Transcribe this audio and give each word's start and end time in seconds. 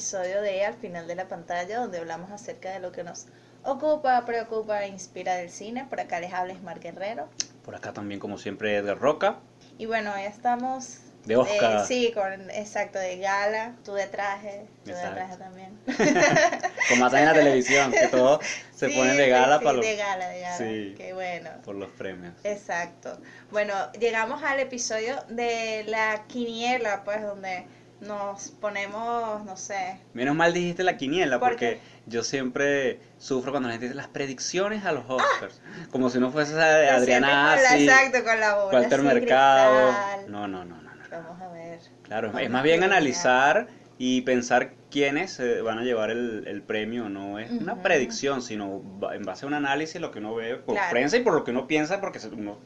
episodio 0.00 0.40
de 0.40 0.64
Al 0.64 0.72
final 0.72 1.06
de 1.06 1.14
la 1.14 1.28
pantalla, 1.28 1.78
donde 1.78 1.98
hablamos 1.98 2.30
acerca 2.30 2.70
de 2.72 2.80
lo 2.80 2.90
que 2.90 3.04
nos 3.04 3.26
ocupa, 3.64 4.24
preocupa 4.24 4.82
e 4.82 4.88
inspira 4.88 5.34
del 5.34 5.50
cine. 5.50 5.84
Por 5.90 6.00
acá 6.00 6.20
les 6.20 6.32
habla 6.32 6.54
Mar 6.62 6.80
Guerrero. 6.80 7.28
Por 7.62 7.74
acá 7.74 7.92
también, 7.92 8.18
como 8.18 8.38
siempre, 8.38 8.74
Edgar 8.78 8.98
Roca. 8.98 9.36
Y 9.76 9.84
bueno, 9.84 10.10
ya 10.16 10.24
estamos. 10.24 11.00
De 11.26 11.36
Oscar. 11.36 11.82
eh, 11.82 11.84
sí, 11.86 12.12
con, 12.14 12.48
exacto, 12.50 12.98
de 12.98 13.18
gala. 13.18 13.76
Tú 13.84 13.92
de 13.92 14.06
traje, 14.06 14.64
tú 14.84 14.90
de 14.90 14.96
Exacto. 14.96 15.16
traje 15.16 15.36
también. 15.36 15.78
Como 16.88 17.04
hasta 17.04 17.20
en 17.20 17.26
la 17.26 17.34
televisión, 17.34 17.92
que 17.92 18.08
todos 18.08 18.42
se 18.74 18.88
Sí, 18.88 18.96
ponen 18.96 19.18
de 19.18 19.28
gala 19.28 19.58
sí, 19.58 19.64
para 19.64 19.76
los, 19.76 19.84
de 19.84 19.96
gala, 19.96 20.28
de 20.28 20.40
gala. 20.40 20.56
Sí. 20.56 20.94
Qué 20.96 21.12
bueno. 21.12 21.50
por 21.62 21.74
los 21.74 21.90
premios. 21.90 22.32
Exacto. 22.42 23.18
Bueno, 23.50 23.74
llegamos 24.00 24.42
al 24.42 24.60
episodio 24.60 25.22
de 25.28 25.84
la 25.88 26.24
quiniela, 26.26 27.04
pues, 27.04 27.20
donde 27.22 27.66
nos 28.00 28.48
ponemos, 28.48 29.44
no 29.44 29.56
sé, 29.56 29.98
Menos 30.14 30.34
mal 30.34 30.52
dijiste 30.52 30.82
la 30.82 30.96
quiniela, 30.96 31.38
¿Por 31.38 31.50
porque 31.50 31.80
yo 32.06 32.22
siempre 32.22 32.98
sufro 33.18 33.52
cuando 33.52 33.68
la 33.68 33.74
gente 33.74 33.86
dice 33.86 33.96
las 33.96 34.08
predicciones 34.08 34.84
a 34.84 34.92
los 34.92 35.04
Oscars. 35.08 35.60
Como 35.90 36.10
si 36.10 36.18
no 36.18 36.30
fuese 36.30 36.52
esa 36.52 36.78
de 36.78 36.88
Adriana 36.88 37.52
Assi, 37.52 37.84
exacto, 37.84 38.24
con 38.24 38.40
la 38.40 38.54
bola 38.54 38.80
Walter 38.80 39.00
así, 39.00 39.08
Mercado. 39.08 39.86
cristal. 39.88 40.32
No, 40.32 40.48
no, 40.48 40.64
no, 40.64 40.76
no. 40.80 40.94
no. 40.94 41.02
Vamos 41.10 41.42
a 41.42 41.48
ver. 41.48 41.80
Claro, 42.02 42.28
Vamos 42.28 42.42
es 42.42 42.50
más 42.50 42.62
bien 42.62 42.82
analizar 42.82 43.68
y 43.98 44.22
pensar 44.22 44.72
quiénes 44.90 45.38
eh, 45.40 45.62
van 45.62 45.78
a 45.78 45.82
llevar 45.84 46.10
el, 46.10 46.44
el 46.46 46.62
premio. 46.62 47.08
No 47.08 47.38
es 47.38 47.50
una 47.50 47.82
predicción, 47.82 48.42
sino 48.42 48.82
en 49.12 49.22
base 49.22 49.44
a 49.44 49.48
un 49.48 49.54
análisis, 49.54 50.00
lo 50.00 50.10
que 50.10 50.18
uno 50.18 50.34
ve 50.34 50.56
por 50.56 50.74
Claro. 50.74 50.90
prensa 50.90 51.16
y 51.16 51.20
por 51.20 51.34
lo 51.34 51.44
que 51.44 51.50
uno 51.52 51.66
piensa, 51.66 52.00
porque 52.00 52.18
se- 52.18 52.28
uno- 52.28 52.58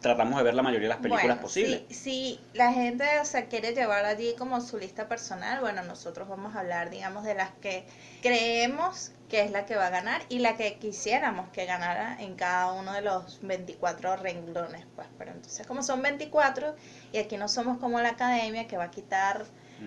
tratamos 0.00 0.38
de 0.38 0.44
ver 0.44 0.54
la 0.54 0.62
mayoría 0.62 0.88
de 0.88 0.94
las 0.94 0.98
películas 1.02 1.26
Bueno, 1.26 1.42
posibles. 1.42 1.82
Si, 1.88 1.94
si 1.94 2.40
la 2.54 2.72
gente 2.72 3.04
o 3.20 3.24
sea, 3.24 3.46
quiere 3.46 3.74
llevar 3.74 4.04
allí 4.04 4.34
como 4.38 4.60
su 4.60 4.78
lista 4.78 5.08
personal, 5.08 5.60
bueno, 5.60 5.82
nosotros 5.82 6.28
vamos 6.28 6.54
a 6.56 6.60
hablar, 6.60 6.90
digamos, 6.90 7.24
de 7.24 7.34
las 7.34 7.50
que 7.60 7.84
creemos 8.22 9.12
que 9.28 9.40
es 9.42 9.50
la 9.50 9.64
que 9.64 9.76
va 9.76 9.86
a 9.86 9.90
ganar 9.90 10.20
y 10.28 10.40
la 10.40 10.56
que 10.56 10.74
quisiéramos 10.78 11.48
que 11.50 11.64
ganara 11.64 12.16
en 12.20 12.34
cada 12.36 12.72
uno 12.72 12.92
de 12.92 13.00
los 13.00 13.40
24 13.42 14.16
renglones. 14.16 14.84
Pues, 14.94 15.08
pero 15.18 15.32
entonces, 15.32 15.66
como 15.66 15.82
son 15.82 16.02
24 16.02 16.74
y 17.12 17.18
aquí 17.18 17.38
no 17.38 17.48
somos 17.48 17.78
como 17.78 18.00
la 18.00 18.10
academia 18.10 18.66
que 18.68 18.76
va 18.76 18.84
a 18.84 18.90
quitar. 18.90 19.44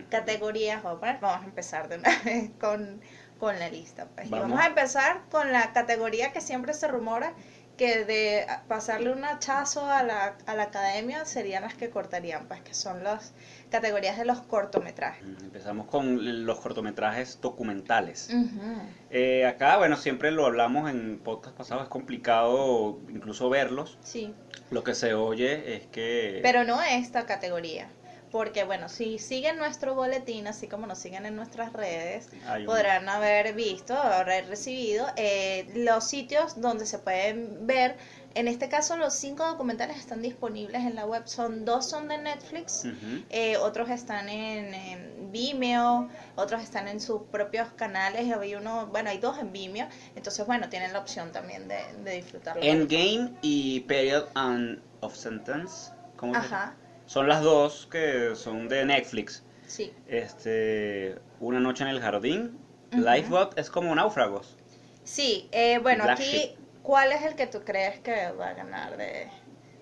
Categorías, 0.09 0.83
vamos 0.83 1.03
a, 1.03 1.17
vamos 1.19 1.45
empezar 1.45 1.89
de 1.89 1.97
una 1.97 2.09
vez 2.25 2.51
con, 2.59 3.01
con 3.39 3.57
la 3.59 3.69
lista. 3.69 4.07
Pues. 4.15 4.27
Y 4.27 4.29
Vamos. 4.29 4.49
vamos 4.49 4.63
a 4.63 4.67
empezar 4.67 5.21
con 5.29 5.51
la 5.51 5.73
categoría 5.73 6.31
que 6.31 6.41
siempre 6.41 6.73
se 6.73 6.87
rumora 6.87 7.33
que 7.77 8.05
de 8.05 8.47
pasarle 8.69 9.11
un 9.11 9.25
hachazo 9.25 9.85
a 9.85 10.01
la, 10.01 10.37
a 10.45 10.55
la 10.55 10.63
academia 10.63 11.25
serían 11.25 11.63
las 11.63 11.73
que 11.73 11.89
cortarían, 11.89 12.47
pues 12.47 12.61
que 12.61 12.73
son 12.73 13.03
las 13.03 13.33
categorías 13.69 14.17
de 14.17 14.23
los 14.23 14.39
cortometrajes. 14.41 15.25
Empezamos 15.41 15.87
con 15.87 16.45
los 16.45 16.57
cortometrajes 16.61 17.41
documentales. 17.41 18.29
Ujú. 18.33 18.81
Eh, 19.09 19.45
acá, 19.45 19.75
bueno, 19.77 19.97
siempre 19.97 20.31
lo 20.31 20.45
hablamos 20.45 20.89
en 20.89 21.19
podcast 21.19 21.57
pasados, 21.57 21.83
es 21.83 21.89
complicado 21.89 22.99
incluso 23.09 23.49
verlos. 23.49 23.97
Sí, 24.01 24.33
Lo 24.71 24.85
que 24.85 24.95
se 24.95 25.13
oye 25.13 25.75
es 25.75 25.85
que... 25.87 26.39
pero 26.43 26.63
no 26.63 26.81
esta 26.81 27.25
categoría. 27.25 27.89
Porque 28.35 28.65
bueno, 28.65 28.89
si 28.89 29.17
siguen 29.17 29.55
nuestro 29.55 29.95
boletín, 29.95 30.45
así 30.47 30.67
como 30.67 30.87
nos 30.87 30.97
siguen 30.97 31.25
en 31.25 31.37
nuestras 31.37 31.71
redes, 31.71 32.27
podrán 32.65 33.07
haber 33.07 33.53
visto, 33.53 33.95
haber 33.95 34.49
recibido 34.49 35.07
eh, 35.15 35.71
los 35.73 36.03
sitios 36.03 36.59
donde 36.59 36.85
se 36.85 36.99
pueden 36.99 37.65
ver. 37.65 37.95
En 38.33 38.49
este 38.49 38.67
caso, 38.67 38.97
los 38.97 39.13
cinco 39.13 39.45
documentales 39.45 39.95
están 39.95 40.21
disponibles 40.21 40.81
en 40.81 40.95
la 40.95 41.05
web. 41.05 41.25
Son 41.27 41.63
dos 41.63 41.89
son 41.89 42.09
de 42.09 42.17
Netflix, 42.17 42.83
eh, 43.29 43.55
otros 43.55 43.89
están 43.89 44.27
en, 44.27 44.73
en 44.73 45.31
Vimeo, 45.31 46.09
otros 46.35 46.61
están 46.61 46.89
en 46.89 46.99
sus 46.99 47.21
propios 47.31 47.69
canales. 47.77 48.29
Hay 48.37 48.55
uno, 48.55 48.87
bueno, 48.87 49.11
hay 49.11 49.19
dos 49.19 49.37
en 49.37 49.53
Vimeo. 49.53 49.87
Entonces, 50.17 50.45
bueno, 50.45 50.67
tienen 50.67 50.91
la 50.91 50.99
opción 50.99 51.31
también 51.31 51.69
de, 51.69 51.77
de 52.03 52.11
disfrutarlo. 52.17 52.61
Endgame 52.61 53.31
y 53.41 53.79
Period 53.79 54.25
and 54.33 54.81
of 54.99 55.15
Sentence. 55.15 55.93
¿Cómo 56.17 56.33
se? 56.33 56.39
Ajá, 56.39 56.75
Son 57.05 57.27
las 57.27 57.41
dos 57.41 57.87
que 57.91 58.35
son 58.35 58.67
de 58.67 58.85
Netflix. 58.85 59.43
sí. 59.67 59.93
Este, 60.07 61.15
Una 61.39 61.59
noche 61.59 61.83
en 61.83 61.89
el 61.89 61.99
jardín. 62.01 62.57
Ujú. 62.91 63.01
Lifeboat 63.01 63.57
es 63.57 63.69
como 63.69 63.93
náufragos. 63.93 64.55
Sí, 65.03 65.49
eh, 65.51 65.79
bueno, 65.79 66.03
Black 66.05 66.19
aquí. 66.19 66.55
¿cuál 66.81 67.11
es 67.11 67.23
el 67.23 67.35
que 67.35 67.47
tú 67.47 67.61
crees 67.63 67.99
que 67.99 68.31
va 68.31 68.49
a 68.49 68.53
ganar 68.53 68.97
de, 68.97 69.27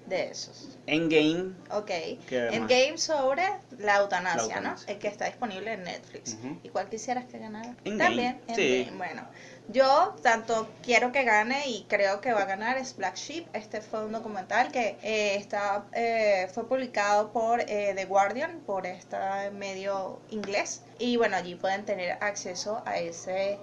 de 0.07 0.29
esos? 0.29 0.77
Endgame. 0.87 1.53
Ok. 1.71 1.87
¿Qué 2.27 2.49
En 2.51 2.61
más? 2.63 2.69
game 2.69 2.97
sobre 2.97 3.43
la 3.79 3.97
eutanasia, 3.97 4.37
La 4.37 4.43
eutanasia. 4.43 4.61
¿no? 4.61 4.93
El 4.93 4.99
que 4.99 5.07
está 5.07 5.25
disponible 5.25 5.73
en 5.73 5.83
Netflix. 5.83 6.37
¿Y 6.63 6.69
cuál 6.69 6.89
quisieras 6.89 7.25
que 7.25 7.39
ganara? 7.39 7.75
Endgame, 7.85 7.97
También. 7.97 8.41
sí. 8.55 8.75
Endgame. 8.89 8.97
Bueno, 8.97 9.27
yo 9.69 10.15
tanto 10.21 10.67
quiero 10.83 11.11
que 11.13 11.23
gane 11.23 11.67
y 11.69 11.85
creo 11.87 12.19
que 12.19 12.33
va 12.33 12.41
a 12.41 12.45
ganar 12.45 12.77
es 12.77 12.95
Black 12.97 13.15
Sheep. 13.15 13.47
Este 13.53 13.79
fue 13.81 14.05
un 14.05 14.11
documental 14.11 14.71
que 14.71 14.97
eh, 15.01 15.35
está, 15.37 15.85
eh, 15.93 16.49
fue 16.53 16.67
publicado 16.67 17.31
por 17.31 17.61
eh, 17.61 17.93
The 17.95 18.05
Guardian, 18.05 18.59
por 18.65 18.85
este 18.85 19.17
medio 19.51 20.19
inglés. 20.31 20.81
Y 20.99 21.15
bueno, 21.17 21.37
allí 21.37 21.55
pueden 21.55 21.85
tener 21.85 22.17
acceso 22.21 22.83
a 22.85 22.97
ese 22.97 23.57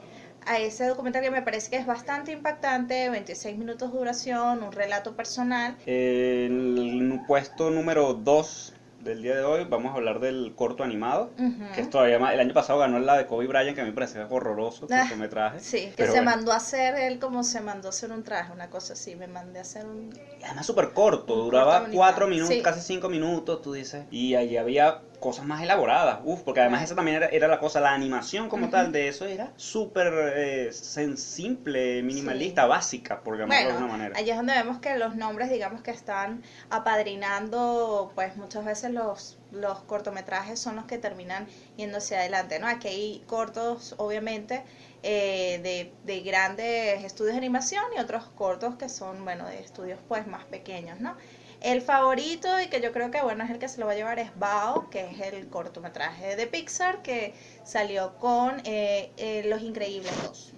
a 0.47 0.59
ese 0.59 0.87
documental 0.87 1.23
que 1.23 1.31
me 1.31 1.43
parece 1.43 1.71
que 1.71 1.77
es 1.77 1.87
bastante 1.87 2.33
impactante, 2.33 3.09
26 3.11 3.57
minutos 3.57 3.93
de 3.93 3.99
duración, 3.99 4.63
un 4.63 4.73
relato 4.73 5.15
personal. 5.15 5.77
El 5.87 7.21
puesto 7.27 7.71
número 7.71 8.15
2 8.15 8.73
del 9.05 9.23
día 9.23 9.35
de 9.35 9.45
hoy 9.45 9.65
vamos 9.65 9.93
a 9.93 9.95
hablar 9.95 10.21
del 10.21 10.53
corto 10.55 10.85
animado. 10.85 11.31
Ujú. 11.39 11.73
Que 11.75 11.81
es 11.81 11.91
todavía 11.91 12.19
más. 12.19 12.35
El 12.35 12.41
año 12.41 12.53
pasado 12.53 12.79
ganó 12.79 12.99
la 12.99 13.17
de 13.17 13.27
Kobe 13.27 13.47
Bryant, 13.47 13.75
que 13.75 13.81
a 13.81 13.85
mí 13.85 13.91
me 13.91 13.95
parecía 13.95 14.27
horroroso 14.29 14.87
el 14.87 14.93
Ah, 14.93 15.03
cortometraje. 15.03 15.61
Sí, 15.61 15.93
que 15.97 16.05
se 16.05 16.11
bueno. 16.13 16.25
mandó 16.25 16.53
a 16.53 16.57
hacer 16.57 16.97
él 16.97 17.19
como 17.19 17.43
se 17.43 17.61
mandó 17.61 17.89
a 17.89 17.91
hacer 17.91 18.13
un 18.13 18.23
traje, 18.23 18.53
una 18.53 18.69
cosa 18.69 18.93
así. 18.95 19.17
Me 19.17 19.27
mandé 19.27 19.59
a 19.61 19.63
hacer 19.63 19.87
un. 19.87 20.11
Y 20.41 20.45
además 20.45 20.67
súper 20.67 20.91
corto, 20.91 21.35
Un 21.35 21.41
duraba 21.45 21.81
corto 21.81 21.97
cuatro 21.97 22.27
minutos, 22.27 22.57
sí. 22.57 22.63
casi 22.63 22.81
cinco 22.83 23.09
minutos, 23.09 23.63
tú 23.63 23.73
dices. 23.73 24.05
Y 24.11 24.35
allí 24.35 24.57
había 24.57 24.99
cosas 25.21 25.45
más 25.45 25.63
elaboradas, 25.63 26.21
uf, 26.25 26.41
porque 26.41 26.61
además 26.61 26.83
esa 26.83 26.97
también 26.97 27.19
era, 27.19 27.27
era 27.27 27.47
la 27.47 27.59
cosa, 27.61 27.81
la 27.81 27.93
animación 27.93 28.49
como 28.49 28.71
tal 28.71 28.91
de 28.91 29.09
eso 29.09 29.27
era 29.27 29.53
súper 29.57 30.13
eh, 30.35 30.73
simple, 30.73 32.03
minimalista, 32.03 32.67
básica, 32.67 33.21
por 33.21 33.39
llamarlo 33.39 33.69
de 33.69 33.75
alguna 33.75 33.93
manera. 33.93 34.19
allí 34.19 34.31
es 34.31 34.37
donde 34.37 34.55
vemos 34.55 34.81
que 34.81 34.97
los 34.97 35.15
nombres, 35.15 35.51
digamos 35.51 35.83
que 35.83 35.91
están 35.91 36.43
apadrinando, 36.71 38.13
pues 38.15 38.37
muchas 38.37 38.65
veces 38.65 38.91
los, 38.91 39.39
los 39.53 39.81
cortometrajes 39.83 40.59
son 40.59 40.77
los 40.77 40.87
que 40.87 40.99
terminan 40.99 41.47
yendo 41.77 41.99
hacia 41.99 42.19
adelante, 42.19 42.59
¿no? 42.59 42.67
Aquí 42.67 42.89
hay 42.89 43.25
cortos, 43.27 43.95
obviamente, 43.99 44.65
eh, 45.03 45.61
de, 45.63 45.93
de 46.05 46.21
grandes 46.21 47.05
estudios 47.05 47.35
de 47.35 47.39
animación 47.39 47.85
y 47.97 48.01
otros 48.01 48.25
cortos 48.37 48.77
que 48.77 48.89
son, 48.89 49.25
bueno, 49.25 49.47
de 49.47 49.61
estudios 49.61 49.99
pues 50.09 50.27
más 50.27 50.45
pequeños, 50.45 51.01
¿no? 51.01 51.17
El 51.61 51.83
favorito 51.83 52.49
y 52.61 52.69
que 52.69 52.81
yo 52.81 52.91
creo 52.93 53.11
que 53.11 53.21
bueno 53.23 53.45
es 53.45 53.51
el 53.51 53.59
que 53.59 53.69
se 53.69 53.81
lo 53.81 53.87
va 53.87 53.93
a 53.93 53.95
llevar 53.95 54.19
es 54.19 54.31
Bao, 54.39 54.89
que 54.91 55.11
es 55.11 55.21
el 55.21 55.47
cortometraje 55.49 56.37
de 56.37 56.47
Pixar 56.47 57.03
que 57.03 57.35
salió 57.65 58.15
con 58.19 58.61
eh, 58.65 59.11
eh, 59.19 59.45
Los 59.47 59.61
Increíbles 59.63 60.13
2. 60.23 60.53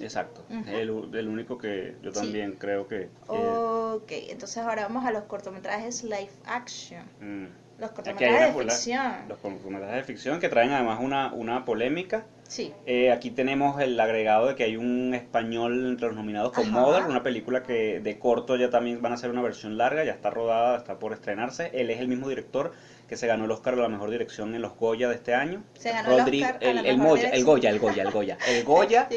Exacto, 0.00 0.42
Ujú. 0.50 0.68
el, 0.70 1.14
el 1.14 1.28
único 1.28 1.58
que 1.58 1.96
yo 2.02 2.10
Sí. 2.12 2.20
también 2.20 2.52
creo 2.56 2.88
que... 2.88 3.08
que- 3.30 3.32
Ok, 3.32 4.10
entonces 4.30 4.56
ahora 4.58 4.82
vamos 4.82 5.04
a 5.04 5.10
los 5.12 5.24
cortometrajes 5.24 6.02
live 6.02 6.30
action. 6.44 7.04
mm, 7.20 7.46
Los 7.78 7.90
cortometrajes 7.92 8.54
de 8.54 8.62
ficción. 8.64 9.28
los 9.28 9.38
cortometrajes 9.38 9.96
de 9.96 10.04
ficción 10.04 10.40
que 10.40 10.48
traen 10.48 10.70
además 10.72 10.98
una, 11.00 11.32
una 11.32 11.64
polémica. 11.64 12.24
Sí. 12.48 12.72
Eh, 12.84 13.10
aquí 13.10 13.30
tenemos 13.30 13.80
el 13.80 13.98
agregado 13.98 14.48
de 14.48 14.54
que 14.54 14.64
hay 14.64 14.76
un 14.76 15.14
español 15.14 15.86
entre 15.86 16.08
los 16.08 16.16
nominados 16.16 16.52
con. 16.52 16.70
Model, 16.70 17.04
una 17.04 17.22
película 17.22 17.62
que 17.62 18.00
de 18.00 18.18
corto 18.18 18.56
ya 18.56 18.70
también 18.70 19.00
van 19.00 19.12
a 19.12 19.14
hacer 19.14 19.30
una 19.30 19.42
versión 19.42 19.78
larga, 19.78 20.04
ya 20.04 20.12
está 20.12 20.30
rodada, 20.30 20.76
está 20.76 20.98
por 20.98 21.12
estrenarse. 21.12 21.70
Él 21.72 21.90
es 21.90 22.00
el 22.00 22.08
mismo 22.08 22.28
director 22.28 22.72
que 23.12 23.18
se 23.18 23.26
ganó 23.26 23.44
el 23.44 23.50
Oscar 23.50 23.74
a 23.74 23.76
la 23.76 23.88
mejor 23.90 24.10
dirección 24.10 24.54
en 24.54 24.62
los 24.62 24.74
Goya 24.74 25.06
de 25.06 25.16
este 25.16 25.34
año. 25.34 25.62
Se 25.78 25.90
ganó 25.92 26.16
el 26.16 26.24
Rodri- 26.24 26.44
Oscar 26.46 26.56
a 26.56 26.64
la 26.64 26.70
el, 26.70 26.86
el 26.86 26.96
mejor 26.96 27.10
Moya, 27.10 27.28
el. 27.28 27.44
Goya, 27.44 27.68
el 27.68 27.78
Goya, 27.78 28.02
el 28.04 28.10
Goya. 28.10 28.38
El 28.48 28.64
Goya 28.64 29.08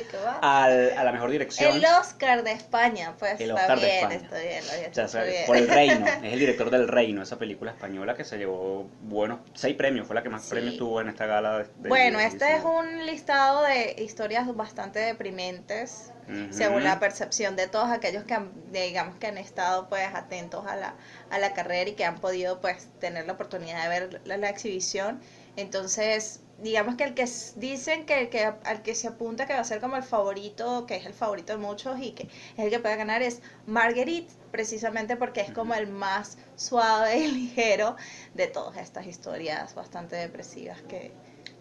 al- 0.42 0.92
a 0.98 1.04
la 1.06 1.12
mejor 1.14 1.32
dirección. 1.32 1.78
El 1.78 1.86
Oscar 1.86 2.44
de 2.44 2.52
España, 2.52 3.14
pues 3.18 3.40
El 3.40 3.52
está 3.52 3.62
Oscar 3.62 3.80
de 3.80 3.86
bien, 3.86 3.96
España. 4.12 4.16
está 4.16 4.38
bien, 4.42 5.06
O 5.06 5.08
sea, 5.08 5.24
por 5.48 5.56
el 5.56 5.70
Reino, 5.70 6.06
es 6.24 6.34
el 6.34 6.40
director 6.40 6.70
del 6.72 6.90
Reino, 6.90 7.22
esa 7.24 7.40
película 7.40 7.72
española 7.72 8.16
que 8.16 8.26
se 8.26 8.38
llevó 8.38 8.86
buenos 9.04 9.40
seis 9.54 9.78
premios, 9.78 10.06
fue 10.08 10.14
la 10.16 10.24
que 10.24 10.30
más 10.30 10.44
Sí. 10.44 10.50
premios 10.50 10.76
tuvo 10.78 11.00
en 11.00 11.08
esta 11.08 11.26
gala. 11.26 11.60
de- 11.60 11.64
de- 11.78 11.88
Bueno, 11.88 12.20
este 12.20 12.54
es 12.54 12.66
un 12.66 13.06
listado 13.06 13.64
de 13.64 13.96
historias 14.04 14.54
bastante 14.58 15.00
deprimentes, 15.00 16.12
Según 16.50 16.84
la 16.84 17.00
percepción 17.00 17.56
de 17.56 17.68
todos 17.68 17.90
aquellos 17.92 18.24
que 18.24 18.34
han, 18.34 18.52
digamos 18.72 19.18
que 19.18 19.28
han 19.28 19.38
estado 19.38 19.88
pues 19.90 20.08
atentos 20.14 20.66
a 20.66 20.76
la, 20.76 20.96
a 21.30 21.38
la 21.38 21.54
carrera 21.54 21.90
y 21.90 21.94
que 21.94 22.06
han 22.06 22.20
podido 22.20 22.62
pues 22.62 22.88
tener 23.00 23.28
la 23.28 23.34
oportunidad 23.34 23.84
de 23.84 23.90
ver 23.90 24.22
la, 24.26 24.38
la 24.38 24.50
exhibición. 24.50 25.22
Entonces, 25.56 26.42
digamos 26.60 26.96
que 26.96 27.04
el 27.04 27.14
que 27.14 27.26
dicen 27.58 28.06
que, 28.06 28.22
el 28.22 28.30
que 28.30 28.46
al 28.46 28.82
que 28.82 28.96
se 28.96 29.08
apunta 29.08 29.46
que 29.46 29.54
va 29.54 29.60
a 29.60 29.64
ser 29.64 29.82
como 29.82 29.98
el 29.98 30.04
favorito, 30.04 30.86
que 30.86 30.96
es 30.96 31.06
el 31.06 31.14
favorito 31.14 31.54
de 31.54 31.60
muchos 31.60 32.00
y 32.00 32.12
que 32.12 32.24
es 32.24 32.30
el 32.58 32.70
que 32.70 32.80
puede 32.80 32.96
ganar 32.96 33.22
es 33.22 33.42
Marguerite, 33.66 34.34
precisamente 34.52 35.18
porque 35.18 35.42
es 35.42 35.52
como 35.52 35.74
el 35.74 35.88
más 35.88 36.38
suave 36.56 37.18
y 37.18 37.28
ligero 37.32 37.96
de 38.34 38.48
todas 38.48 38.78
estas 38.78 39.06
historias 39.06 39.76
bastante 39.76 40.16
depresivas 40.16 40.82
que, 40.84 41.14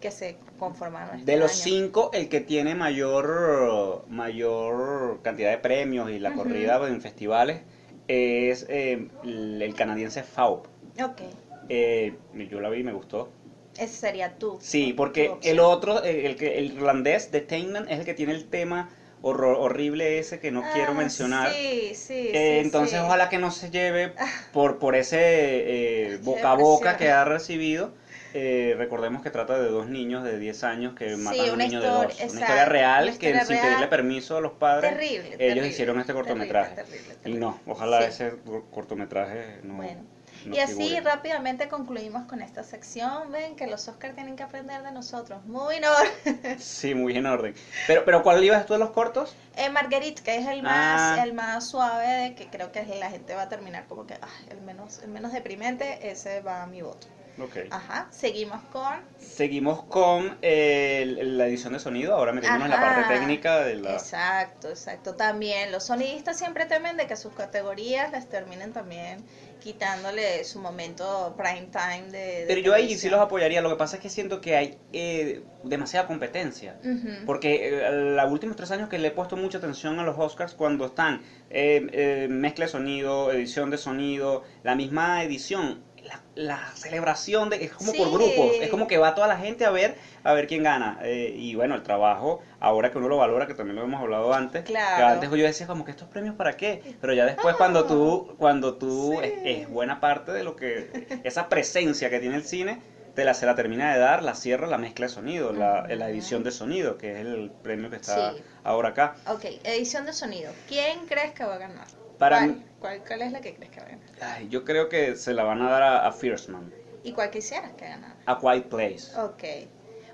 que 0.04 0.10
se 0.10 0.36
conformaron. 0.58 1.20
este 1.20 1.32
De 1.32 1.38
los 1.38 1.52
año. 1.52 1.62
cinco, 1.64 2.10
el 2.12 2.28
que 2.28 2.40
tiene 2.42 2.74
mayor, 2.74 4.04
mayor 4.10 5.20
cantidad 5.22 5.50
de 5.50 5.56
premios 5.56 6.10
y 6.10 6.18
la 6.18 6.34
corrida 6.34 6.78
en 6.86 7.00
festivales 7.00 7.62
es 8.06 8.66
eh, 8.68 9.08
el 9.24 9.74
canadiense 9.74 10.22
FAUP. 10.22 10.66
Ok, 11.02 11.22
Eh, 11.70 12.12
yo 12.50 12.60
la 12.60 12.68
vi 12.68 12.80
y 12.80 12.82
me 12.82 12.92
gustó. 12.92 13.30
ese 13.78 13.94
sería 13.96 14.34
tú. 14.38 14.58
Sí, 14.60 14.92
porque 14.92 15.32
el 15.42 15.58
otro, 15.58 16.02
el, 16.02 16.36
que, 16.36 16.58
el 16.58 16.66
irlandés 16.72 17.30
de 17.32 17.40
Tainman 17.40 17.88
es 17.88 18.00
el 18.00 18.04
que 18.04 18.12
tiene 18.12 18.32
el 18.34 18.44
tema 18.44 18.90
horror- 19.22 19.56
horrible 19.58 20.18
ese 20.18 20.38
que 20.38 20.50
no 20.50 20.62
quiero 20.74 20.92
Ah, 20.92 20.96
mencionar. 20.96 21.50
Sí, 21.50 21.92
sí, 21.94 22.12
Eh, 22.34 22.58
sí, 22.60 22.66
entonces 22.66 22.98
sí. 22.98 23.04
ojalá 23.06 23.30
que 23.30 23.38
no 23.38 23.50
se 23.50 23.70
lleve 23.70 24.12
Ah. 24.18 24.26
por, 24.52 24.78
por 24.78 24.96
ese 24.96 25.16
eh, 25.18 26.18
boca 26.22 26.52
a 26.52 26.56
boca 26.56 26.98
que 26.98 27.08
ha 27.10 27.24
recibido. 27.24 27.94
Eh, 28.36 28.74
recordemos 28.76 29.22
que 29.22 29.30
trata 29.30 29.56
de 29.60 29.68
dos 29.68 29.86
niños 29.88 30.24
de 30.24 30.38
10 30.40 30.64
años 30.64 30.94
que 30.94 31.10
Sí, 31.14 31.22
matan 31.22 31.48
a 31.48 31.52
un 31.52 31.58
niño 31.58 31.80
de 31.80 31.86
dos. 31.86 32.04
Una 32.06 32.24
historia 32.24 32.64
real 32.64 33.08
una 33.10 33.18
que 33.18 33.40
sin 33.44 33.58
pedirle 33.60 33.86
permiso 33.86 34.36
a 34.36 34.40
los 34.40 34.52
padres, 34.52 34.90
Terrible, 34.92 35.28
ellos 35.28 35.38
terrible, 35.38 35.68
hicieron 35.68 36.00
este 36.00 36.12
cortometraje. 36.12 36.74
terrible, 36.74 37.14
Y 37.24 37.34
no, 37.34 37.60
ojalá 37.66 38.00
Sí. 38.02 38.08
ese 38.08 38.36
cor- 38.44 38.64
cortometraje 38.72 39.60
no. 39.62 39.74
Bueno, 39.76 40.02
no 40.46 40.56
y 40.56 40.58
así 40.58 40.98
rápidamente 41.00 41.68
concluimos 41.68 42.26
con 42.26 42.42
esta 42.42 42.64
sección. 42.64 43.30
Ven 43.30 43.54
que 43.54 43.68
los 43.68 43.86
Oscars 43.86 44.16
tienen 44.16 44.34
que 44.34 44.42
aprender 44.42 44.82
de 44.82 44.90
nosotros. 44.90 45.44
Muy 45.46 45.76
en 45.76 45.84
orden. 45.84 46.58
Sí, 46.58 46.92
muy 46.94 47.16
en 47.16 47.26
orden. 47.26 47.54
Pero, 47.86 48.04
pero 48.04 48.24
¿cuál 48.24 48.42
ibas 48.42 48.66
tú 48.66 48.72
de 48.72 48.80
los 48.80 48.90
cortos? 48.90 49.36
Eh, 49.56 49.70
Marguerite, 49.70 50.22
que 50.24 50.36
es 50.38 50.46
el 50.48 50.64
más, 50.64 51.18
Ah. 51.18 51.22
el 51.24 51.34
más 51.34 51.68
suave, 51.70 52.06
de 52.08 52.34
que 52.34 52.48
creo 52.48 52.72
que 52.72 52.84
la 52.98 53.10
gente 53.10 53.34
va 53.36 53.42
a 53.42 53.48
terminar 53.48 53.86
como 53.86 54.08
que 54.08 54.14
ah, 54.20 54.28
el 54.50 54.60
menos, 54.60 54.98
el 55.04 55.08
menos 55.10 55.32
deprimente, 55.32 56.10
ese 56.10 56.40
va 56.40 56.64
a 56.64 56.66
mi 56.66 56.82
voto. 56.82 57.06
Ok. 57.38 57.56
Ajá, 57.70 58.08
seguimos 58.10 58.60
con 58.72 59.00
Seguimos 59.18 59.82
con 59.84 60.38
eh, 60.42 61.18
la 61.22 61.46
edición 61.46 61.72
de 61.72 61.80
sonido, 61.80 62.14
ahora 62.14 62.32
metiéndonos 62.32 62.66
en 62.66 62.70
la 62.70 62.80
parte 62.80 63.14
técnica 63.14 63.64
de 63.64 63.76
la... 63.76 63.94
Exacto, 63.94 64.68
exacto. 64.68 65.14
También 65.14 65.72
los 65.72 65.84
sonidistas 65.84 66.38
siempre 66.38 66.66
temen 66.66 66.96
de 66.96 67.06
que 67.06 67.16
sus 67.16 67.32
categorías 67.32 68.12
les 68.12 68.28
terminen 68.28 68.72
también 68.72 69.24
quitándole 69.64 70.44
su 70.44 70.60
momento 70.60 71.34
prime 71.38 71.68
time 71.72 72.10
de... 72.10 72.18
de 72.18 72.44
Pero 72.46 72.60
yo 72.60 72.74
ahí 72.74 72.96
sí 72.96 73.08
los 73.08 73.18
apoyaría, 73.18 73.62
lo 73.62 73.70
que 73.70 73.76
pasa 73.76 73.96
es 73.96 74.02
que 74.02 74.10
siento 74.10 74.40
que 74.40 74.56
hay 74.56 74.78
eh, 74.92 75.42
demasiada 75.64 76.06
competencia. 76.06 76.78
Porque 77.26 77.68
eh, 77.68 77.90
los 77.90 78.30
últimos 78.30 78.56
tres 78.56 78.70
años 78.70 78.88
que 78.88 78.98
le 78.98 79.08
he 79.08 79.10
puesto 79.10 79.36
mucha 79.36 79.58
atención 79.58 79.98
a 79.98 80.04
los 80.04 80.18
Oscars 80.18 80.54
cuando 80.54 80.86
están 80.86 81.22
eh, 81.50 81.86
eh, 81.92 82.28
mezcla 82.28 82.66
de 82.66 82.72
sonido, 82.72 83.32
edición 83.32 83.70
de 83.70 83.78
sonido, 83.78 84.42
la 84.62 84.74
misma 84.74 85.22
edición, 85.24 85.82
la, 86.04 86.20
la 86.34 86.58
celebración 86.74 87.50
de 87.50 87.64
es 87.64 87.72
como 87.72 87.92
por 87.92 88.10
grupos, 88.10 88.52
es 88.60 88.68
como 88.68 88.86
que 88.86 88.98
va 88.98 89.14
toda 89.14 89.26
la 89.26 89.36
gente 89.38 89.64
a 89.64 89.70
ver 89.70 89.96
a 90.22 90.32
ver 90.32 90.46
quién 90.46 90.62
gana. 90.62 90.98
Eh, 91.02 91.32
y 91.36 91.54
bueno, 91.54 91.74
el 91.74 91.82
trabajo, 91.82 92.40
ahora 92.60 92.90
que 92.90 92.98
uno 92.98 93.08
lo 93.08 93.16
valora, 93.16 93.46
que 93.46 93.54
también 93.54 93.76
lo 93.76 93.82
hemos 93.84 94.00
hablado 94.00 94.32
antes, 94.34 94.64
Claro. 94.64 94.96
que 94.96 95.02
antes 95.26 95.30
yo 95.30 95.44
decía 95.46 95.66
como 95.66 95.84
que 95.84 95.90
estos 95.90 96.08
premios 96.08 96.34
para 96.34 96.56
qué, 96.56 96.82
pero 97.00 97.12
ya 97.14 97.24
después 97.26 97.56
cuando 97.56 97.84
tú 97.86 98.34
cuando 98.38 98.74
tú 98.76 99.18
Sí. 99.22 99.28
es, 99.44 99.60
es 99.62 99.68
buena 99.68 100.00
parte 100.00 100.32
de 100.32 100.44
lo 100.44 100.56
que 100.56 101.20
esa 101.24 101.48
presencia 101.48 102.10
que 102.10 102.20
tiene 102.20 102.36
el 102.36 102.44
cine 102.44 102.80
te 103.14 103.24
la 103.24 103.32
se 103.32 103.46
la 103.46 103.54
termina 103.54 103.92
de 103.92 104.00
dar, 104.00 104.22
la 104.24 104.34
cierra 104.34 104.66
la 104.66 104.76
mezcla 104.76 105.06
de 105.06 105.12
sonido, 105.12 105.52
la, 105.52 105.86
la 105.88 106.08
edición 106.10 106.42
de 106.42 106.50
sonido, 106.50 106.98
que 106.98 107.12
es 107.12 107.18
el 107.20 107.50
premio 107.62 107.88
que 107.88 107.96
está 107.96 108.32
Sí. 108.32 108.42
ahora 108.64 108.88
acá. 108.90 109.14
Ok, 109.28 109.44
edición 109.62 110.04
de 110.04 110.12
sonido. 110.12 110.50
¿Quién 110.68 111.06
crees 111.06 111.32
que 111.32 111.44
va 111.44 111.54
a 111.54 111.58
ganar? 111.58 111.86
Para 112.18 112.38
¿Cuál, 112.38 112.48
mí- 112.48 112.64
cuál, 112.78 113.04
cuál 113.06 113.22
es 113.22 113.32
la 113.32 113.40
que 113.40 113.54
crees 113.54 113.70
que 113.70 113.80
va 113.80 113.86
a 113.86 113.90
ganar? 113.90 114.08
Ay, 114.20 114.48
yo 114.48 114.64
creo 114.64 114.88
que 114.88 115.14
se 115.16 115.32
la 115.34 115.44
van 115.44 115.62
a 115.62 115.70
dar 115.70 115.82
a, 115.82 116.06
a 116.06 116.12
Fierce 116.12 116.50
Man, 116.50 116.72
¿Y 117.02 117.12
cuál 117.12 117.30
quisieras 117.30 117.72
que 117.74 117.86
ganara? 117.86 118.16
a 118.26 118.34
Quiet 118.38 118.68
Place. 118.68 119.12
Ok. 119.16 119.44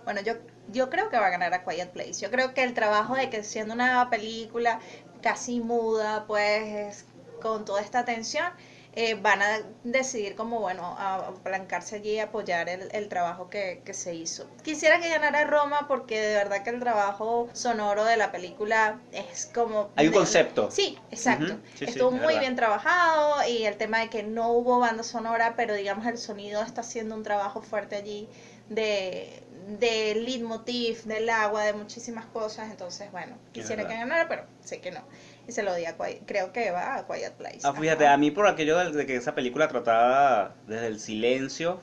Bueno, 0.04 0.20
yo, 0.22 0.34
yo 0.66 0.90
creo 0.90 1.08
que 1.10 1.18
va 1.18 1.26
a 1.26 1.30
ganar 1.30 1.54
a 1.54 1.64
Quiet 1.64 1.90
Place. 1.92 2.14
Yo 2.14 2.30
creo 2.30 2.54
que 2.54 2.62
el 2.64 2.74
trabajo 2.74 3.14
de 3.16 3.30
que 3.30 3.42
siendo 3.44 3.74
una 3.74 4.10
película 4.10 4.80
casi 5.22 5.60
muda, 5.60 6.26
pues 6.26 7.06
con 7.38 7.64
toda 7.64 7.80
esta 7.82 8.04
tensión, 8.04 8.52
eh, 8.94 9.14
van 9.14 9.40
a 9.42 9.60
decidir 9.84 10.34
como, 10.34 10.60
bueno, 10.60 10.96
a 10.98 11.16
aplancarse 11.28 11.96
allí 11.96 12.12
y 12.12 12.18
apoyar 12.18 12.68
el, 12.68 12.88
el 12.92 13.08
trabajo 13.08 13.48
que, 13.48 13.82
que 13.84 13.94
se 13.94 14.14
hizo. 14.14 14.46
Quisiera 14.62 15.00
que 15.00 15.08
ganara 15.08 15.44
Roma 15.44 15.86
porque 15.88 16.20
de 16.20 16.34
verdad 16.34 16.62
que 16.64 16.70
el 16.70 16.80
trabajo 16.80 17.48
sonoro 17.52 18.04
de 18.04 18.16
la 18.16 18.32
película 18.32 19.00
es 19.12 19.46
como... 19.54 19.90
Hay 19.96 20.06
un 20.06 20.12
de- 20.12 20.18
concepto. 20.18 20.70
Sí, 20.70 20.98
exacto. 21.10 21.54
Sí, 21.76 21.84
Estuvo 21.86 22.14
es 22.16 22.22
muy 22.22 22.38
bien 22.38 22.56
trabajado 22.56 23.48
y 23.48 23.64
el 23.64 23.76
tema 23.76 24.00
de 24.00 24.10
que 24.10 24.22
no 24.22 24.50
hubo 24.52 24.78
banda 24.80 25.02
sonora, 25.02 25.54
pero 25.56 25.74
digamos 25.74 26.06
el 26.06 26.18
sonido 26.18 26.62
está 26.62 26.80
haciendo 26.80 27.14
un 27.14 27.22
trabajo 27.22 27.62
fuerte 27.62 27.96
allí 27.96 28.28
de, 28.68 29.42
de 29.78 30.14
leitmotiv, 30.16 31.04
del 31.04 31.28
agua, 31.30 31.64
de 31.64 31.72
muchísimas 31.72 32.26
cosas. 32.26 32.70
Entonces, 32.70 33.10
bueno, 33.12 33.36
quisiera 33.52 33.86
que 33.86 33.94
ganara, 33.94 34.28
pero 34.28 34.44
sé 34.64 34.80
que 34.80 34.90
no. 34.90 35.02
Y 35.50 35.52
se 35.52 35.64
lo 35.64 35.74
di 35.74 35.84
a 35.84 35.96
Quiet, 35.96 36.22
creo 36.26 36.52
que 36.52 36.70
va 36.70 36.94
a 36.94 37.06
Quiet 37.08 37.32
Place. 37.32 37.58
Ah, 37.64 37.72
fíjate, 37.72 38.04
Ajá. 38.04 38.14
a 38.14 38.16
mí 38.16 38.30
por 38.30 38.46
aquello 38.46 38.78
de, 38.78 39.04
que 39.04 39.16
esa 39.16 39.34
película 39.34 39.66
trataba 39.66 40.54
desde 40.68 40.86
el 40.86 41.00
silencio, 41.00 41.80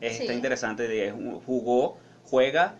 está 0.00 0.24
sí. 0.24 0.32
interesante, 0.32 0.88
de- 0.88 1.12
jugó, 1.44 1.98
juega 2.24 2.76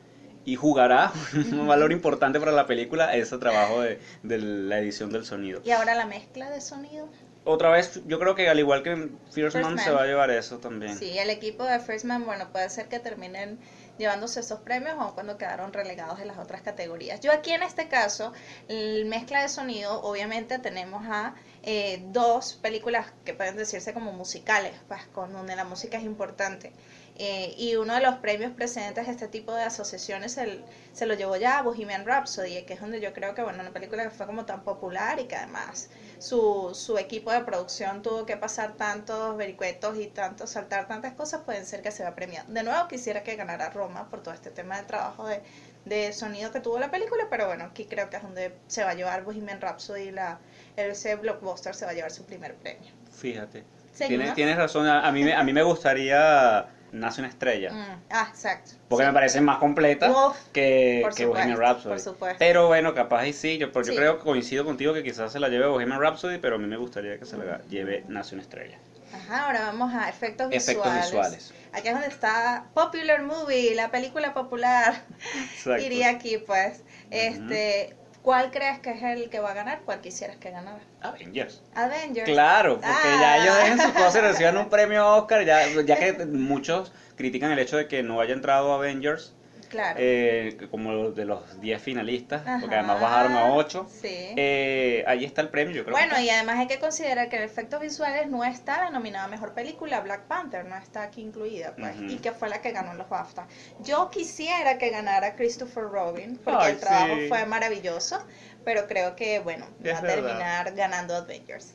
y 0.46 0.56
jugará 0.56 1.12
un 1.52 1.66
valor 1.66 1.92
importante 1.92 2.40
para 2.40 2.52
la 2.52 2.66
película 2.66 3.14
ese 3.14 3.36
trabajo 3.36 3.82
de, 3.82 4.00
de 4.22 4.38
la 4.38 4.78
edición 4.78 5.10
del 5.12 5.26
sonido. 5.26 5.60
Y 5.66 5.72
ahora 5.72 5.94
la 5.94 6.06
mezcla 6.06 6.48
de 6.48 6.62
sonido. 6.62 7.10
Otra 7.44 7.68
vez, 7.68 8.00
yo 8.06 8.18
creo 8.18 8.34
que 8.34 8.48
al 8.48 8.58
igual 8.58 8.82
que 8.82 9.10
First 9.32 9.56
Man 9.56 9.74
Man. 9.74 9.78
se 9.84 9.90
va 9.90 10.04
a 10.04 10.06
llevar 10.06 10.30
eso 10.30 10.58
también. 10.60 10.96
Sí, 10.96 11.18
el 11.18 11.28
equipo 11.28 11.62
de 11.64 11.78
First 11.78 12.06
Man, 12.06 12.24
bueno, 12.24 12.48
puede 12.52 12.70
ser 12.70 12.86
que 12.88 13.00
terminen 13.00 13.58
llevándose 13.98 14.40
esos 14.40 14.60
premios 14.60 14.96
o 14.98 15.14
cuando 15.14 15.38
quedaron 15.38 15.72
relegados 15.72 16.20
en 16.20 16.28
las 16.28 16.38
otras 16.38 16.62
categorías. 16.62 17.20
Yo 17.20 17.32
aquí 17.32 17.52
en 17.52 17.62
este 17.62 17.88
caso, 17.88 18.32
el 18.68 19.06
mezcla 19.06 19.42
de 19.42 19.48
sonido, 19.48 20.02
obviamente 20.02 20.58
tenemos 20.58 21.04
a 21.06 21.34
eh, 21.62 22.02
dos 22.08 22.54
películas 22.54 23.12
que 23.24 23.34
pueden 23.34 23.56
decirse 23.56 23.92
como 23.92 24.12
musicales, 24.12 24.72
pues, 24.88 25.04
con 25.06 25.32
donde 25.32 25.56
la 25.56 25.64
música 25.64 25.98
es 25.98 26.04
importante. 26.04 26.72
Eh, 27.18 27.54
y 27.56 27.76
uno 27.76 27.94
de 27.94 28.00
los 28.00 28.16
premios 28.16 28.52
precedentes 28.52 29.06
de 29.06 29.12
este 29.12 29.28
tipo 29.28 29.54
de 29.54 29.62
asociaciones 29.62 30.32
se, 30.32 30.60
se 30.92 31.06
lo 31.06 31.14
llevó 31.14 31.36
ya 31.36 31.58
a 31.58 31.62
Bohemian 31.62 32.04
Rhapsody, 32.04 32.62
que 32.64 32.74
es 32.74 32.80
donde 32.80 33.00
yo 33.00 33.14
creo 33.14 33.34
que, 33.34 33.42
bueno, 33.42 33.60
una 33.60 33.70
película 33.72 34.02
que 34.02 34.10
fue 34.10 34.26
como 34.26 34.44
tan 34.44 34.62
popular 34.64 35.18
y 35.18 35.24
que 35.24 35.34
además 35.34 35.88
su, 36.18 36.72
su 36.74 36.98
equipo 36.98 37.32
de 37.32 37.40
producción 37.40 38.02
tuvo 38.02 38.26
que 38.26 38.36
pasar 38.36 38.74
tantos 38.74 39.34
vericuetos 39.38 39.96
y 39.98 40.08
tanto 40.08 40.46
saltar 40.46 40.88
tantas 40.88 41.14
cosas, 41.14 41.40
pueden 41.40 41.64
ser 41.64 41.80
que 41.80 41.90
se 41.90 42.02
va 42.02 42.10
a 42.10 42.14
premiar. 42.14 42.46
De 42.48 42.62
nuevo 42.62 42.86
quisiera 42.86 43.22
que 43.22 43.34
ganara 43.34 43.70
Roma 43.70 44.10
por 44.10 44.22
todo 44.22 44.34
este 44.34 44.50
tema 44.50 44.76
del 44.76 44.84
trabajo 44.84 45.26
de, 45.26 45.40
de 45.86 46.12
sonido 46.12 46.52
que 46.52 46.60
tuvo 46.60 46.78
la 46.78 46.90
película, 46.90 47.28
pero 47.30 47.46
bueno, 47.46 47.64
aquí 47.64 47.86
creo 47.86 48.10
que 48.10 48.16
es 48.16 48.22
donde 48.22 48.54
se 48.66 48.84
va 48.84 48.90
a 48.90 48.94
llevar 48.94 49.24
Bohemian 49.24 49.62
Rhapsody, 49.62 50.10
la, 50.10 50.38
ese 50.76 51.16
blockbuster 51.16 51.74
se 51.74 51.86
va 51.86 51.92
a 51.92 51.94
llevar 51.94 52.10
su 52.10 52.26
primer 52.26 52.56
premio. 52.56 52.90
Fíjate. 53.10 53.64
Tienes, 53.96 54.34
tienes 54.34 54.56
razón, 54.58 54.86
a, 54.86 55.10
mí, 55.10 55.32
a 55.32 55.42
mí 55.42 55.54
me 55.54 55.62
gustaría 55.62 56.66
Nace 56.98 57.20
una 57.20 57.28
estrella. 57.28 57.72
Mm, 57.72 58.02
ah, 58.10 58.26
exacto. 58.30 58.72
Porque 58.88 59.04
Sí. 59.04 59.08
me 59.08 59.12
parece 59.14 59.40
más 59.40 59.58
completa 59.58 60.10
Uf, 60.10 60.36
que, 60.52 61.02
que 61.16 61.22
supuesto, 61.22 61.28
Bohemian 61.28 61.58
Rhapsody. 61.58 61.88
por 61.90 62.00
supuesto. 62.00 62.36
Pero 62.38 62.66
bueno, 62.68 62.94
capaz 62.94 63.26
y 63.26 63.32
sí, 63.32 63.58
yo, 63.58 63.70
pues 63.72 63.86
yo 63.86 63.92
Sí. 63.92 63.98
creo 63.98 64.18
que 64.18 64.24
coincido 64.24 64.64
contigo 64.64 64.92
que 64.94 65.02
quizás 65.02 65.32
se 65.32 65.38
la 65.40 65.48
lleve 65.48 65.66
Bohemian 65.66 66.00
Rhapsody, 66.00 66.38
pero 66.38 66.56
a 66.56 66.58
mí 66.58 66.66
me 66.66 66.76
gustaría 66.76 67.18
que 67.18 67.24
se 67.24 67.36
la 67.36 67.60
lleve 67.68 68.04
Nace 68.08 68.34
una 68.34 68.42
estrella. 68.42 68.78
Ajá, 69.14 69.46
ahora 69.46 69.60
vamos 69.66 69.94
a 69.94 70.08
efectos 70.08 70.48
visuales. 70.50 70.68
Efectos 70.68 70.94
visuales. 71.04 71.54
Aquí 71.72 71.88
es 71.88 71.92
donde 71.94 72.08
está 72.08 72.66
Popular 72.74 73.22
Movie, 73.22 73.74
la 73.74 73.90
película 73.90 74.34
popular. 74.34 74.94
Exacto. 75.54 75.82
Iría 75.84 76.10
aquí, 76.10 76.38
pues. 76.38 76.82
Este, 77.10 77.94
¿Cuál 78.26 78.50
crees 78.50 78.80
que 78.80 78.90
es 78.90 79.00
el 79.04 79.30
que 79.30 79.38
va 79.38 79.52
a 79.52 79.54
ganar? 79.54 79.82
¿Cuál 79.84 80.00
quisieras 80.00 80.36
que 80.38 80.50
ganara? 80.50 80.80
Avengers. 81.00 81.62
Avengers. 81.76 82.28
Claro, 82.28 82.74
porque 82.80 82.88
Ah. 82.90 83.18
ya 83.20 83.36
ellos 83.44 83.56
dejen 83.56 83.80
sus 83.80 83.92
cosas 83.92 84.16
y 84.16 84.20
reciban 84.20 84.56
un 84.56 84.68
premio 84.68 85.06
Oscar, 85.14 85.44
ya, 85.44 85.64
ya 85.68 85.96
que 85.96 86.26
muchos 86.26 86.90
critican 87.14 87.52
el 87.52 87.60
hecho 87.60 87.76
de 87.76 87.86
que 87.86 88.02
no 88.02 88.20
haya 88.20 88.32
entrado 88.34 88.72
Avengers 88.72 89.32
Claro. 89.68 89.98
eh, 90.00 90.56
como 90.70 91.10
de 91.10 91.24
los 91.24 91.60
10 91.60 91.82
finalistas, 91.82 92.42
porque 92.60 92.74
además 92.76 93.00
bajaron 93.00 93.32
a 93.34 93.52
8. 93.52 93.86
Sí. 93.90 94.08
Eh, 94.36 95.04
ahí 95.06 95.24
está 95.24 95.42
el 95.42 95.48
premio, 95.48 95.74
yo 95.74 95.84
creo. 95.84 95.96
bueno, 95.96 96.14
que- 96.16 96.22
y 96.22 96.30
además 96.30 96.56
hay 96.58 96.66
que 96.66 96.78
considerar 96.78 97.28
que 97.28 97.36
en 97.36 97.42
efectos 97.42 97.80
visuales 97.80 98.28
no 98.28 98.44
está 98.44 98.84
la 98.84 98.90
nominada 98.90 99.28
mejor 99.28 99.54
película, 99.54 100.00
Black 100.00 100.22
Panther, 100.26 100.64
no 100.64 100.76
está 100.76 101.02
aquí 101.02 101.20
incluida, 101.22 101.74
pues, 101.76 101.94
y 102.08 102.16
que 102.18 102.32
fue 102.32 102.48
la 102.48 102.60
que 102.60 102.70
ganó 102.72 102.94
los 102.94 103.08
BAFTA. 103.08 103.46
Yo 103.80 104.10
quisiera 104.10 104.78
que 104.78 104.90
ganara 104.90 105.34
Christopher 105.36 105.84
Robin, 105.84 106.38
porque 106.44 106.64
Ay, 106.64 106.72
el 106.72 106.80
trabajo 106.80 107.14
sí. 107.16 107.28
fue 107.28 107.44
maravilloso, 107.46 108.18
pero 108.64 108.86
creo 108.86 109.16
que, 109.16 109.40
bueno, 109.40 109.66
va 109.86 109.98
a 109.98 110.02
terminar 110.02 110.74
ganando 110.74 111.14
Avengers. 111.16 111.74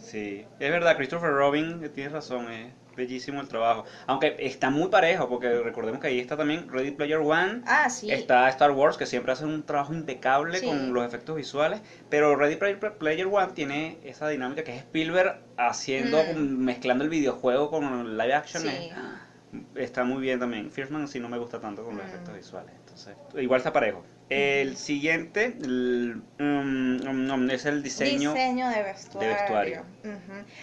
Sí, 0.00 0.46
es 0.60 0.70
verdad, 0.70 0.96
Christopher 0.96 1.30
Robin, 1.30 1.82
eh, 1.84 1.88
tienes 1.88 2.12
razón, 2.12 2.50
es 2.52 2.72
bellísimo 2.96 3.40
el 3.40 3.48
trabajo. 3.48 3.84
Aunque 4.06 4.36
está 4.40 4.70
muy 4.70 4.88
parejo, 4.88 5.28
porque 5.28 5.48
recordemos 5.60 6.00
que 6.00 6.08
ahí 6.08 6.18
está 6.18 6.36
también 6.36 6.68
Ready 6.68 6.92
Player 6.92 7.18
One, 7.18 7.62
Ah, 7.66 7.88
sí. 7.90 8.10
está 8.10 8.48
Star 8.48 8.70
Wars, 8.72 8.96
que 8.96 9.06
siempre 9.06 9.32
hace 9.32 9.44
un 9.44 9.64
trabajo 9.64 9.92
impecable 9.94 10.58
Sí. 10.58 10.66
con 10.66 10.92
los 10.92 11.04
efectos 11.06 11.36
visuales, 11.36 11.80
pero 12.08 12.34
Ready 12.36 12.56
Player 12.56 13.26
One 13.26 13.52
tiene 13.54 13.98
esa 14.04 14.28
dinámica 14.28 14.64
que 14.64 14.72
es 14.72 14.78
Spielberg 14.78 15.40
haciendo, 15.56 16.22
Mm. 16.34 16.38
mezclando 16.64 17.04
el 17.04 17.10
videojuego 17.10 17.70
con 17.70 17.84
el 17.84 18.16
live 18.18 18.34
action. 18.34 18.62
Sí. 18.62 18.68
es 18.68 18.92
está 19.76 20.04
muy 20.04 20.20
bien 20.20 20.38
también. 20.38 20.70
Fierceman 20.70 21.08
sí 21.08 21.18
no 21.20 21.28
me 21.30 21.38
gusta 21.38 21.60
tanto 21.60 21.82
con 21.84 21.96
los 21.96 22.04
Mm. 22.04 22.08
efectos 22.08 22.34
visuales. 22.34 22.72
Entonces, 22.78 23.16
igual 23.36 23.58
está 23.58 23.72
parejo. 23.72 24.04
El 24.28 24.76
siguiente 24.76 25.56
el, 25.62 26.20
mm, 26.38 27.08
mm, 27.44 27.50
es 27.50 27.64
el 27.64 27.82
diseño. 27.82 28.32
Diseño 28.34 28.68
de 28.68 28.82
vestuario. 28.82 29.84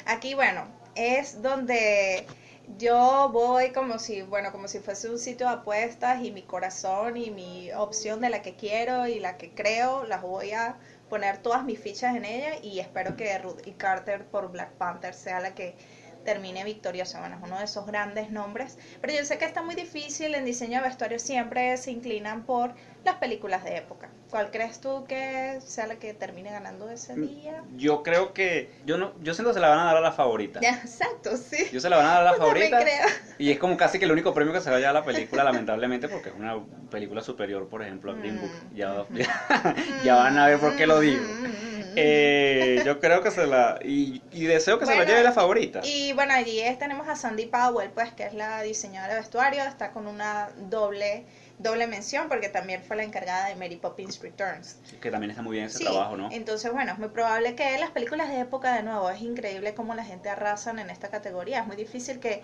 Aquí, 0.06 0.34
bueno, 0.36 0.68
es 0.96 1.42
donde 1.42 2.26
yo 2.78 3.30
voy 3.32 3.72
como 3.72 4.00
si, 4.00 4.22
bueno, 4.22 4.52
como 4.52 4.68
si 4.68 4.80
fuese 4.80 5.10
un 5.10 5.20
sitio 5.20 5.48
de 5.48 5.54
apuestas 5.54 6.24
y 6.24 6.32
mi 6.32 6.44
corazón 6.44 7.18
y 7.18 7.32
mi 7.32 7.72
opción 7.74 8.22
de 8.22 8.30
la 8.30 8.42
que 8.42 8.56
quiero 8.56 9.08
y 9.08 9.20
la 9.20 9.38
que 9.38 9.52
creo, 9.52 10.06
las 10.06 10.22
voy 10.22 10.52
a 10.52 10.78
poner 11.10 11.38
todas 11.40 11.64
mis 11.64 11.80
fichas 11.80 12.16
en 12.16 12.26
ella 12.26 12.58
y 12.62 12.80
espero 12.80 13.16
que 13.16 13.38
Ruth 13.38 13.62
y 13.66 13.72
Carter 13.74 14.26
por 14.26 14.52
Black 14.52 14.72
Panther 14.74 15.14
sea 15.14 15.40
la 15.40 15.54
que 15.54 15.76
termine 16.24 16.64
victoriosa. 16.64 17.20
Bueno, 17.20 17.38
es 17.38 17.44
uno 17.44 17.58
de 17.58 17.66
esos 17.66 17.86
grandes 17.86 18.32
nombres. 18.32 18.78
Pero 19.02 19.14
yo 19.14 19.24
sé 19.26 19.38
que 19.38 19.46
está 19.46 19.62
muy 19.62 19.76
difícil. 19.76 20.36
En 20.36 20.46
diseño 20.46 20.82
de 20.82 20.88
vestuario 20.88 21.20
siempre 21.20 21.78
se 21.78 21.92
inclinan 21.92 22.44
por 22.44 22.74
las 23.04 23.16
películas 23.16 23.64
de 23.64 23.78
época. 23.78 24.10
¿Cuál 24.30 24.50
crees 24.50 24.80
tú 24.80 25.06
que 25.08 25.60
sea 25.66 25.86
la 25.86 25.96
que 25.98 26.14
termine 26.14 26.52
ganando 26.52 26.90
ese 26.90 27.16
día? 27.16 27.64
Yo 27.76 28.02
creo 28.02 28.34
que. 28.34 28.72
Yo 28.86 28.98
no 28.98 29.14
yo 29.22 29.34
siento 29.34 29.52
que 29.52 29.56
se 29.56 29.60
la 29.60 29.70
van 29.70 29.80
a 29.80 29.86
dar 29.86 29.98
a 29.98 30.02
la 30.02 30.12
favorita. 30.12 30.60
Ya, 30.62 30.76
exacto, 30.84 31.38
sí. 31.38 31.68
Yo 31.72 31.80
se 31.80 31.90
la 31.90 31.98
van 31.98 32.06
a 32.06 32.10
dar 32.10 32.22
a 32.22 32.24
la 32.24 32.38
también 32.38 32.72
favorita. 32.72 32.82
creo. 32.82 33.36
Y 33.38 33.52
es 33.52 33.60
como 33.60 33.78
casi 33.78 34.00
que 34.00 34.06
el 34.06 34.12
único 34.12 34.34
premio 34.34 34.54
que 34.54 34.62
se 34.62 34.70
va 34.70 34.78
a 34.78 34.90
a 34.90 34.94
la 34.94 35.04
película, 35.04 35.44
lamentablemente, 35.44 36.08
porque 36.08 36.30
es 36.30 36.36
una 36.36 36.60
película 36.90 37.22
superior, 37.22 37.68
por 37.68 37.84
ejemplo, 37.84 38.12
a 38.12 38.16
Green 38.16 38.40
Book. 38.40 38.52
Mm. 38.72 38.76
Ya, 38.76 39.06
ya, 39.12 39.76
ya 40.04 40.16
van 40.16 40.38
a 40.38 40.48
ver 40.48 40.60
por 40.60 40.76
qué 40.76 40.88
lo 40.88 41.00
digo. 41.00 41.24
Mm. 41.24 41.83
Eh, 41.96 42.82
yo 42.86 43.00
creo 43.00 43.22
que 43.24 43.32
se 43.32 43.46
la. 43.48 43.80
Y, 43.84 44.22
y 44.32 44.46
deseo 44.46 44.80
que 44.80 44.86
se 44.86 44.92
la 44.92 44.98
Bueno, 44.98 45.12
lleve 45.12 45.24
la 45.24 45.32
favorita. 45.32 45.82
Y 45.84 46.14
bueno, 46.14 46.34
allí 46.34 46.60
es- 46.60 46.80
tenemos 46.80 47.08
a 47.08 47.16
Sandy 47.16 47.46
Powell, 47.46 47.90
pues, 47.92 48.12
que 48.14 48.24
es 48.26 48.34
la 48.34 48.62
diseñadora 48.62 49.14
de 49.16 49.20
vestuario, 49.22 49.64
está 49.64 49.92
con 49.92 50.08
una 50.08 50.50
doble 50.70 51.26
doble 51.60 51.86
mención 51.88 52.28
porque 52.30 52.50
también 52.50 52.84
fue 52.84 52.96
la 52.98 53.04
encargada 53.04 53.48
de 53.48 53.56
Mary 53.56 53.78
Poppins 53.78 54.20
Returns. 54.22 54.78
Que 55.00 55.12
también 55.12 55.30
está 55.30 55.44
muy 55.44 55.54
bien 55.56 55.68
ese 55.68 55.78
Sí, 55.78 55.84
trabajo, 55.84 56.18
¿no? 56.18 56.28
entonces 56.32 56.72
bueno, 56.74 56.92
es 56.92 56.98
muy 57.00 57.10
probable 57.10 57.56
que 57.56 57.78
las 57.78 57.92
películas 57.92 58.28
de 58.30 58.40
época 58.40 58.74
de 58.76 58.84
nuevo, 58.84 59.10
es 59.12 59.22
increíble 59.22 59.74
cómo 59.76 59.94
la 59.94 60.04
gente 60.04 60.30
arrasan 60.30 60.80
en 60.80 60.90
esta 60.90 61.10
categoría, 61.10 61.60
es 61.62 61.68
muy 61.68 61.76
difícil 61.76 62.20
que, 62.20 62.42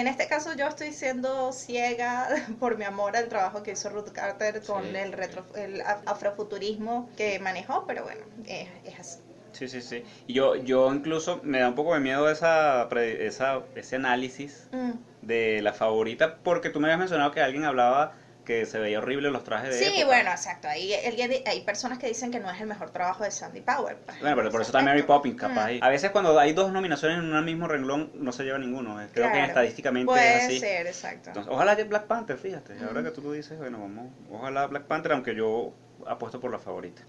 en 0.00 0.06
este 0.08 0.26
caso 0.28 0.54
yo 0.54 0.66
estoy 0.66 0.92
siendo 0.92 1.52
ciega 1.52 2.28
por 2.60 2.76
mi 2.76 2.84
amor 2.84 3.16
al 3.16 3.28
trabajo 3.28 3.62
que 3.62 3.72
hizo 3.72 3.88
Ruth 3.90 4.10
Carter 4.12 4.62
con 4.62 4.84
Sí. 4.84 4.96
el, 4.96 5.12
retro, 5.12 5.44
el 5.56 5.80
af- 5.82 6.02
afrofuturismo 6.06 7.08
que 7.16 7.38
manejó, 7.38 7.84
pero 7.86 8.02
bueno, 8.04 8.24
es, 8.46 8.68
es 8.84 8.98
así. 8.98 9.18
Sí, 9.52 9.68
sí, 9.68 9.80
sí. 9.82 10.02
Y 10.26 10.34
yo, 10.34 10.56
yo 10.56 10.92
incluso 10.92 11.40
me 11.44 11.60
da 11.60 11.68
un 11.68 11.76
poco 11.76 11.94
de 11.94 12.00
miedo 12.00 12.28
esa, 12.28 12.88
esa, 12.92 13.62
ese 13.74 13.96
análisis 13.96 14.68
Mm. 14.72 14.92
de 15.22 15.60
la 15.62 15.72
favorita, 15.72 16.38
porque 16.42 16.70
tú 16.70 16.80
me 16.80 16.88
habías 16.88 16.98
mencionado 16.98 17.30
que 17.30 17.40
alguien 17.40 17.64
hablaba 17.64 18.12
que 18.44 18.66
se 18.66 18.78
veía 18.78 18.98
horrible 18.98 19.30
los 19.30 19.42
trajes 19.44 19.70
de 19.70 19.78
Sí, 19.78 19.84
época. 20.00 20.06
bueno, 20.06 20.30
exacto. 20.30 20.68
Hay, 20.68 20.92
alguien- 20.94 21.42
hay 21.46 21.60
personas 21.62 21.98
que 21.98 22.06
dicen 22.08 22.30
que 22.30 22.40
no 22.40 22.50
es 22.50 22.60
el 22.60 22.66
mejor 22.66 22.90
trabajo 22.90 23.24
de 23.24 23.30
Sandy 23.30 23.60
Powell. 23.62 23.96
pues, 24.04 24.20
Bueno, 24.20 24.36
pero 24.36 24.50
por 24.50 24.60
eso 24.60 24.68
está 24.70 24.82
Mary. 24.82 25.02
Poppins, 25.02 25.36
capaz. 25.40 25.72
Mm. 25.72 25.82
A 25.82 25.88
veces 25.88 26.10
cuando 26.10 26.38
hay 26.38 26.52
dos 26.52 26.70
nominaciones 26.72 27.18
en 27.18 27.32
un 27.32 27.44
mismo 27.44 27.66
renglón, 27.68 28.10
no 28.14 28.32
se 28.32 28.44
lleva 28.44 28.58
ninguno. 28.58 29.00
Eh, 29.02 29.08
Creo 29.12 29.32
que 29.32 29.44
estadísticamente 29.44 30.06
Puede 30.06 30.36
es 30.38 30.44
así. 30.44 30.60
ser, 30.60 30.86
exacto. 30.86 31.30
Entonces, 31.30 31.52
ojalá 31.52 31.74
que 31.76 31.84
Black 31.84 32.06
Panther, 32.06 32.36
fíjate. 32.36 32.74
Ahora 32.86 33.02
que 33.02 33.10
tú 33.10 33.22
lo 33.22 33.32
dices, 33.32 33.58
bueno, 33.58 33.78
vamos. 33.80 34.06
Ojalá 34.30 34.66
Black 34.66 34.84
Panther, 34.84 35.12
aunque 35.12 35.34
yo 35.34 35.72
apuesto 36.06 36.38
por 36.40 36.50
la 36.50 36.58
favorita. 36.58 37.02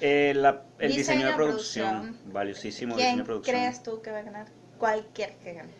Eh, 0.00 0.32
la- 0.34 0.62
el 0.78 0.88
diseño, 0.94 0.96
Diseño 0.96 1.26
de 1.26 1.32
de 1.32 1.36
producción, 1.36 2.00
producción. 2.00 2.32
valiosísimo 2.32 2.94
¿Quién 2.94 3.06
diseño 3.08 3.22
de 3.22 3.26
producción. 3.26 3.56
crees 3.56 3.82
tú 3.82 4.00
que 4.00 4.10
va 4.10 4.18
a 4.18 4.22
ganar? 4.22 4.46
Cualquier 4.78 5.34
que 5.36 5.52
gane. 5.52 5.70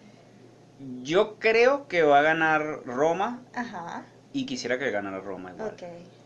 Yo 1.03 1.37
creo 1.39 1.89
que 1.89 2.03
va 2.03 2.21
a 2.21 2.23
ganar 2.23 2.63
Roma 2.87 3.43
Ajá, 3.55 4.05
y 4.33 4.47
quisiera 4.47 4.79
que 4.79 4.91
ganara 4.91 5.21
Roma 5.21 5.51
igual. 5.53 5.75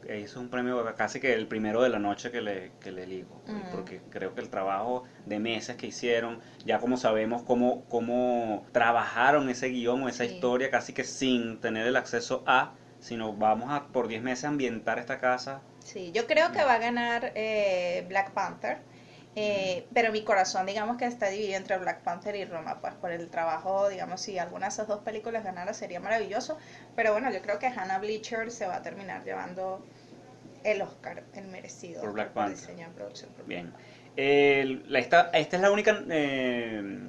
Es 0.07 0.37
un 0.37 0.51
premio 0.51 0.85
casi 0.97 1.19
que 1.21 1.33
el 1.33 1.47
primero 1.47 1.81
de 1.83 1.89
la 1.89 1.99
noche 1.99 2.31
que 2.31 2.43
le, 2.43 2.73
que 2.81 2.93
le 2.93 3.05
elijo, 3.05 3.41
Mm. 3.47 3.71
porque 3.71 4.01
creo 4.11 4.35
que 4.35 4.43
el 4.43 4.51
trabajo 4.51 5.05
de 5.25 5.39
meses 5.39 5.77
que 5.77 5.87
hicieron, 5.87 6.41
ya 6.67 6.79
como 6.79 6.99
sabemos 6.99 7.43
cómo, 7.43 7.85
cómo 7.89 8.67
trabajaron 8.73 9.49
ese 9.49 9.69
guion 9.69 10.03
o 10.03 10.09
esa 10.09 10.25
Sí. 10.27 10.35
historia 10.35 10.71
casi 10.71 10.93
que 10.93 11.05
sin 11.05 11.59
tener 11.61 11.87
el 11.87 11.97
acceso 11.97 12.43
a, 12.47 12.75
sino 13.01 13.33
vamos 13.33 13.71
a 13.71 13.87
por 13.89 14.09
10 14.09 14.23
meses 14.23 14.45
ambientar 14.45 14.99
esta 14.99 15.19
casa. 15.21 15.63
Sí, 15.81 16.13
yo 16.13 16.27
creo 16.27 16.53
que 16.53 16.63
va 16.65 16.75
a 16.75 16.79
ganar 16.79 17.33
eh, 17.35 18.05
Black 18.09 18.33
Panther. 18.33 18.79
Eh, 19.37 19.87
pero 19.93 20.12
mi 20.12 20.23
corazón, 20.23 20.67
digamos 20.67 20.97
que 20.97 21.07
está 21.07 21.29
dividido 21.29 21.57
entre 21.57 21.76
Black 21.79 22.03
Panther 22.03 22.37
y 22.37 22.45
Roma, 22.45 22.81
pues 22.81 22.95
por 22.95 23.11
el 23.11 23.29
trabajo, 23.31 23.88
digamos, 23.88 24.21
si 24.21 24.38
alguna 24.38 24.67
de 24.67 24.73
esas 24.73 24.87
dos 24.87 25.00
películas 25.03 25.43
ganara 25.45 25.75
sería 25.75 25.99
maravilloso. 26.00 26.57
Pero 26.95 27.12
bueno, 27.12 27.33
yo 27.33 27.41
creo 27.43 27.59
que 27.59 27.67
Hannah 27.67 27.99
Bleacher 27.99 28.50
se 28.50 28.67
va 28.67 28.76
a 28.76 28.83
terminar 28.83 29.25
llevando 29.25 29.85
el 30.62 30.81
Oscar, 30.83 31.25
el 31.35 31.47
merecido. 31.49 32.00
Por 32.03 32.12
Black 32.12 32.31
Panther. 32.31 32.57
diseño. 32.57 32.88
Bien. 33.47 33.73
El- 34.17 34.85
la- 34.93 35.00
esta, 35.00 35.31
esta 35.33 35.57
es 35.57 35.62
la 35.62 35.71
única 35.73 36.03
eh, 36.09 37.00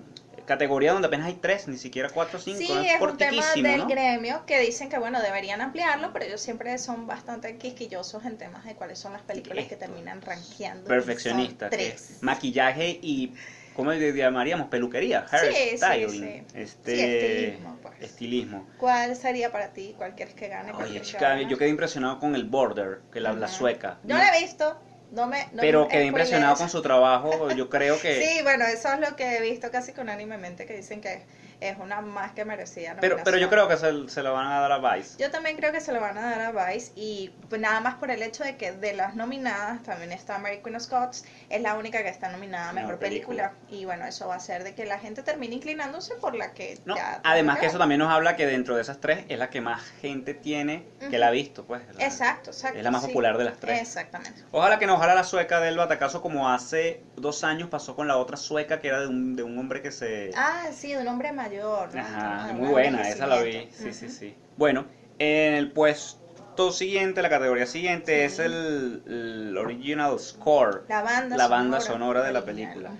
categoría 0.45 0.93
donde 0.93 1.07
apenas 1.07 1.27
hay 1.27 1.35
tres, 1.35 1.67
ni 1.67 1.77
siquiera 1.77 2.09
cuatro 2.09 2.39
o 2.39 2.41
cinco. 2.41 2.59
Sí, 2.59 2.71
es 2.71 2.95
es 2.95 3.01
un 3.01 3.17
tema 3.17 3.43
del 3.55 3.77
¿no? 3.79 3.87
gremio 3.87 4.45
que 4.45 4.59
dicen 4.59 4.89
que, 4.89 4.97
bueno, 4.97 5.21
deberían 5.21 5.61
ampliarlo, 5.61 6.11
pero 6.13 6.25
ellos 6.25 6.41
siempre 6.41 6.77
son 6.77 7.07
bastante 7.07 7.57
quisquillosos 7.57 8.25
en 8.25 8.37
temas 8.37 8.63
de 8.65 8.75
cuáles 8.75 8.99
son 8.99 9.13
las 9.13 9.21
películas 9.23 9.65
que 9.65 9.73
Esto. 9.75 9.85
terminan 9.85 10.21
rankeando. 10.21 10.87
Perfeccionista. 10.87 11.69
Que 11.69 11.77
tres. 11.77 12.11
es 12.11 12.23
maquillaje 12.23 12.99
y, 13.01 13.33
¿cómo 13.75 13.91
le 13.91 14.13
llamaríamos? 14.13 14.67
Peluquería, 14.69 15.25
Sí, 15.29 15.37
sí, 15.51 15.83
hairstyling. 15.85 16.21
sí. 16.21 16.57
Este, 16.57 16.95
Sí, 16.95 17.01
estilismo, 17.03 17.77
pues. 17.81 17.93
estilismo. 18.01 18.67
¿Cuál 18.77 19.15
sería 19.15 19.51
para 19.51 19.69
ti? 19.73 19.93
¿Cuál 19.97 20.15
quieres 20.15 20.33
que 20.35 20.47
gane? 20.47 20.71
¿Cuál 20.71 20.85
Oye, 20.89 20.99
que 20.99 21.05
chica, 21.05 21.41
yo 21.41 21.57
quedé 21.57 21.69
impresionado 21.69 22.19
con 22.19 22.35
el 22.35 22.45
border, 22.45 23.01
que 23.11 23.19
la, 23.19 23.33
la 23.33 23.47
sueca. 23.47 23.97
Yo 24.03 24.15
la 24.15 24.37
he 24.37 24.41
visto, 24.41 24.79
no 25.15 25.27
me... 25.27 25.45
no 25.53 25.61
pero 25.61 25.87
quedé 25.87 26.05
impresionado 26.05 26.55
con 26.55 26.69
su 26.69 26.81
trabajo. 26.81 27.51
Yo 27.51 27.69
creo 27.69 27.99
que. 27.99 28.15
Sí, 28.25 28.41
bueno, 28.43 28.65
eso 28.65 28.93
es 28.93 28.99
lo 28.99 29.15
que 29.15 29.37
he 29.37 29.41
visto 29.41 29.71
casi 29.71 29.93
unánimemente, 29.97 30.65
que 30.65 30.75
dicen 30.77 31.01
que 31.01 31.21
es 31.61 31.77
una 31.79 32.01
más 32.01 32.31
que 32.33 32.45
merecida 32.45 32.95
pero, 32.99 33.17
pero 33.23 33.37
yo 33.37 33.49
creo 33.49 33.67
que 33.67 33.77
se, 33.77 34.09
se 34.09 34.23
lo 34.23 34.33
van 34.33 34.47
a 34.47 34.59
dar 34.59 34.71
a 34.71 34.77
Vice. 34.95 35.17
Yo 35.21 35.31
también 35.31 35.55
creo 35.57 35.71
que 35.71 35.81
se 35.81 35.91
lo 35.93 36.01
van 36.01 36.17
a 36.17 36.21
dar 36.37 36.41
a 36.55 36.65
Vice 36.71 36.91
y 36.95 37.31
pues 37.49 37.61
nada 37.61 37.79
más 37.81 37.95
por 37.95 38.11
el 38.11 38.21
hecho 38.21 38.43
de 38.43 38.55
que 38.57 38.71
de 38.71 38.93
las 38.93 39.15
nominadas 39.15 39.81
también 39.83 40.11
está 40.11 40.37
Mary 40.37 40.59
Queen 40.63 40.75
of 40.75 40.83
Scots, 40.83 41.25
es 41.49 41.61
la 41.61 41.75
única 41.75 42.01
que 42.03 42.09
está 42.09 42.29
nominada 42.29 42.69
a 42.69 42.73
Mejor 42.73 42.87
Mejor 42.91 42.99
película. 42.99 43.53
y 43.69 43.85
bueno, 43.85 44.05
eso 44.05 44.27
va 44.27 44.35
a 44.35 44.37
hacer 44.37 44.63
de 44.63 44.75
que 44.75 44.85
la 44.85 44.99
gente 44.99 45.23
termine 45.23 45.55
inclinándose 45.55 46.15
por 46.15 46.35
la 46.35 46.53
que 46.53 46.79
No, 46.85 46.95
ya 46.95 47.21
además 47.23 47.59
que 47.59 47.65
eso 47.67 47.77
también 47.77 47.99
nos 47.99 48.11
habla 48.11 48.35
que 48.35 48.45
dentro 48.45 48.75
de 48.75 48.81
esas 48.81 48.99
tres 48.99 49.25
es 49.29 49.37
la 49.39 49.49
que 49.49 49.61
más 49.61 49.81
gente 50.01 50.33
tiene 50.33 50.85
que 51.09 51.17
la 51.17 51.27
ha 51.27 51.31
visto, 51.31 51.65
pues. 51.65 51.81
la- 51.95 52.05
Exacto, 52.05 52.51
exacto. 52.51 52.77
Es 52.77 52.83
la 52.83 52.91
más 52.91 53.01
sí. 53.01 53.07
popular 53.07 53.37
de 53.37 53.45
las 53.45 53.57
tres. 53.59 53.79
Exactamente. 53.81 54.43
Ojalá 54.51 54.79
que 54.79 54.87
no, 54.87 54.95
ojalá 54.95 55.15
la 55.15 55.23
sueca 55.23 55.59
del 55.59 55.77
batacazo 55.77 56.21
como 56.21 56.49
hace 56.49 57.01
dos 57.15 57.43
años 57.43 57.69
pasó 57.69 57.95
con 57.95 58.07
la 58.07 58.17
otra 58.17 58.37
sueca 58.37 58.79
que 58.79 58.87
era 58.89 58.99
de 59.01 59.07
un, 59.07 59.35
de 59.35 59.43
un 59.43 59.57
hombre 59.57 59.81
que 59.81 59.91
se... 59.91 60.31
Ah, 60.35 60.65
sí, 60.73 60.93
de 60.93 60.99
un 60.99 61.07
hombre 61.07 61.31
mayor. 61.31 61.93
¿no? 61.93 62.01
Ajá, 62.01 62.53
muy 62.53 62.69
buena, 62.69 63.07
esa 63.09 63.27
la 63.27 63.41
vi. 63.41 63.69
Sí, 63.73 63.93
sí, 63.93 64.09
sí. 64.09 64.35
Bueno, 64.57 64.85
en 65.19 65.53
el 65.53 65.71
puesto 65.71 66.71
siguiente, 66.71 67.21
la 67.21 67.29
categoría 67.29 67.65
siguiente 67.65 68.17
Sí. 68.29 68.33
es 68.33 68.39
el, 68.39 69.03
el 69.07 69.57
original 69.57 70.19
score. 70.19 70.83
La 70.87 71.01
banda 71.01 71.37
La 71.37 71.47
banda 71.47 71.81
sonora 71.81 72.21
de 72.23 72.31
la 72.33 72.43
película. 72.43 72.91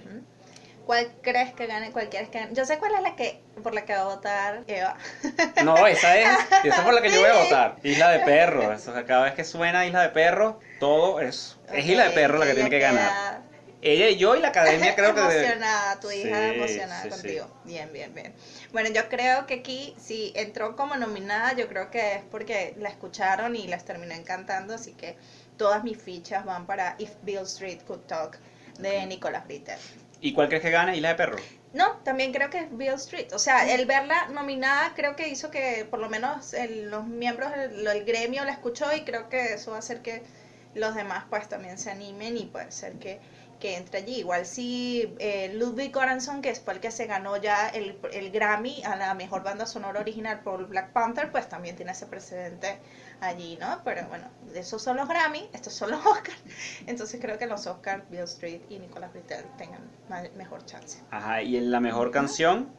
¿Cuál 0.85 1.07
crees 1.23 1.51
que 1.53 1.65
gane? 1.65 1.91
¿Cuál 1.91 2.09
quieres 2.09 2.29
que 2.29 2.37
gane? 2.39 2.53
Yo 2.53 2.63
sé 2.63 2.77
cuál 2.77 2.93
es 2.93 3.01
la 3.01 3.15
que 3.15 3.41
por 3.63 3.73
la 3.73 3.85
que 3.85 3.93
va 3.93 4.01
a 4.01 4.05
votar 4.05 4.63
Eva. 4.67 4.95
No, 5.63 5.87
esa 5.87 6.15
es, 6.19 6.27
esa 6.63 6.75
es 6.75 6.81
por 6.81 6.93
la 6.93 7.01
que 7.01 7.09
yo 7.09 7.21
voy 7.21 7.29
a 7.31 7.33
votar. 7.43 7.77
Isla 7.81 8.11
de 8.11 8.19
Perro. 8.19 8.75
Cada 9.07 9.23
vez 9.23 9.33
que 9.33 9.43
suena 9.43 9.87
Isla 9.87 10.03
de 10.03 10.09
Perro, 10.09 10.59
todo 10.79 11.21
es, 11.21 11.57
es 11.73 11.87
Isla 11.87 12.03
de 12.09 12.11
Perro 12.11 12.37
la 12.37 12.45
que 12.45 12.53
tiene 12.53 12.69
que 12.69 12.77
ganar. 12.79 13.41
Ella 13.81 14.09
y 14.09 14.17
yo 14.17 14.35
y 14.35 14.39
la 14.41 14.49
academia 14.49 14.93
creo 14.95 15.13
que... 15.13 15.21
debe- 15.21 15.41
emocionada, 15.41 15.99
tu 15.99 16.11
hija 16.11 16.49
Sí, 16.49 16.55
emocionada 16.55 17.03
sí, 17.03 17.11
sí. 17.11 17.11
contigo. 17.11 17.47
Bien, 17.63 17.91
bien, 17.93 18.13
bien. 18.13 18.33
Bueno, 18.71 18.89
yo 18.89 19.07
creo 19.09 19.45
que 19.45 19.55
aquí, 19.55 19.95
si 19.99 20.33
entró 20.35 20.75
como 20.75 20.95
nominada, 20.97 21.53
yo 21.53 21.67
creo 21.67 21.89
que 21.91 22.15
es 22.15 22.23
porque 22.31 22.73
la 22.77 22.89
escucharon 22.89 23.55
y 23.55 23.67
les 23.67 23.85
terminó 23.85 24.13
encantando, 24.13 24.73
así 24.73 24.93
que 24.93 25.15
todas 25.57 25.83
mis 25.83 25.97
fichas 26.01 26.45
van 26.45 26.65
para 26.65 26.95
If 26.97 27.11
Bill 27.21 27.43
Street 27.43 27.81
Could 27.85 28.01
Talk 28.07 28.39
de 28.77 29.05
Nicolas 29.05 29.45
Britter. 29.45 29.77
¿Y 30.19 30.33
cuál 30.33 30.47
crees 30.49 30.61
que 30.63 30.71
gane? 30.71 30.95
Isla 30.97 31.09
de 31.09 31.15
Perro. 31.15 31.37
No, 31.73 31.97
también 32.03 32.31
creo 32.31 32.49
que 32.49 32.59
es 32.59 32.77
Bill 32.77 32.93
Street. 32.93 33.27
O 33.33 33.39
sea, 33.39 33.71
el 33.73 33.85
verla 33.85 34.27
nominada 34.29 34.93
creo 34.95 35.15
que 35.15 35.27
hizo 35.27 35.51
que 35.51 35.85
por 35.89 35.99
lo 35.99 36.09
menos 36.09 36.53
el- 36.53 36.89
los 36.89 37.05
miembros 37.05 37.51
del 37.51 37.85
el 37.85 38.05
gremio 38.05 38.45
la 38.45 38.51
escuchó 38.51 38.93
y 38.95 39.01
creo 39.03 39.29
que 39.29 39.53
eso 39.53 39.71
va 39.71 39.77
a 39.77 39.79
hacer 39.79 40.01
que 40.01 40.23
los 40.73 40.95
demás 40.95 41.25
pues 41.29 41.47
también 41.49 41.77
se 41.77 41.89
animen 41.91 42.37
y 42.37 42.45
puede 42.45 42.71
ser 42.71 42.93
que, 42.93 43.19
que 43.59 43.77
entre 43.77 43.99
allí. 43.99 44.19
Igual 44.19 44.45
si 44.45 45.15
eh, 45.19 45.53
Ludwig 45.53 45.91
Göransson, 45.91 46.41
que 46.41 46.53
fue 46.55 46.73
el 46.73 46.79
que 46.79 46.91
se 46.91 47.05
ganó 47.05 47.37
ya 47.37 47.69
el, 47.69 47.97
el 48.11 48.31
Grammy 48.31 48.83
a 48.83 48.95
la 48.95 49.13
mejor 49.13 49.43
banda 49.43 49.65
sonora 49.65 49.99
original 49.99 50.41
por 50.41 50.67
Black 50.67 50.91
Panther, 50.91 51.31
pues 51.31 51.47
también 51.49 51.75
tiene 51.75 51.91
ese 51.91 52.05
precedente 52.05 52.77
allí, 53.21 53.57
¿no? 53.59 53.81
Pero 53.83 54.07
bueno, 54.07 54.25
esos 54.53 54.81
son 54.81 54.97
los 54.97 55.07
Grammy, 55.07 55.49
estos 55.53 55.73
son 55.73 55.91
los 55.91 56.05
Oscars. 56.05 56.41
Entonces 56.85 57.19
creo 57.21 57.37
que 57.37 57.47
los 57.47 57.65
Oscars, 57.67 58.03
Bill 58.09 58.21
Street 58.21 58.61
y 58.69 58.79
Nicolas 58.79 59.11
Britell 59.13 59.45
tengan 59.57 59.81
mejor 60.35 60.65
chance. 60.65 60.99
Ajá, 61.11 61.41
y 61.41 61.57
en 61.57 61.71
la 61.71 61.79
mejor 61.79 62.11
canción, 62.11 62.69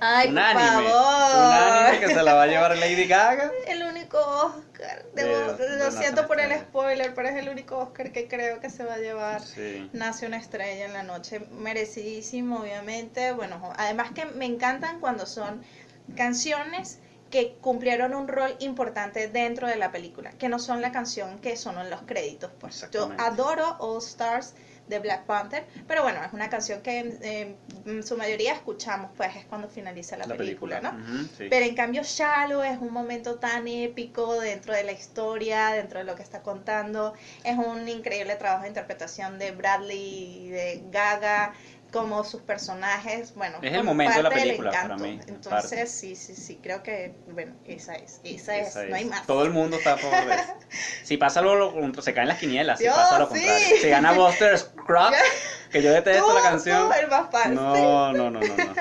Ay, 0.00 0.28
un 0.28 0.34
por 0.34 0.42
anime. 0.42 0.88
favor. 0.90 1.46
Un 1.46 1.52
anime 1.52 2.00
que 2.00 2.08
se 2.14 2.22
la 2.22 2.34
va 2.34 2.42
a 2.42 2.46
llevar 2.46 2.76
Lady 2.78 3.06
Gaga. 3.06 3.50
El 3.66 3.82
único 3.84 4.18
Oscar. 4.18 5.04
Debo- 5.14 5.56
De- 5.56 5.68
de 5.68 5.84
lo 5.84 5.90
siento 5.90 6.26
por 6.26 6.40
el 6.40 6.52
spoiler, 6.58 7.14
pero 7.14 7.28
es 7.28 7.36
el 7.36 7.48
único 7.48 7.76
Oscar 7.78 8.12
que 8.12 8.26
creo 8.28 8.60
que 8.60 8.70
se 8.70 8.84
va 8.84 8.94
a 8.94 8.98
llevar. 8.98 9.42
Sí. 9.42 9.88
Nace 9.92 10.26
una 10.26 10.38
estrella 10.38 10.86
en 10.86 10.92
la 10.92 11.02
noche, 11.02 11.40
merecidísimo, 11.50 12.60
obviamente. 12.60 13.32
Bueno, 13.32 13.72
además 13.76 14.12
que 14.12 14.24
me 14.24 14.46
encantan 14.46 15.00
cuando 15.00 15.26
son 15.26 15.62
canciones 16.16 16.98
que 17.30 17.56
cumplieron 17.60 18.14
un 18.14 18.26
rol 18.26 18.56
importante 18.58 19.28
dentro 19.28 19.68
de 19.68 19.76
la 19.76 19.92
película, 19.92 20.32
que 20.32 20.48
no 20.48 20.58
son 20.58 20.80
la 20.82 20.90
canción 20.90 21.38
que 21.38 21.56
son 21.56 21.78
en 21.78 21.88
los 21.88 22.02
créditos. 22.02 22.50
Pues 22.58 22.84
yo 22.90 23.10
adoro 23.18 23.76
All 23.78 23.98
Stars 23.98 24.54
de 24.90 24.98
Black 24.98 25.24
Panther, 25.24 25.64
pero 25.86 26.02
bueno, 26.02 26.22
es 26.22 26.32
una 26.32 26.50
canción 26.50 26.82
que 26.82 27.16
eh, 27.22 27.56
en 27.86 28.02
su 28.02 28.16
mayoría 28.16 28.52
escuchamos, 28.52 29.10
pues 29.16 29.34
es 29.36 29.44
cuando 29.46 29.68
finaliza 29.68 30.16
la, 30.16 30.26
película, 30.26 30.80
¿no? 30.80 30.92
Sí. 31.38 31.46
Pero 31.48 31.64
en 31.64 31.74
cambio 31.74 32.02
Shallow 32.02 32.62
es 32.62 32.78
un 32.78 32.92
momento 32.92 33.36
tan 33.36 33.68
épico 33.68 34.40
dentro 34.40 34.74
de 34.74 34.84
la 34.84 34.92
historia, 34.92 35.68
dentro 35.68 36.00
de 36.00 36.04
lo 36.04 36.16
que 36.16 36.22
está 36.22 36.42
contando. 36.42 37.14
Es 37.44 37.56
un 37.56 37.88
increíble 37.88 38.34
trabajo 38.36 38.62
de 38.62 38.68
interpretación 38.68 39.38
de 39.38 39.52
Bradley 39.52 40.46
y 40.46 40.48
de 40.48 40.82
Gaga, 40.90 41.54
como 41.90 42.24
sus 42.24 42.42
personajes. 42.42 43.34
Bueno, 43.34 43.58
Es 43.62 43.70
el 43.72 43.78
por 43.78 43.84
momento 43.86 44.16
de 44.16 44.22
la 44.22 44.30
película 44.30 44.70
para 44.70 44.96
mí, 44.96 45.20
en 45.22 45.34
Entonces, 45.34 45.70
parte. 45.70 45.86
sí, 45.86 46.16
sí, 46.16 46.34
sí, 46.34 46.58
creo 46.62 46.82
que, 46.82 47.14
bueno, 47.32 47.54
esa 47.64 47.94
es, 47.94 48.20
esa, 48.24 48.56
Esa 48.56 48.84
es, 48.84 48.90
no 48.90 48.96
hay 48.96 49.04
más. 49.04 49.26
Todo 49.26 49.44
el 49.44 49.50
mundo 49.50 49.76
está 49.76 49.94
a 49.94 49.96
favor 49.98 50.26
de 50.26 50.34
eso. 50.34 50.54
Si 51.04 51.16
pasa 51.16 51.42
lo, 51.42 51.72
contrario, 51.72 52.02
se 52.02 52.14
caen 52.14 52.28
las 52.28 52.38
quinielas. 52.38 52.78
Si 52.78 52.86
pasa 52.86 53.18
lo 53.18 53.26
sí. 53.26 53.32
contrario. 53.34 53.66
Si 53.80 53.88
gana 53.88 54.12
Buster 54.12 54.58
Scruggs, 54.58 55.18
que 55.70 55.82
yo 55.82 55.92
detesto 55.92 56.26
Tú, 56.26 56.34
la 56.34 56.42
canción. 56.42 56.88
tú, 56.88 56.94
el 56.98 57.08
más 57.08 57.30
fan, 57.30 57.54
No, 57.54 58.12
no, 58.12 58.30
no, 58.30 58.40
no, 58.40 58.56
no. 58.56 58.74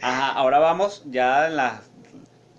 Ajá, 0.00 0.28
ahora 0.32 0.58
vamos 0.60 1.02
ya 1.06 1.48
en 1.48 1.56
las 1.56 1.80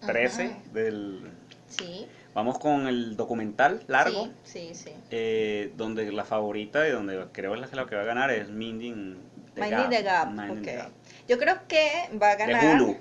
13 0.05 0.43
Ajá. 0.45 0.53
del... 0.73 1.31
Sí, 1.67 2.07
Vamos 2.33 2.59
con 2.59 2.87
el 2.87 3.17
documental 3.17 3.83
largo, 3.87 4.29
sí, 4.43 4.69
sí, 4.73 4.85
sí. 4.85 4.93
eh, 5.09 5.73
donde 5.75 6.11
la 6.11 6.23
favorita 6.23 6.87
y 6.87 6.91
donde 6.91 7.25
creo 7.33 7.55
es 7.55 7.59
la 7.59 7.67
que 7.67 7.75
la 7.75 7.85
que 7.87 7.95
va 7.95 8.03
a 8.03 8.05
ganar 8.05 8.29
es 8.31 8.49
Mindy 8.49 9.17
the 9.59 9.69
Minding 9.75 9.89
the 9.89 10.03
Gap, 10.03 10.27
Minding 10.31 10.63
the 10.63 10.71
ok. 10.71 10.77
Gap. 10.83 10.91
Yo 11.27 11.37
creo 11.37 11.67
que 11.67 12.09
va 12.21 12.31
a 12.31 12.35
De 12.35 12.45
ganar... 12.45 12.81
Hulu. 12.81 12.97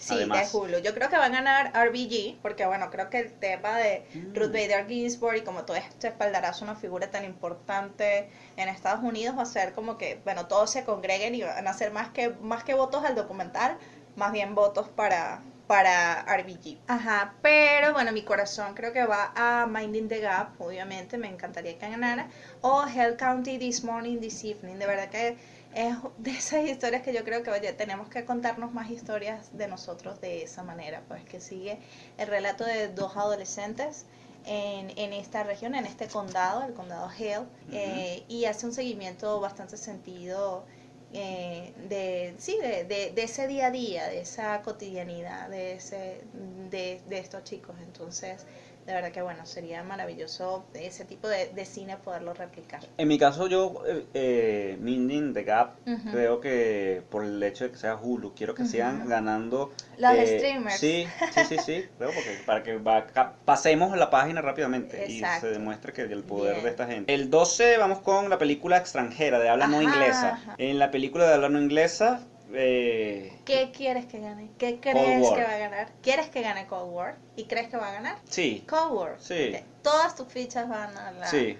Sí, 0.00 0.14
además. 0.14 0.52
de 0.52 0.58
Hulu. 0.58 0.78
Yo 0.78 0.94
creo 0.94 1.08
que 1.08 1.16
va 1.16 1.26
a 1.26 1.28
ganar 1.28 1.72
RBG, 1.74 2.40
porque 2.42 2.66
bueno, 2.66 2.90
creo 2.90 3.08
que 3.08 3.18
el 3.20 3.32
tema 3.32 3.76
de 3.78 4.04
Mm. 4.14 4.34
Ruth 4.34 4.52
Bader 4.52 4.86
Ginsburg 4.88 5.36
y 5.36 5.40
como 5.42 5.64
todo 5.64 5.76
este 5.76 6.08
espaldarazo, 6.08 6.64
una 6.64 6.74
figura 6.74 7.08
tan 7.10 7.24
importante 7.24 8.28
en 8.56 8.68
Estados 8.68 9.02
Unidos, 9.04 9.36
va 9.38 9.42
a 9.42 9.46
ser 9.46 9.72
como 9.74 9.98
que, 9.98 10.20
bueno, 10.24 10.46
todos 10.46 10.70
se 10.70 10.84
congreguen 10.84 11.34
y 11.36 11.42
van 11.42 11.66
a 11.68 11.72
ser 11.72 11.92
más 11.92 12.08
que, 12.10 12.30
más 12.40 12.64
que 12.64 12.74
votos 12.74 13.04
al 13.04 13.14
documental, 13.14 13.76
más 14.16 14.32
bien 14.32 14.54
votos 14.56 14.88
para, 14.88 15.40
para 15.68 16.22
RBG. 16.24 16.78
Ajá, 16.88 17.34
pero 17.40 17.92
bueno, 17.92 18.10
mi 18.12 18.22
corazón 18.22 18.74
creo 18.74 18.92
que 18.92 19.04
va 19.04 19.32
a 19.36 19.66
Minding 19.66 20.08
the 20.08 20.18
Gap, 20.20 20.60
obviamente, 20.60 21.16
me 21.16 21.28
encantaría 21.28 21.78
que 21.78 21.88
ganara, 21.88 22.26
o 22.60 22.84
Hell 22.86 23.16
County 23.16 23.56
This 23.56 23.84
Morning, 23.84 24.18
This 24.18 24.42
Evening, 24.44 24.78
de 24.78 24.86
verdad 24.86 25.08
que 25.08 25.36
es 25.74 25.96
de 26.18 26.30
esas 26.30 26.64
historias 26.64 27.02
que 27.02 27.12
yo 27.12 27.24
creo 27.24 27.42
que 27.42 27.50
oye, 27.50 27.72
tenemos 27.72 28.08
que 28.08 28.24
contarnos 28.24 28.72
más 28.72 28.90
historias 28.90 29.56
de 29.56 29.68
nosotros 29.68 30.20
de 30.20 30.42
esa 30.42 30.62
manera, 30.62 31.02
pues 31.08 31.24
que 31.24 31.40
sigue 31.40 31.78
el 32.18 32.28
relato 32.28 32.64
de 32.64 32.88
dos 32.88 33.16
adolescentes 33.16 34.06
en, 34.44 34.90
en 34.98 35.12
esta 35.12 35.44
región, 35.44 35.74
en 35.74 35.86
este 35.86 36.08
condado, 36.08 36.64
el 36.64 36.74
condado 36.74 37.08
Hale, 37.08 37.46
eh, 37.70 38.24
y 38.28 38.44
hace 38.44 38.66
un 38.66 38.72
seguimiento 38.72 39.40
bastante 39.40 39.76
sentido 39.76 40.64
eh, 41.12 41.72
de, 41.88 42.34
sí, 42.38 42.56
de, 42.60 42.84
de, 42.84 43.12
de 43.12 43.22
ese 43.22 43.46
día 43.46 43.66
a 43.66 43.70
día, 43.70 44.06
de 44.08 44.20
esa 44.20 44.62
cotidianidad, 44.62 45.48
de, 45.48 45.74
ese, 45.74 46.22
de, 46.70 47.02
de 47.06 47.18
estos 47.18 47.44
chicos. 47.44 47.76
Entonces, 47.82 48.46
de 48.86 48.92
verdad 48.92 49.12
que 49.12 49.22
bueno, 49.22 49.46
sería 49.46 49.82
maravilloso 49.84 50.64
ese 50.74 51.04
tipo 51.04 51.28
de, 51.28 51.46
de 51.48 51.64
cine 51.64 51.96
poderlo 51.98 52.34
replicar. 52.34 52.80
En 52.98 53.08
mi 53.08 53.18
caso 53.18 53.46
yo, 53.46 53.82
eh, 53.86 54.04
eh, 54.14 54.76
Minding 54.80 55.34
the 55.34 55.44
Gap, 55.44 55.76
Ujú. 55.86 56.10
creo 56.10 56.40
que 56.40 57.02
por 57.10 57.24
el 57.24 57.42
hecho 57.42 57.64
de 57.64 57.70
que 57.70 57.76
sea 57.76 57.96
Hulu, 57.96 58.34
quiero 58.34 58.54
que 58.54 58.64
sigan 58.64 59.00
Ujú. 59.00 59.08
ganando... 59.08 59.70
Los 59.98 60.12
eh, 60.12 60.38
streamers. 60.38 60.76
Sí, 60.78 61.06
sí, 61.32 61.44
sí, 61.44 61.58
sí, 61.58 61.84
creo 61.98 62.12
porque 62.12 62.30
para 62.44 62.62
que 62.62 62.76
va- 62.78 63.06
pasemos 63.44 63.96
la 63.96 64.10
página 64.10 64.40
rápidamente 64.40 65.04
Exacto. 65.04 65.46
y 65.46 65.50
se 65.50 65.58
demuestre 65.58 65.92
que 65.92 66.02
el 66.02 66.24
poder 66.24 66.54
Bien. 66.54 66.64
de 66.64 66.70
esta 66.70 66.86
gente. 66.86 67.14
El 67.14 67.30
12 67.30 67.76
vamos 67.78 68.00
con 68.00 68.28
la 68.30 68.38
película 68.38 68.78
extranjera 68.78 69.38
de 69.38 69.48
habla 69.48 69.68
no 69.68 69.76
Ajá, 69.78 69.84
inglesa. 69.84 70.28
ajá. 70.30 70.54
En 70.58 70.78
la 70.78 70.90
película 70.90 71.26
de 71.28 71.34
habla 71.34 71.48
no 71.48 71.60
inglesa... 71.60 72.26
Eh, 72.54 73.32
¿Qué 73.44 73.70
quieres 73.74 74.06
que 74.06 74.20
gane? 74.20 74.50
¿Qué 74.58 74.78
crees 74.80 75.30
que 75.30 75.42
va 75.42 75.54
a 75.54 75.58
ganar? 75.58 75.88
¿Quieres 76.02 76.28
que 76.28 76.42
gane 76.42 76.66
Cold 76.66 76.92
War? 76.92 77.16
¿Y 77.36 77.44
crees 77.44 77.68
que 77.68 77.76
va 77.76 77.88
a 77.88 77.92
ganar? 77.92 78.16
sí, 78.28 78.64
Cold 78.68 78.92
War. 78.92 79.16
Sí. 79.20 79.56
Todas 79.82 80.14
tus 80.14 80.28
fichas 80.28 80.68
van 80.68 80.96
a 80.96 81.10
la 81.12 81.26
sí. 81.26 81.56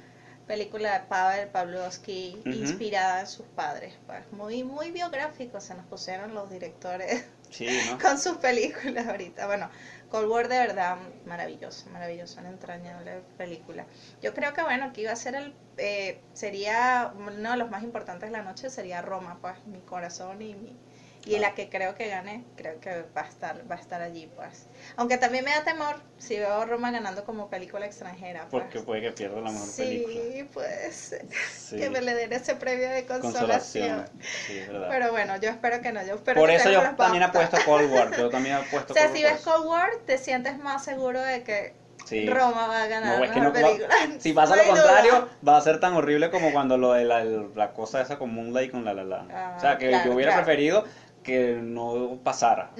película 0.46 0.98
de 0.98 1.06
Pavel 1.06 1.48
Pavlovsky, 1.48 2.36
Ujú. 2.40 2.50
inspirada 2.50 3.20
en 3.20 3.26
sus 3.26 3.46
padres. 3.46 3.94
Pues 4.06 4.20
muy, 4.32 4.62
muy 4.64 4.90
biográfico 4.90 5.60
se 5.60 5.74
nos 5.74 5.86
pusieron 5.86 6.34
los 6.34 6.50
directores 6.50 7.24
Sí, 7.50 7.66
¿no? 7.90 7.98
con 7.98 8.18
sus 8.18 8.36
películas 8.36 9.06
ahorita. 9.06 9.46
Bueno, 9.46 9.68
Cold 10.12 10.28
War 10.28 10.46
de 10.46 10.58
verdad 10.58 10.98
maravilloso, 11.24 11.88
maravilloso, 11.88 12.38
una 12.40 12.50
entrañable 12.50 13.22
película. 13.38 13.86
Yo 14.20 14.34
creo 14.34 14.52
que 14.52 14.62
bueno, 14.62 14.84
aquí 14.84 15.06
va 15.06 15.12
a 15.12 15.16
ser 15.16 15.34
el, 15.34 15.54
eh, 15.78 16.20
sería 16.34 17.14
uno 17.16 17.50
de 17.50 17.56
los 17.56 17.70
más 17.70 17.82
importantes 17.82 18.28
de 18.28 18.36
la 18.36 18.42
noche, 18.42 18.68
sería 18.68 19.00
Roma, 19.00 19.38
pues 19.40 19.54
mi 19.64 19.80
corazón 19.80 20.42
y 20.42 20.54
mi 20.54 20.76
y 21.24 21.38
la 21.38 21.54
que 21.54 21.68
creo 21.68 21.94
que 21.94 22.08
gane, 22.08 22.44
creo 22.56 22.80
que 22.80 23.04
va 23.16 23.22
a 23.22 23.28
estar, 23.28 23.62
va 23.70 23.76
a 23.76 23.78
estar 23.78 24.02
allí, 24.02 24.28
pues. 24.34 24.66
Aunque 24.96 25.18
también 25.18 25.44
me 25.44 25.52
da 25.52 25.62
temor 25.62 25.96
si 26.18 26.36
veo 26.36 26.52
a 26.52 26.64
Roma 26.64 26.90
ganando 26.90 27.24
como 27.24 27.48
película 27.48 27.86
extranjera, 27.86 28.46
pues. 28.50 28.64
Porque 28.64 28.80
puede 28.80 29.02
que 29.02 29.12
pierda 29.12 29.40
la 29.40 29.50
mejor 29.52 29.68
sí, 29.68 30.04
película. 30.06 30.46
pues 30.52 31.16
Sí. 31.52 31.76
que 31.76 31.90
me 31.90 32.00
le 32.00 32.14
den 32.14 32.32
ese 32.32 32.56
premio 32.56 32.88
de 32.90 33.06
consolación. 33.06 33.98
Consolación. 33.98 34.10
Sí, 34.46 34.58
es 34.58 34.68
verdad. 34.68 34.88
Pero 34.90 35.10
bueno, 35.12 35.36
yo 35.36 35.50
espero 35.50 35.80
que 35.80 35.92
no, 35.92 36.04
yo 36.04 36.14
espero 36.16 36.40
Por 36.40 36.50
que 36.50 36.56
eso 36.56 36.70
yo 36.70 36.82
también 36.96 37.22
apuesto 37.22 37.56
Cold 37.64 37.92
War. 37.92 38.16
Yo 38.16 38.28
también 38.28 38.54
apuesto 38.56 38.92
O 38.92 38.96
sea, 38.96 39.06
Cold 39.06 39.16
si 39.16 39.24
War. 39.24 39.32
ves 39.34 39.42
Cold 39.42 39.66
War, 39.66 39.90
te 40.06 40.18
sientes 40.18 40.58
más 40.58 40.84
seguro 40.84 41.20
de 41.20 41.42
que 41.44 41.80
Sí. 42.04 42.28
Roma 42.28 42.66
va 42.66 42.82
a 42.82 42.86
ganar 42.88 43.18
No, 43.20 43.24
es 43.24 43.30
que 43.30 43.40
no 43.40 43.52
va- 43.52 43.60
si 44.18 44.32
pasa 44.32 44.56
No 44.56 44.62
lo 44.64 44.70
duda. 44.72 44.82
contrario, 44.82 45.28
va 45.46 45.56
a 45.56 45.60
ser 45.60 45.78
tan 45.78 45.94
horrible 45.94 46.30
como 46.30 46.52
cuando 46.52 46.76
lo 46.76 46.92
de 46.94 47.04
la, 47.04 47.22
la 47.24 47.72
cosa 47.72 48.00
esa 48.02 48.18
con 48.18 48.34
Moonlight 48.34 48.68
y 48.68 48.72
con 48.72 48.84
La 48.84 48.92
La 48.92 49.04
La. 49.04 49.24
Ah, 49.32 49.54
o 49.56 49.60
sea, 49.60 49.78
que 49.78 49.88
claro, 49.88 50.06
yo 50.06 50.12
hubiera 50.16 50.32
claro. 50.32 50.44
preferido 50.44 50.84
que 51.22 51.58
no 51.62 52.18
pasara. 52.22 52.70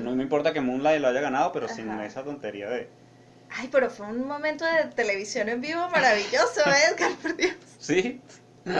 No 0.00 0.12
me 0.14 0.22
importa 0.22 0.52
que 0.52 0.60
Moonlight 0.60 1.00
lo 1.00 1.08
haya 1.08 1.20
ganado, 1.20 1.52
pero 1.52 1.68
sin 1.68 1.90
esa 2.00 2.22
tontería 2.22 2.68
de... 2.68 2.88
Ay, 3.50 3.68
pero 3.72 3.90
fue 3.90 4.06
un 4.06 4.26
momento 4.28 4.64
de 4.64 4.84
televisión 4.94 5.48
en 5.48 5.60
vivo 5.60 5.88
maravilloso, 5.90 6.60
¿eh, 6.66 6.72
Edgar? 6.94 7.12
Por 7.20 7.36
Dios. 7.36 7.54
Sí. 7.78 8.20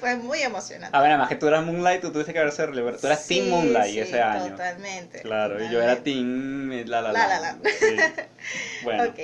Fue 0.00 0.16
muy 0.16 0.40
emocionante. 0.42 0.96
A 0.96 1.00
ver, 1.00 1.10
además 1.10 1.28
que 1.28 1.36
tú 1.36 1.46
eras 1.46 1.64
Moonlight, 1.64 2.00
tú 2.02 2.10
tuviste 2.10 2.32
que 2.32 2.40
haberse. 2.40 2.66
Tú 2.66 3.06
eras 3.06 3.26
Team 3.26 3.44
Sí, 3.44 3.50
Moonlight 3.50 3.92
sí, 3.92 4.00
ese 4.00 4.20
año. 4.20 4.50
Totalmente. 4.50 5.20
Claro, 5.22 5.64
y 5.64 5.70
yo 5.70 5.80
era. 5.80 5.96
Team 6.02 6.72
eh, 6.72 6.84
La 6.86 7.00
La 7.00 7.12
La 7.12 7.26
La. 7.28 7.40
La 7.40 7.40
La. 7.40 7.70
Sí. 7.70 7.96
Bueno, 8.82 9.04
Ok. 9.04 9.18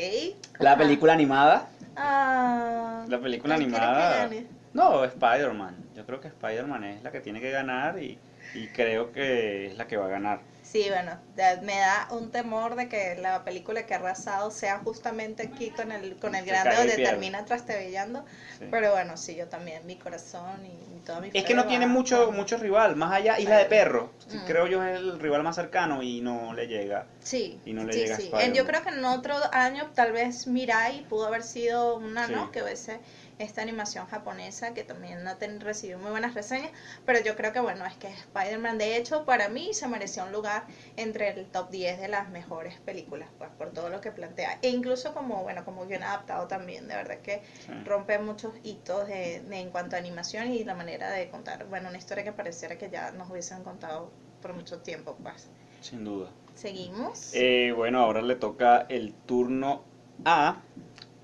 la 0.61 0.71
Ajá. 0.73 0.79
película 0.79 1.13
animada. 1.15 1.69
Ah, 1.97 3.05
La 3.09 3.19
película 3.19 3.57
¿cuál 3.57 3.67
quieres 3.67 3.79
que 3.81 3.85
animada. 3.87 4.17
gane? 4.19 4.47
No, 4.73 5.05
Spider-Man. 5.05 5.75
Yo 5.97 6.07
creo 6.07 6.21
que 6.21 6.29
Spider-Man 6.29 6.85
es 6.85 7.03
la 7.03 7.11
que 7.11 7.21
tiene 7.21 7.41
que 7.41 7.51
ganar 7.51 7.99
y, 7.99 8.19
y 8.57 8.69
creo 8.69 9.13
que 9.13 9.67
es 9.67 9.77
la 9.77 9.87
que 9.87 9.97
va 9.97 10.07
a 10.07 10.09
ganar. 10.09 10.41
Sí, 10.63 10.87
bueno, 10.89 11.17
me 11.63 11.79
da 11.79 12.09
un 12.11 12.33
temor 12.33 12.75
de 12.75 12.89
que 12.89 13.15
la 13.15 13.45
película 13.45 13.87
que 13.87 13.95
ha 13.95 13.99
arrasado 13.99 14.51
sea 14.51 14.81
justamente 14.81 15.45
aquí 15.45 15.71
con 15.71 15.93
el, 15.93 16.17
con 16.17 16.35
el 16.35 16.45
grande 16.45 16.75
donde 16.75 16.97
termina 16.97 17.45
trastabillando. 17.45 18.25
Sí. 18.59 18.67
Pero 18.69 18.91
bueno, 18.91 19.17
sí, 19.17 19.37
yo 19.37 19.47
también, 19.47 19.87
mi 19.87 19.97
corazón 19.97 20.67
y, 20.67 20.97
y 20.97 21.01
toda 21.05 21.21
mi 21.21 21.31
Es 21.33 21.45
que 21.45 21.55
no 21.55 21.67
tiene 21.67 21.87
mucho, 21.87 22.33
mucho 22.33 22.57
rival, 22.57 22.97
más 22.97 23.13
allá 23.13 23.39
Isla 23.39 23.59
de 23.59 23.67
Perro. 23.67 24.11
Mm. 24.33 24.45
Creo 24.45 24.67
yo 24.67 24.83
es 24.83 24.99
el 24.99 25.21
rival 25.21 25.45
más 25.45 25.55
cercano 25.55 26.03
y 26.03 26.21
no 26.21 26.53
le 26.53 26.67
llega. 26.67 27.07
Sí, 27.21 27.61
y 27.65 27.73
no 27.73 27.85
le 27.85 27.93
sí, 27.93 28.01
llega 28.01 28.17
sí. 28.17 28.31
Yo 28.53 28.67
creo 28.67 28.83
que 28.83 28.89
en 28.89 29.05
otro 29.05 29.37
año 29.53 29.91
tal 29.95 30.13
vez 30.13 30.49
Mirai 30.49 31.05
pudo 31.05 31.27
haber 31.27 31.45
sido 31.45 31.97
una. 31.97 32.27
¿no? 32.27 32.51
Que 32.51 32.63
hubiese 32.63 32.99
esta 33.39 33.63
animación 33.63 34.07
japonesa 34.07 34.73
que 34.75 34.83
también 34.83 35.27
ha 35.29 35.37
ten- 35.39 35.61
recibido 35.61 35.99
muy 35.99 36.11
buenas 36.11 36.35
reseñas, 36.35 36.71
pero 37.05 37.21
yo 37.21 37.37
creo 37.37 37.53
que 37.53 37.61
bueno, 37.61 37.85
es 37.87 37.95
que 37.97 38.09
Spider-Man 38.09 38.79
de 38.79 38.97
hecho 38.97 39.25
para 39.25 39.49
mí 39.49 39.75
se 39.75 39.87
mereció 39.89 40.25
un 40.25 40.33
lugar 40.33 40.65
entre 40.97 41.29
el 41.31 41.47
top 41.47 41.71
10 41.71 42.01
de 42.01 42.09
las 42.09 42.29
mejores 42.31 42.79
películas, 42.81 43.29
pues 43.39 43.51
por 43.59 43.71
todo 43.73 43.89
lo 43.91 44.01
que 44.01 44.11
plantea, 44.11 44.59
e 44.63 44.69
incluso 44.71 45.13
como, 45.15 45.43
bueno, 45.43 45.65
como 45.65 45.87
guion 45.87 46.03
adaptado 46.03 46.47
también, 46.49 46.89
de 46.89 46.95
verdad 46.97 47.19
que 47.19 47.43
Sí. 47.67 47.73
rompe 47.85 48.19
muchos 48.19 48.53
hitos 48.63 49.07
de, 49.07 49.41
de- 49.41 49.61
en 49.61 49.71
cuanto 49.71 49.97
a 49.97 49.99
animación 49.99 50.53
y 50.53 50.65
la 50.65 50.75
manera 50.75 51.11
de 51.11 51.29
contar, 51.29 51.67
bueno, 51.67 51.89
una 51.89 51.99
historia 51.99 52.25
que 52.25 52.33
pareciera 52.33 52.77
que 52.79 52.89
ya 52.91 53.11
nos 53.13 53.31
hubiesen 53.31 53.63
contado 53.65 54.11
por 54.41 54.55
mucho 54.55 54.79
tiempo, 54.81 55.17
pues. 55.23 55.47
Sin 55.81 56.05
duda. 56.05 56.31
Seguimos. 56.55 57.31
Eh, 57.35 57.73
bueno, 57.77 58.01
ahora 58.01 58.23
le 58.23 58.35
toca 58.37 58.87
el 58.89 59.13
turno 59.27 59.83
a. 60.25 60.57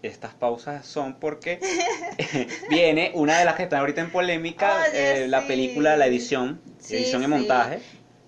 Estas 0.02 0.34
pausas 0.34 0.84
son 0.86 1.14
porque 1.20 1.60
viene 2.70 3.12
una 3.14 3.38
de 3.38 3.44
las 3.44 3.54
que 3.54 3.62
están 3.64 3.80
ahorita 3.80 4.00
en 4.00 4.10
polémica, 4.10 4.88
Oye, 4.90 5.24
eh, 5.24 5.28
la 5.28 5.42
sí. 5.42 5.46
película, 5.46 5.96
la 5.96 6.06
edición, 6.06 6.60
Sí, 6.78 6.96
edición 6.96 7.22
y 7.22 7.26
sí. 7.26 7.30
montaje. 7.30 7.82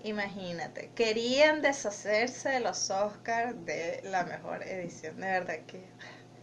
Imagínate, 0.05 0.91
querían 0.95 1.63
deshacerse 1.63 2.49
de 2.51 2.61
los 2.61 2.91
Oscars 2.91 3.55
de 3.65 4.01
la 4.05 4.25
mejor 4.25 4.63
edición, 4.63 5.17
de 5.21 5.27
verdad 5.27 5.61
que, 5.67 5.81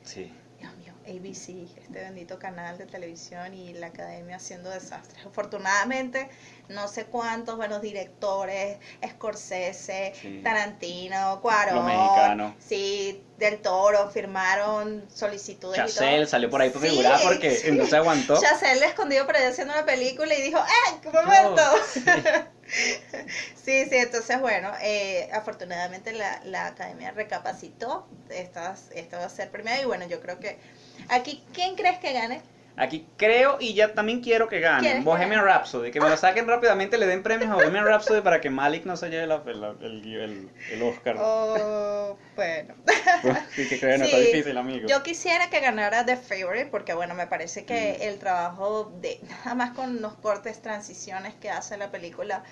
Sí. 0.04 0.32
ABC, 1.08 1.68
este 1.78 2.00
bendito 2.00 2.38
canal 2.40 2.78
de 2.78 2.86
televisión 2.86 3.54
y 3.54 3.74
la 3.74 3.88
academia 3.88 4.36
haciendo 4.38 4.70
desastres. 4.70 5.26
Afortunadamente, 5.26 6.30
no 6.70 6.88
sé 6.88 7.06
cuántos 7.06 7.58
buenos 7.58 7.82
directores, 7.82 8.78
Scorsese, 9.08 10.14
Sí. 10.22 10.42
Tarantino, 10.44 11.40
Cuarón, 11.42 12.56
sí, 12.60 13.24
del 13.38 13.60
Toro, 13.62 14.10
firmaron 14.10 15.06
solicitudes 15.14 15.78
y 15.80 15.98
todo. 15.98 16.26
salió 16.28 16.50
por 16.50 16.62
ahí 16.62 16.70
por 16.70 16.82
Sí, 16.82 16.90
figurar 16.90 17.20
porque 17.24 17.52
sí. 17.56 17.72
no 17.72 17.86
se 17.86 17.96
aguantó. 17.98 18.40
Chacel 18.40 18.82
escondido 18.84 19.26
por 19.26 19.36
ahí 19.36 19.46
haciendo 19.46 19.74
una 19.74 19.86
película 19.86 20.34
y 20.36 20.42
dijo, 20.42 20.60
¡eh, 20.60 20.98
qué 21.02 21.10
momento! 21.10 21.62
Sí, 23.64 23.86
sí, 23.86 23.96
entonces 23.98 24.40
bueno, 24.40 24.72
eh, 24.82 25.30
afortunadamente 25.34 26.14
la, 26.14 26.40
la 26.46 26.68
academia 26.68 27.12
recapacitó, 27.12 28.08
estas, 28.30 28.90
esto 28.96 29.18
va 29.18 29.26
a 29.26 29.30
ser 29.30 29.50
premiado 29.52 29.82
y 29.82 29.86
bueno, 29.86 30.08
yo 30.08 30.22
creo 30.22 30.40
que 30.40 30.58
aquí, 31.10 31.44
¿quién 31.54 31.76
crees 31.76 32.00
que 32.00 32.14
gane? 32.14 32.42
Aquí 32.78 33.06
creo 33.18 33.58
y 33.60 33.74
ya 33.74 33.94
también 33.94 34.22
quiero 34.22 34.48
que 34.48 34.60
¿Quieres 34.60 34.72
ganen 34.72 34.98
que 35.00 35.04
Bohemian 35.04 35.44
Rhapsody, 35.44 35.92
que 35.92 36.00
me 36.00 36.10
lo 36.10 36.16
saquen 36.18 36.48
rápidamente, 36.48 36.98
le 36.98 37.06
den 37.06 37.22
premios 37.22 37.52
a 37.52 37.56
Bohemian 37.56 37.86
Rhapsody 37.86 38.22
para 38.22 38.40
que 38.40 38.50
Malik 38.50 38.86
no 38.86 38.96
se 38.96 39.10
lleve 39.10 39.28
la- 39.28 39.44
la- 39.46 39.76
el, 39.82 40.06
el- 40.06 40.50
el 40.72 40.82
Oscar. 40.82 41.18
Oh, 41.20 42.18
bueno. 42.36 42.74
Sí, 43.56 43.68
que 43.68 43.78
creen, 43.80 44.02
está 44.02 44.18
Sí, 44.18 44.24
difícil, 44.28 44.58
amigo. 44.58 44.88
Yo 44.88 45.04
quisiera 45.04 45.50
que 45.50 45.60
ganara 45.60 46.06
The 46.06 46.16
Favorite 46.16 46.68
porque 46.68 46.94
bueno, 46.94 47.14
me 47.14 47.28
parece 47.28 47.66
que 47.66 47.98
Mm. 48.00 48.04
el 48.04 48.20
trabajo 48.20 48.92
de, 49.02 49.20
nada 49.30 49.54
más 49.54 49.72
con 49.72 50.02
los 50.02 50.14
cortes, 50.16 50.62
transiciones 50.62 51.34
que 51.36 51.50
hace 51.52 51.78
la 51.78 51.92
película, 51.92 52.44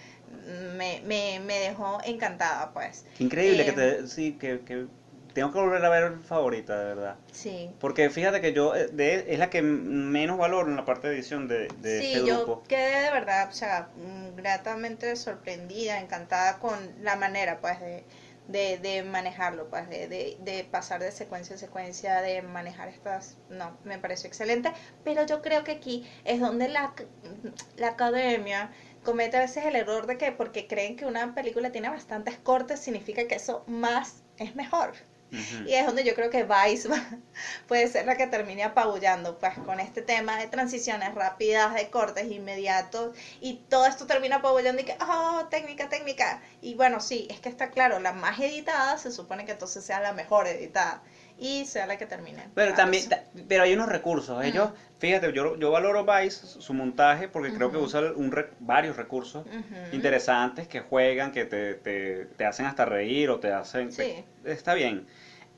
me, 0.75 1.01
me, 1.05 1.39
me 1.39 1.59
dejó 1.59 1.99
encantada 2.05 2.71
pues. 2.73 3.05
Qué 3.17 3.23
increíble 3.23 3.63
Eh, 3.63 3.65
que 3.65 3.71
te, 3.71 4.07
sí, 4.07 4.33
que, 4.33 4.59
que 4.61 4.85
tengo 5.33 5.51
que 5.51 5.59
volver 5.59 5.83
a 5.85 5.89
ver 5.89 6.19
favorita, 6.19 6.77
de 6.79 6.85
verdad. 6.85 7.15
Sí. 7.31 7.69
Porque 7.79 8.09
fíjate 8.09 8.41
que 8.41 8.53
yo 8.53 8.75
eh, 8.75 8.87
de, 8.87 9.25
es 9.33 9.39
la 9.39 9.49
que 9.49 9.61
menos 9.61 10.37
valoro 10.37 10.69
en 10.69 10.75
la 10.75 10.85
parte 10.85 11.07
de 11.07 11.15
edición 11.15 11.47
de, 11.47 11.67
de 11.79 12.01
Sí, 12.01 12.13
este 12.13 12.27
yo 12.27 12.37
grupo. 12.45 12.63
quedé 12.67 13.01
de 13.01 13.11
verdad, 13.11 13.49
o 13.49 13.53
sea, 13.53 13.89
mm, 13.95 14.35
gratamente 14.35 15.15
sorprendida, 15.15 15.99
encantada 15.99 16.59
con 16.59 16.77
la 17.01 17.15
manera, 17.15 17.59
pues, 17.61 17.79
de, 17.79 18.03
de, 18.47 18.77
de 18.79 19.03
manejarlo, 19.03 19.69
pues, 19.69 19.87
de, 19.89 20.07
de, 20.07 20.37
de 20.39 20.63
pasar 20.63 21.01
de 21.01 21.11
secuencia 21.11 21.53
en 21.53 21.59
secuencia, 21.59 22.21
de 22.21 22.41
manejar 22.41 22.87
estas, 22.89 23.37
no, 23.49 23.77
me 23.83 23.99
pareció 23.99 24.27
excelente, 24.27 24.71
pero 25.03 25.25
yo 25.25 25.41
creo 25.41 25.63
que 25.63 25.73
aquí 25.73 26.09
es 26.25 26.39
donde 26.39 26.67
la, 26.67 26.93
la 27.77 27.89
academia 27.89 28.71
comete 29.03 29.37
a 29.37 29.41
veces 29.41 29.65
el 29.65 29.75
error 29.75 30.07
de 30.07 30.17
que 30.17 30.31
porque 30.31 30.67
creen 30.67 30.95
que 30.95 31.05
una 31.05 31.33
película 31.35 31.71
tiene 31.71 31.89
bastantes 31.89 32.37
cortes, 32.37 32.79
significa 32.79 33.27
que 33.27 33.35
eso 33.35 33.63
más 33.67 34.23
es 34.37 34.55
mejor. 34.55 34.93
Y 35.65 35.73
es 35.73 35.85
donde 35.85 36.03
yo 36.03 36.15
creo 36.15 36.29
que 36.29 36.43
Vice 36.43 36.89
puede 37.67 37.87
ser 37.87 38.05
la 38.05 38.17
que 38.17 38.27
termine 38.27 38.63
apabullando, 38.63 39.37
pues 39.37 39.53
con 39.59 39.79
este 39.79 40.01
tema 40.01 40.37
de 40.37 40.47
transiciones 40.47 41.13
rápidas, 41.13 41.73
de 41.75 41.89
cortes 41.89 42.31
inmediatos, 42.31 43.15
y 43.39 43.61
todo 43.69 43.85
esto 43.85 44.05
termina 44.07 44.37
apabullando 44.37 44.81
y 44.81 44.85
que, 44.85 44.95
oh, 45.01 45.45
técnica, 45.51 45.87
técnica. 45.89 46.41
Y 46.61 46.75
bueno, 46.75 46.99
sí, 46.99 47.27
es 47.29 47.39
que 47.39 47.49
está 47.49 47.69
claro, 47.69 47.99
la 47.99 48.11
más 48.13 48.39
editada 48.39 48.97
se 48.97 49.11
supone 49.11 49.45
que 49.45 49.51
entonces 49.51 49.83
sea 49.83 49.99
la 49.99 50.13
mejor 50.13 50.47
editada 50.47 51.01
y 51.37 51.65
sea 51.65 51.85
la 51.85 51.97
que 51.97 52.05
termine. 52.05 52.43
Pero 52.53 52.73
también, 52.73 53.07
ganándose. 53.07 53.31
ta- 53.37 53.43
pero 53.47 53.63
hay 53.63 53.73
unos 53.73 53.87
recursos. 53.87 54.43
Ellos, 54.43 54.71
fíjate, 54.99 55.31
yo, 55.31 55.55
yo 55.57 55.71
valoro 55.71 56.05
Vice, 56.05 56.45
su 56.45 56.73
montaje, 56.73 57.29
porque 57.29 57.53
creo 57.53 57.71
que 57.71 57.77
usa 57.77 58.01
un 58.13 58.35
varios 58.59 58.97
recursos 58.97 59.45
interesantes 59.93 60.67
que 60.67 60.81
juegan, 60.81 61.31
que 61.31 61.45
te, 61.45 61.75
te, 61.75 62.25
te 62.25 62.45
hacen 62.45 62.65
hasta 62.65 62.83
reír 62.85 63.29
o 63.29 63.39
te 63.39 63.51
hacen... 63.53 63.91
Sí. 63.91 64.23
Está 64.43 64.73
bien. 64.73 65.07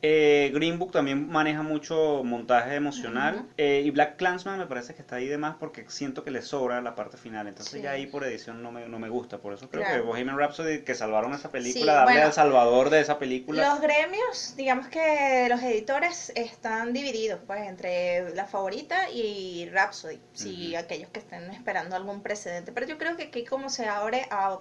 Eh, 0.03 0.49
Green 0.53 0.79
Book 0.79 0.91
también 0.91 1.29
maneja 1.29 1.61
mucho 1.61 2.23
montaje 2.23 2.75
emocional. 2.75 3.45
Eh, 3.57 3.83
y 3.85 3.89
Black 3.91 4.17
Clansman 4.17 4.57
me 4.57 4.65
parece 4.65 4.95
que 4.95 5.01
está 5.01 5.17
ahí 5.17 5.27
de 5.27 5.37
más 5.37 5.57
porque 5.59 5.85
siento 5.89 6.23
que 6.23 6.31
le 6.31 6.41
sobra 6.41 6.81
la 6.81 6.95
parte 6.95 7.17
final. 7.17 7.47
Entonces 7.47 7.73
Sí. 7.73 7.81
ya 7.81 7.91
ahí 7.91 8.07
por 8.07 8.23
edición 8.23 8.63
no 8.63 8.71
me, 8.71 8.87
no 8.87 8.97
me 8.99 9.09
gusta. 9.09 9.37
Por 9.37 9.53
eso 9.53 9.69
creo 9.69 9.83
Claro. 9.83 10.01
que 10.01 10.07
Bohemian 10.07 10.37
Rhapsody, 10.37 10.81
que 10.83 10.95
salvaron 10.95 11.33
esa 11.33 11.51
película, 11.51 11.81
Sí, 11.83 11.87
darle 11.87 12.11
bueno, 12.13 12.25
al 12.27 12.33
salvador 12.33 12.89
de 12.89 12.99
esa 13.01 13.19
película. 13.19 13.69
Los 13.69 13.81
gremios, 13.81 14.55
digamos 14.57 14.87
que 14.87 15.47
los 15.49 15.61
editores 15.61 16.31
están 16.35 16.93
divididos, 16.93 17.39
pues, 17.45 17.61
entre 17.67 18.33
la 18.33 18.45
favorita 18.47 19.09
y 19.11 19.69
Rhapsody, 19.71 20.19
si 20.33 20.75
aquellos 20.75 21.09
que 21.11 21.19
estén 21.19 21.49
esperando 21.51 21.95
algún 21.95 22.21
precedente. 22.21 22.71
Pero 22.71 22.87
yo 22.87 22.97
creo 22.97 23.15
que 23.17 23.23
aquí 23.23 23.45
como 23.45 23.69
se 23.69 23.85
abre 23.85 24.25
a 24.31 24.57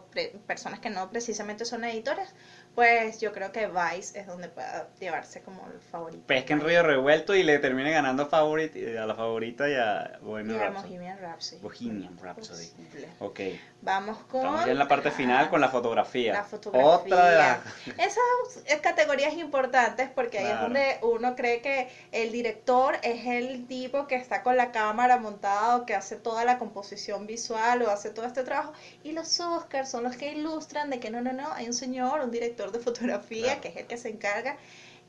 personas 0.46 0.81
que 0.81 0.90
no 0.90 1.09
precisamente 1.11 1.64
son 1.64 1.85
editores, 1.85 2.29
pues 2.75 3.21
yo 3.21 3.33
creo 3.33 3.53
que 3.53 3.67
Vice 3.67 4.19
es 4.19 4.27
donde 4.27 4.49
pueda 4.49 4.89
llevarse 4.99 5.43
como 5.43 5.67
el 5.67 5.81
favorito. 5.81 6.23
pesca 6.27 6.55
en 6.55 6.61
río 6.61 6.83
revuelto 6.83 7.35
y 7.35 7.43
le 7.43 7.59
termine 7.59 7.91
ganando 7.91 8.31
favorit- 8.31 8.75
eh, 8.77 8.99
a 8.99 9.07
la 9.07 9.15
favorita 9.15 9.69
y 9.69 9.75
a 9.75 10.19
Y 10.21 10.25
Bohemian 10.25 10.61
a 10.61 10.65
Rhapsody. 10.69 10.89
Bohemian 10.89 11.19
Rhapsody. 11.19 11.61
Bohemian 11.61 12.19
Rhapsody. 12.19 12.67
Posible. 12.69 13.09
Ok, 13.19 13.41
Vamos 13.83 14.19
con... 14.31 14.41
estamos 14.43 14.67
ya 14.67 14.73
en 14.73 14.79
la 14.79 14.89
parte 14.89 15.11
final 15.11 15.49
con 15.49 15.61
la 15.61 15.71
fotografía. 15.71 16.35
La 16.35 16.45
fotografía. 16.45 16.87
Otra 16.87 17.31
de 17.31 17.37
las... 17.39 17.59
Esas 17.99 18.65
eh, 18.67 18.79
categorías 18.83 19.33
importantes 19.35 20.11
porque 20.15 20.39
ahí 20.39 20.45
es 20.45 20.51
Claro. 20.51 20.65
donde 20.65 20.99
uno 21.03 21.35
cree 21.35 21.63
que 21.63 21.89
el 22.13 22.31
director 22.31 22.97
es 23.03 23.27
el 23.27 23.67
tipo 23.67 24.07
que 24.07 24.17
está 24.17 24.43
con 24.43 24.57
la 24.59 24.71
cámara 24.71 25.17
montado, 25.17 25.87
que 25.87 25.95
hace 25.95 26.17
toda 26.17 26.45
la 26.45 26.59
composición 26.59 27.27
visual 27.27 27.81
o 27.83 27.91
hace 27.91 28.11
todo 28.11 28.27
este 28.27 28.43
trabajo. 28.45 28.75
Y 29.03 29.13
los 29.13 29.41
Oscars 29.41 29.91
son 29.91 30.05
los 30.05 30.15
que 30.17 30.33
ilustran 30.33 30.91
de 30.91 31.01
que 31.01 31.11
no, 31.11 31.23
no, 31.23 31.33
no, 31.33 31.51
hay 31.55 31.67
un 31.67 31.73
señor, 31.75 32.21
un 32.21 32.31
director 32.31 32.60
de 32.68 32.79
fotografía 32.81 33.44
Claro. 33.44 33.61
que 33.62 33.68
es 33.68 33.77
el 33.77 33.87
que 33.87 33.96
se 33.96 34.09
encarga. 34.11 34.57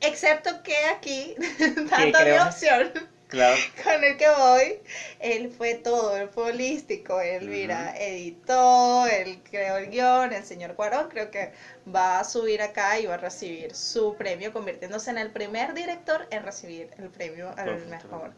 Excepto 0.00 0.62
que 0.62 0.74
aquí, 0.96 1.34
dando 1.90 2.18
mi 2.18 2.24
creo- 2.24 2.42
opción 2.44 2.92
Claro, 3.28 3.56
con 3.84 4.04
el 4.04 4.18
que 4.18 4.28
voy, 4.28 4.78
él 5.20 5.50
fue 5.56 5.74
todo, 5.76 6.14
él 6.18 6.28
fue 6.28 6.50
holístico, 6.50 7.18
él, 7.22 7.48
mira, 7.48 7.94
editó, 7.98 9.06
él 9.06 9.40
creó 9.50 9.78
el 9.78 9.88
guion, 9.88 10.34
el 10.34 10.44
señor 10.44 10.74
Cuarón 10.74 11.08
creo 11.08 11.30
que 11.30 11.52
va 11.94 12.20
a 12.20 12.24
subir 12.24 12.60
acá 12.60 12.98
y 13.00 13.06
va 13.06 13.14
a 13.14 13.16
recibir 13.16 13.74
su 13.74 14.16
premio, 14.16 14.52
convirtiéndose 14.52 15.08
en 15.10 15.16
el 15.16 15.30
primer 15.30 15.72
director 15.72 16.26
en 16.30 16.42
recibir 16.42 16.90
el 16.98 17.08
premio 17.08 17.48
al 17.56 17.64
Perfecto. 17.64 17.90
mejor 18.08 18.32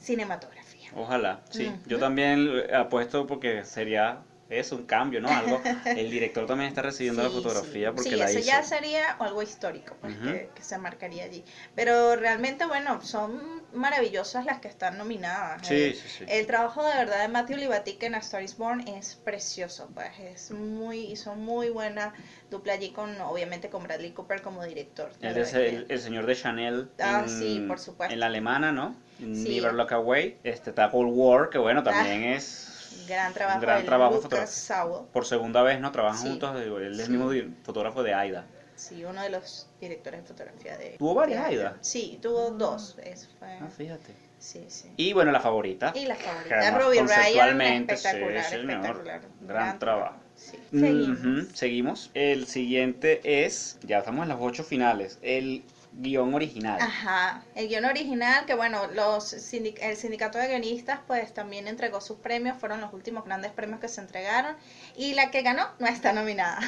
cinematografía. 0.00 0.90
ojalá, 0.96 1.42
sí. 1.50 1.66
Ujú. 1.68 1.78
Yo 1.88 1.98
también 2.00 2.50
apuesto 2.74 3.26
porque 3.28 3.64
sería 3.64 4.18
eso, 4.50 4.76
un 4.76 4.84
cambio, 4.84 5.20
¿no? 5.20 5.28
Algo. 5.28 5.60
El 5.84 6.10
director 6.10 6.46
también 6.46 6.68
está 6.68 6.82
recibiendo 6.82 7.22
la 7.22 7.28
Sí, 7.28 7.34
fotografía 7.36 7.88
sí. 7.90 7.94
porque 7.94 8.10
Sí, 8.10 8.16
la 8.16 8.24
eso 8.26 8.38
hizo. 8.38 8.48
ya 8.48 8.62
sería 8.62 9.10
algo 9.12 9.42
histórico 9.42 9.96
pues, 10.00 10.14
Ujú. 10.16 10.24
que, 10.26 10.50
que 10.54 10.62
se 10.62 10.76
marcaría 10.78 11.24
allí. 11.24 11.44
Pero 11.74 12.16
realmente, 12.16 12.66
bueno, 12.66 13.00
son 13.02 13.62
maravillosas 13.72 14.44
las 14.44 14.58
que 14.58 14.68
están 14.68 14.98
nominadas. 14.98 15.66
Sí, 15.66 15.74
Eh, 15.74 15.94
sí, 15.94 16.08
sí. 16.18 16.24
El 16.28 16.46
trabajo 16.46 16.84
de 16.84 16.94
verdad 16.96 17.20
de 17.22 17.28
Matthew 17.28 17.58
Libatic 17.58 18.02
en 18.02 18.14
A 18.14 18.18
Star 18.18 18.42
is 18.42 18.56
Born 18.56 18.86
es 18.88 19.16
precioso, 19.24 19.88
pues 19.94 20.18
es 20.18 20.50
muy, 20.50 20.98
hizo 21.12 21.34
muy 21.34 21.70
buena 21.70 22.12
dupla 22.50 22.72
allí 22.74 22.90
con, 22.90 23.20
obviamente, 23.20 23.68
con 23.70 23.84
Bradley 23.84 24.10
Cooper 24.12 24.42
como 24.42 24.64
director. 24.64 25.10
es 25.20 25.54
el, 25.54 25.86
el 25.88 26.00
señor 26.00 26.26
de 26.26 26.34
Chanel 26.34 26.88
Ah, 27.00 27.22
en, 27.24 27.28
sí, 27.28 27.64
por 27.66 27.78
supuesto. 27.78 28.12
en 28.12 28.20
la 28.20 28.26
alemana, 28.26 28.72
¿no? 28.72 28.94
Never 29.18 29.74
Look 29.74 29.92
Away. 29.92 30.36
Este 30.44 30.70
está 30.70 30.90
Cold 30.90 31.10
War, 31.14 31.50
que 31.50 31.58
bueno, 31.58 31.82
también 31.82 32.22
es 32.24 32.69
Gran 33.08 33.32
trabajo 33.32 33.60
gran 33.60 33.84
trabajo 33.84 34.20
Lucas 34.22 34.72
por 35.12 35.24
segunda 35.26 35.62
vez, 35.62 35.80
¿no? 35.80 35.90
Trabajan 35.92 36.20
Sí. 36.22 36.28
juntos. 36.28 36.60
digo, 36.62 36.78
Él 36.78 36.92
es 36.94 37.00
el 37.00 37.06
Sí. 37.06 37.12
mismo 37.12 37.30
fotógrafo 37.62 38.02
de 38.02 38.14
Aida. 38.14 38.46
sí, 38.76 39.04
uno 39.04 39.22
de 39.22 39.28
los 39.30 39.68
directores 39.80 40.22
de 40.22 40.26
fotografía 40.26 40.76
de... 40.78 40.96
¿Tuvo 40.98 41.14
varias 41.14 41.44
Aida? 41.44 41.76
Sí, 41.82 42.18
tuvo 42.22 42.50
dos. 42.50 42.96
Eso 43.04 43.28
fue, 43.38 43.48
Ah, 43.60 43.68
fíjate. 43.76 44.14
sí, 44.38 44.64
sí. 44.68 44.90
Y 44.96 45.12
bueno, 45.12 45.32
la 45.32 45.40
favorita. 45.40 45.92
Y 45.94 46.06
la 46.06 46.14
favorita, 46.16 46.70
Robbie 46.78 47.02
Ryan, 47.02 47.06
conceptualmente, 47.06 47.96
sí, 47.96 48.06
espectacular, 48.06 48.54
espectacular. 48.54 49.20
Gran 49.42 49.78
trabajo. 49.78 50.16
Sí. 50.34 50.56
Seguimos. 50.70 51.48
Seguimos. 51.52 52.10
El 52.14 52.46
siguiente 52.46 53.20
es, 53.44 53.78
ya 53.82 53.98
estamos 53.98 54.22
en 54.22 54.30
las 54.30 54.38
ocho 54.40 54.64
finales, 54.64 55.18
el 55.20 55.62
guion 55.92 56.32
original. 56.34 56.78
Ajá, 56.80 57.42
el 57.54 57.68
guion 57.68 57.84
original, 57.84 58.46
que 58.46 58.54
bueno, 58.54 58.86
los 58.88 59.32
sindic- 59.34 59.78
el 59.82 59.96
sindicato 59.96 60.38
de 60.38 60.48
guionistas 60.48 61.00
pues 61.06 61.34
también 61.34 61.66
entregó 61.66 62.00
sus 62.00 62.18
premios, 62.18 62.56
fueron 62.58 62.80
los 62.80 62.92
últimos 62.92 63.24
grandes 63.24 63.50
premios 63.52 63.80
que 63.80 63.88
se 63.88 64.00
entregaron 64.00 64.56
y 64.96 65.14
la 65.14 65.30
que 65.30 65.42
ganó 65.42 65.66
no 65.78 65.86
está 65.86 66.12
nominada. 66.12 66.60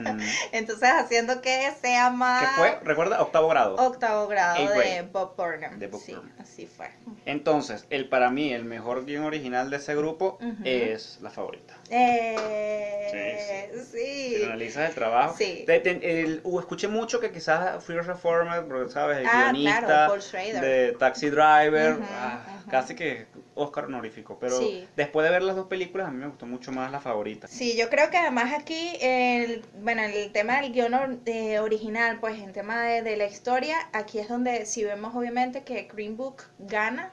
Mm. 0.00 0.20
Entonces 0.52 0.88
haciendo 0.90 1.40
que 1.40 1.70
sea 1.80 2.10
más 2.10 2.42
¿Qué 2.44 2.54
fue? 2.56 2.80
Recuerda, 2.84 3.20
octavo 3.22 3.48
grado. 3.48 3.74
octavo 3.76 4.26
grado 4.28 4.68
de. 4.70 5.02
Bob 5.02 5.34
Burnham. 5.36 5.78
De 5.78 5.86
Bob 5.88 6.00
sí, 6.00 6.12
Burnham. 6.14 6.32
así 6.38 6.66
fue. 6.66 6.90
Entonces, 7.26 7.84
el 7.90 8.08
para 8.08 8.30
mí, 8.30 8.52
el 8.52 8.64
mejor 8.64 9.04
guion 9.06 9.24
original 9.24 9.70
de 9.70 9.76
ese 9.78 9.94
grupo 9.96 10.38
es 10.64 11.18
la 11.20 11.30
favorita. 11.30 11.77
Eh, 11.90 13.70
sí. 13.90 14.34
Si 14.38 14.44
analizas 14.44 14.88
el 14.88 14.94
trabajo. 14.94 15.34
Sí. 15.36 15.64
Te- 15.66 15.80
te- 15.80 16.20
el- 16.22 16.40
uh, 16.44 16.60
escuché 16.60 16.88
mucho 16.88 17.20
que 17.20 17.30
quizás 17.30 17.82
Free 17.84 18.00
Reformer, 18.00 18.64
porque 18.66 18.90
sabes, 18.92 19.18
el 19.18 19.26
Ah, 19.26 19.50
guionista 19.52 19.86
claro, 19.86 20.08
Paul 20.10 20.22
Schrader. 20.22 20.60
de 20.60 20.92
Taxi 20.98 21.30
Driver, 21.30 21.96
ah, 22.10 22.62
casi 22.70 22.94
que 22.94 23.26
Oscar 23.54 23.86
honorífico, 23.86 24.38
pero 24.38 24.58
Sí. 24.58 24.86
después 24.96 25.24
de 25.24 25.30
ver 25.32 25.42
las 25.42 25.56
dos 25.56 25.66
películas 25.66 26.08
a 26.08 26.10
mí 26.10 26.18
me 26.18 26.26
gustó 26.28 26.46
mucho 26.46 26.70
más 26.72 26.92
la 26.92 27.00
favorita. 27.00 27.48
Sí, 27.48 27.76
yo 27.76 27.88
creo 27.88 28.10
que 28.10 28.18
además 28.18 28.52
aquí, 28.54 28.96
el, 29.00 29.64
bueno, 29.80 30.02
el 30.02 30.30
tema 30.32 30.60
del 30.60 30.72
guion 30.72 30.94
or- 30.94 31.16
eh, 31.26 31.58
original, 31.58 32.18
pues 32.20 32.38
en 32.38 32.52
tema 32.52 32.82
de, 32.84 33.02
de 33.02 33.16
la 33.16 33.24
historia, 33.26 33.76
aquí 33.92 34.18
es 34.18 34.28
donde 34.28 34.66
si 34.66 34.84
vemos 34.84 35.14
obviamente 35.16 35.62
que 35.64 35.88
Green 35.92 36.16
Book 36.16 36.42
gana, 36.58 37.12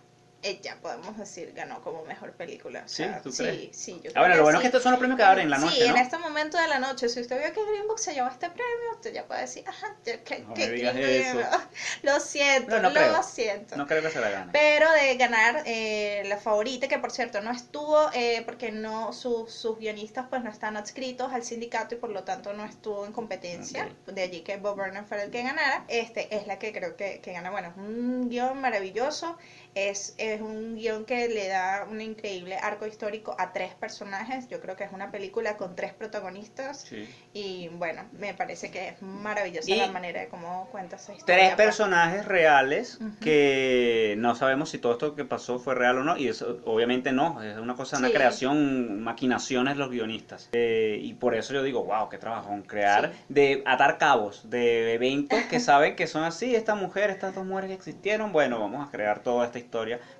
ya 0.61 0.75
podemos 0.81 1.17
decir 1.17 1.51
ganó 1.53 1.81
como 1.81 2.03
mejor 2.05 2.33
película. 2.33 2.83
O 2.85 2.87
¿Sí? 2.87 3.03
¿Tú 3.23 3.31
sí, 3.31 3.43
crees? 3.43 3.69
sí, 3.71 4.01
yo 4.03 4.11
Ah, 4.15 4.21
creo 4.21 4.23
bueno, 4.23 4.33
que 4.33 4.37
lo 4.37 4.43
bueno 4.43 4.57
es 4.57 4.59
sí. 4.59 4.61
que 4.61 4.67
estos 4.67 4.83
son 4.83 4.91
los 4.93 4.99
premios 4.99 5.17
que 5.17 5.23
abren 5.23 5.43
en 5.45 5.49
la 5.51 5.57
noche, 5.57 5.75
Sí, 5.75 5.87
¿no? 5.87 5.95
en 5.95 5.97
este 5.97 6.17
momento 6.17 6.57
de 6.57 6.67
la 6.67 6.79
noche, 6.79 7.09
si 7.09 7.19
usted 7.21 7.39
vio 7.39 7.53
que 7.53 7.65
Green 7.71 7.87
Book 7.87 7.99
se 7.99 8.13
llevó 8.13 8.27
este 8.29 8.49
premio, 8.49 8.91
usted 8.93 9.13
ya 9.13 9.25
puede 9.27 9.41
decir, 9.41 9.63
ajá, 9.67 9.95
ya 10.05 10.23
que, 10.23 10.39
No 10.39 10.53
que 10.53 10.67
me 10.67 10.73
digas 10.73 10.95
eso. 10.95 11.39
Lo 12.03 12.19
siento, 12.19 12.75
No, 12.77 12.81
no 12.83 12.89
lo 12.89 12.95
creo. 12.95 13.23
siento. 13.23 13.75
No 13.77 13.87
creo 13.87 14.01
que 14.01 14.09
se 14.11 14.19
la 14.21 14.29
gane. 14.29 14.51
Pero 14.51 14.91
de 14.91 15.15
ganar 15.17 15.63
eh, 15.65 16.23
la 16.27 16.37
favorita, 16.37 16.87
que 16.87 16.99
por 16.99 17.11
cierto 17.11 17.41
no 17.41 17.51
estuvo, 17.51 18.09
eh, 18.13 18.43
porque 18.45 18.71
no 18.71 19.13
sus 19.13 19.51
sus 19.51 19.77
guionistas 19.79 20.25
pues 20.29 20.43
no 20.43 20.49
están 20.49 20.77
adscritos 20.77 21.31
al 21.33 21.43
sindicato 21.43 21.95
y 21.95 21.97
por 21.97 22.09
lo 22.11 22.23
tanto 22.23 22.53
no 22.53 22.65
estuvo 22.65 23.05
en 23.05 23.11
competencia. 23.13 23.89
De 24.05 24.21
allí 24.21 24.41
que 24.41 24.57
Bob 24.57 24.75
Burnham 24.75 25.05
fuera 25.05 25.23
el 25.23 25.31
que 25.31 25.41
ganara. 25.43 25.85
Este 25.87 26.35
es 26.35 26.47
la 26.47 26.59
que 26.59 26.71
creo 26.73 26.95
que, 26.95 27.19
que 27.21 27.31
gana. 27.33 27.49
Bueno, 27.51 27.69
es 27.69 27.77
un 27.77 28.29
guion 28.29 28.59
maravilloso. 28.61 29.37
Es, 29.75 30.15
es 30.17 30.39
un 30.39 30.75
guion 30.75 31.03
que 31.03 31.27
le 31.27 31.49
da 31.49 31.85
un 31.91 31.99
increíble 31.99 32.55
arco 32.55 32.87
histórico 32.87 33.35
a 33.37 33.51
tres 33.51 33.73
personajes. 33.73 34.47
Yo 34.47 34.61
creo 34.61 34.77
que 34.77 34.85
es 34.85 34.91
una 34.93 35.11
película 35.11 35.57
con 35.57 35.75
tres 35.75 35.93
protagonistas. 35.93 36.83
Sí. 36.83 37.07
Y 37.33 37.67
bueno, 37.73 38.03
me 38.13 38.33
parece 38.33 38.71
que 38.71 38.87
es 38.87 39.01
maravillosa 39.01 39.69
Y 39.69 39.75
la 39.75 39.87
manera 39.91 40.21
de 40.21 40.29
cómo 40.29 40.69
cuenta 40.71 40.95
esa 40.95 41.11
historia. 41.13 41.35
Tres 41.35 41.55
pues. 41.55 41.65
personajes 41.67 42.23
reales 42.25 42.99
Ujú. 43.01 43.19
que 43.19 44.15
no 44.17 44.33
sabemos 44.35 44.69
si 44.69 44.77
todo 44.77 44.93
esto 44.93 45.13
que 45.13 45.25
pasó 45.25 45.59
fue 45.59 45.75
real 45.75 45.97
o 45.97 46.03
no, 46.05 46.15
y 46.15 46.29
eso 46.29 46.61
obviamente 46.63 47.11
no, 47.11 47.43
es 47.43 47.57
una 47.57 47.75
cosa, 47.75 47.97
una 47.97 48.07
Sí. 48.07 48.13
creación, 48.13 49.03
maquinaciones 49.03 49.75
los 49.75 49.89
guionistas. 49.89 50.47
Eh, 50.53 50.99
y 51.01 51.15
por 51.15 51.35
eso 51.35 51.53
yo 51.53 51.61
digo, 51.63 51.83
wow, 51.83 52.07
qué 52.07 52.17
trabajón, 52.17 52.61
crear, 52.63 53.11
Sí. 53.11 53.19
de 53.27 53.63
atar 53.65 53.97
cabos, 53.97 54.49
de 54.49 54.93
eventos 54.93 55.39
que 55.49 55.59
saben 55.59 55.97
que 55.97 56.07
son 56.07 56.23
así, 56.23 56.55
esta 56.55 56.75
mujer, 56.75 57.09
estas 57.09 57.35
dos 57.35 57.45
mujeres 57.45 57.71
que 57.71 57.75
existieron, 57.75 58.31
bueno, 58.31 58.57
vamos 58.57 58.87
a 58.87 58.89
crear 58.89 59.19
toda 59.19 59.43
esta 59.45 59.57
historia 59.57 59.64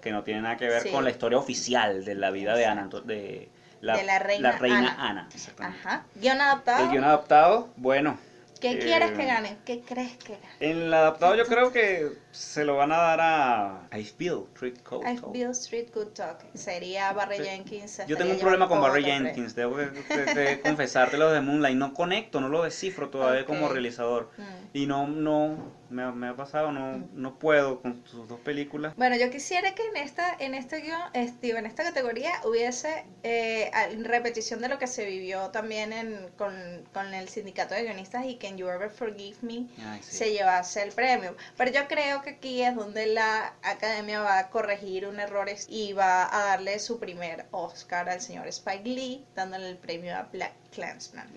que 0.02 0.12
no 0.12 0.24
tiene 0.24 0.42
nada 0.42 0.58
que 0.58 0.68
ver 0.68 0.82
Sí. 0.84 0.90
con 0.92 1.04
la 1.04 1.10
historia 1.12 1.38
oficial 1.38 2.04
de 2.06 2.16
la 2.16 2.32
vida 2.32 2.56
de 2.56 2.66
Ana, 2.66 2.90
de 3.06 3.50
la, 3.82 3.98
De 3.98 4.04
la 4.04 4.20
reina 4.20 4.50
Ana. 4.94 5.10
Ana, 5.10 5.30
exactamente. 5.34 5.80
Ajá. 5.88 6.06
Guión 6.16 6.42
adaptado. 6.42 6.84
El 6.86 6.92
guion 6.92 7.04
adaptado, 7.04 7.70
bueno. 7.78 8.18
¿Qué 8.62 8.72
eh, 8.72 8.80
quieres 8.80 9.12
que 9.12 9.26
gane? 9.26 9.58
¿Qué 9.66 9.82
crees 9.82 10.16
que 10.18 10.34
gane? 10.34 10.48
En 10.62 10.78
el 10.84 10.94
adaptado 10.94 11.36
yo 11.36 11.46
creo 11.46 11.72
que 11.74 12.14
se 12.32 12.64
lo 12.64 12.78
van 12.78 12.92
a 12.94 12.98
dar 12.98 13.20
a 13.22 13.98
I 13.98 14.04
Feel 14.06 14.46
Treat 14.58 14.82
Cold. 14.82 15.06
I 15.08 15.20
Bill 15.32 15.52
Street 15.52 15.90
Good 15.94 16.14
Talk. 16.14 16.40
Sería 16.54 17.12
Barry. 17.12 17.38
Jenkins. 17.38 18.02
Yo 18.08 18.16
tengo 18.18 18.32
un 18.32 18.40
problema 18.40 18.68
con 18.70 18.82
Barry. 18.82 19.04
Jenkins, 19.04 19.56
debo 19.56 19.76
que, 19.76 19.92
que- 19.92 20.34
que 20.34 20.62
confesártelo 20.62 21.32
de 21.32 21.42
Moonlight, 21.42 21.76
no 21.78 21.94
conecto, 21.94 22.40
no 22.40 22.48
lo 22.48 22.64
descifro 22.64 23.10
todavía 23.10 23.42
Ok. 23.42 23.48
como 23.48 23.68
realizador 23.68 24.30
Mm. 24.38 24.44
y 24.74 24.86
no, 24.88 25.06
no, 25.08 25.58
me, 25.90 26.04
ha- 26.04 26.12
me 26.12 26.28
ha 26.28 26.36
pasado, 26.36 26.72
no, 26.72 27.08
no 27.14 27.38
puedo 27.40 27.82
con 27.82 28.04
sus 28.06 28.28
dos 28.28 28.40
películas. 28.40 28.94
Bueno, 28.96 29.16
yo 29.18 29.30
quisiera 29.30 29.74
que 29.76 29.84
en 29.88 29.98
esta, 29.98 30.36
en 30.40 30.54
este 30.56 30.82
guion, 30.82 31.00
este, 31.14 31.52
en 31.58 31.66
esta 31.66 31.84
categoría 31.84 32.32
hubiese 32.44 33.06
eh, 33.24 33.72
repetición 34.04 34.62
de 34.62 34.70
lo 34.70 34.78
que 34.80 34.88
se 34.88 35.06
vivió 35.06 35.50
también 35.52 35.94
en, 35.94 36.30
con, 36.38 36.54
con 36.94 37.14
el 37.14 37.30
sindicato 37.30 37.74
de 37.76 37.84
guionistas 37.84 38.26
y 38.26 38.38
Can 38.38 38.58
You 38.58 38.68
Ever 38.70 38.90
Forgive 38.90 39.38
Me 39.42 39.66
Ay, 39.88 40.02
sí. 40.04 40.18
se 40.18 40.32
llevase 40.32 40.82
el 40.84 40.92
premio. 40.92 41.36
Pero 41.58 41.72
yo 41.72 41.88
creo 41.88 42.22
que 42.22 42.32
aquí 42.32 42.62
es 42.62 42.76
donde 42.76 43.06
la 43.08 43.54
academia 43.64 44.22
va 44.22 44.40
a 44.40 44.50
corregir 44.50 45.08
un 45.08 45.20
error 45.20 45.48
y 45.68 45.94
va 45.94 46.24
a 46.36 46.46
darle 46.46 46.80
su 46.80 47.00
primer 47.00 47.46
Oscar 47.52 48.10
al 48.10 48.22
señor 48.22 48.48
Spike 48.48 48.90
Lee, 48.90 49.26
dándole 49.36 49.70
el 49.70 49.78
premio 49.78 50.16
a 50.16 50.24
Black 50.24 50.54
Clansman. 50.74 51.28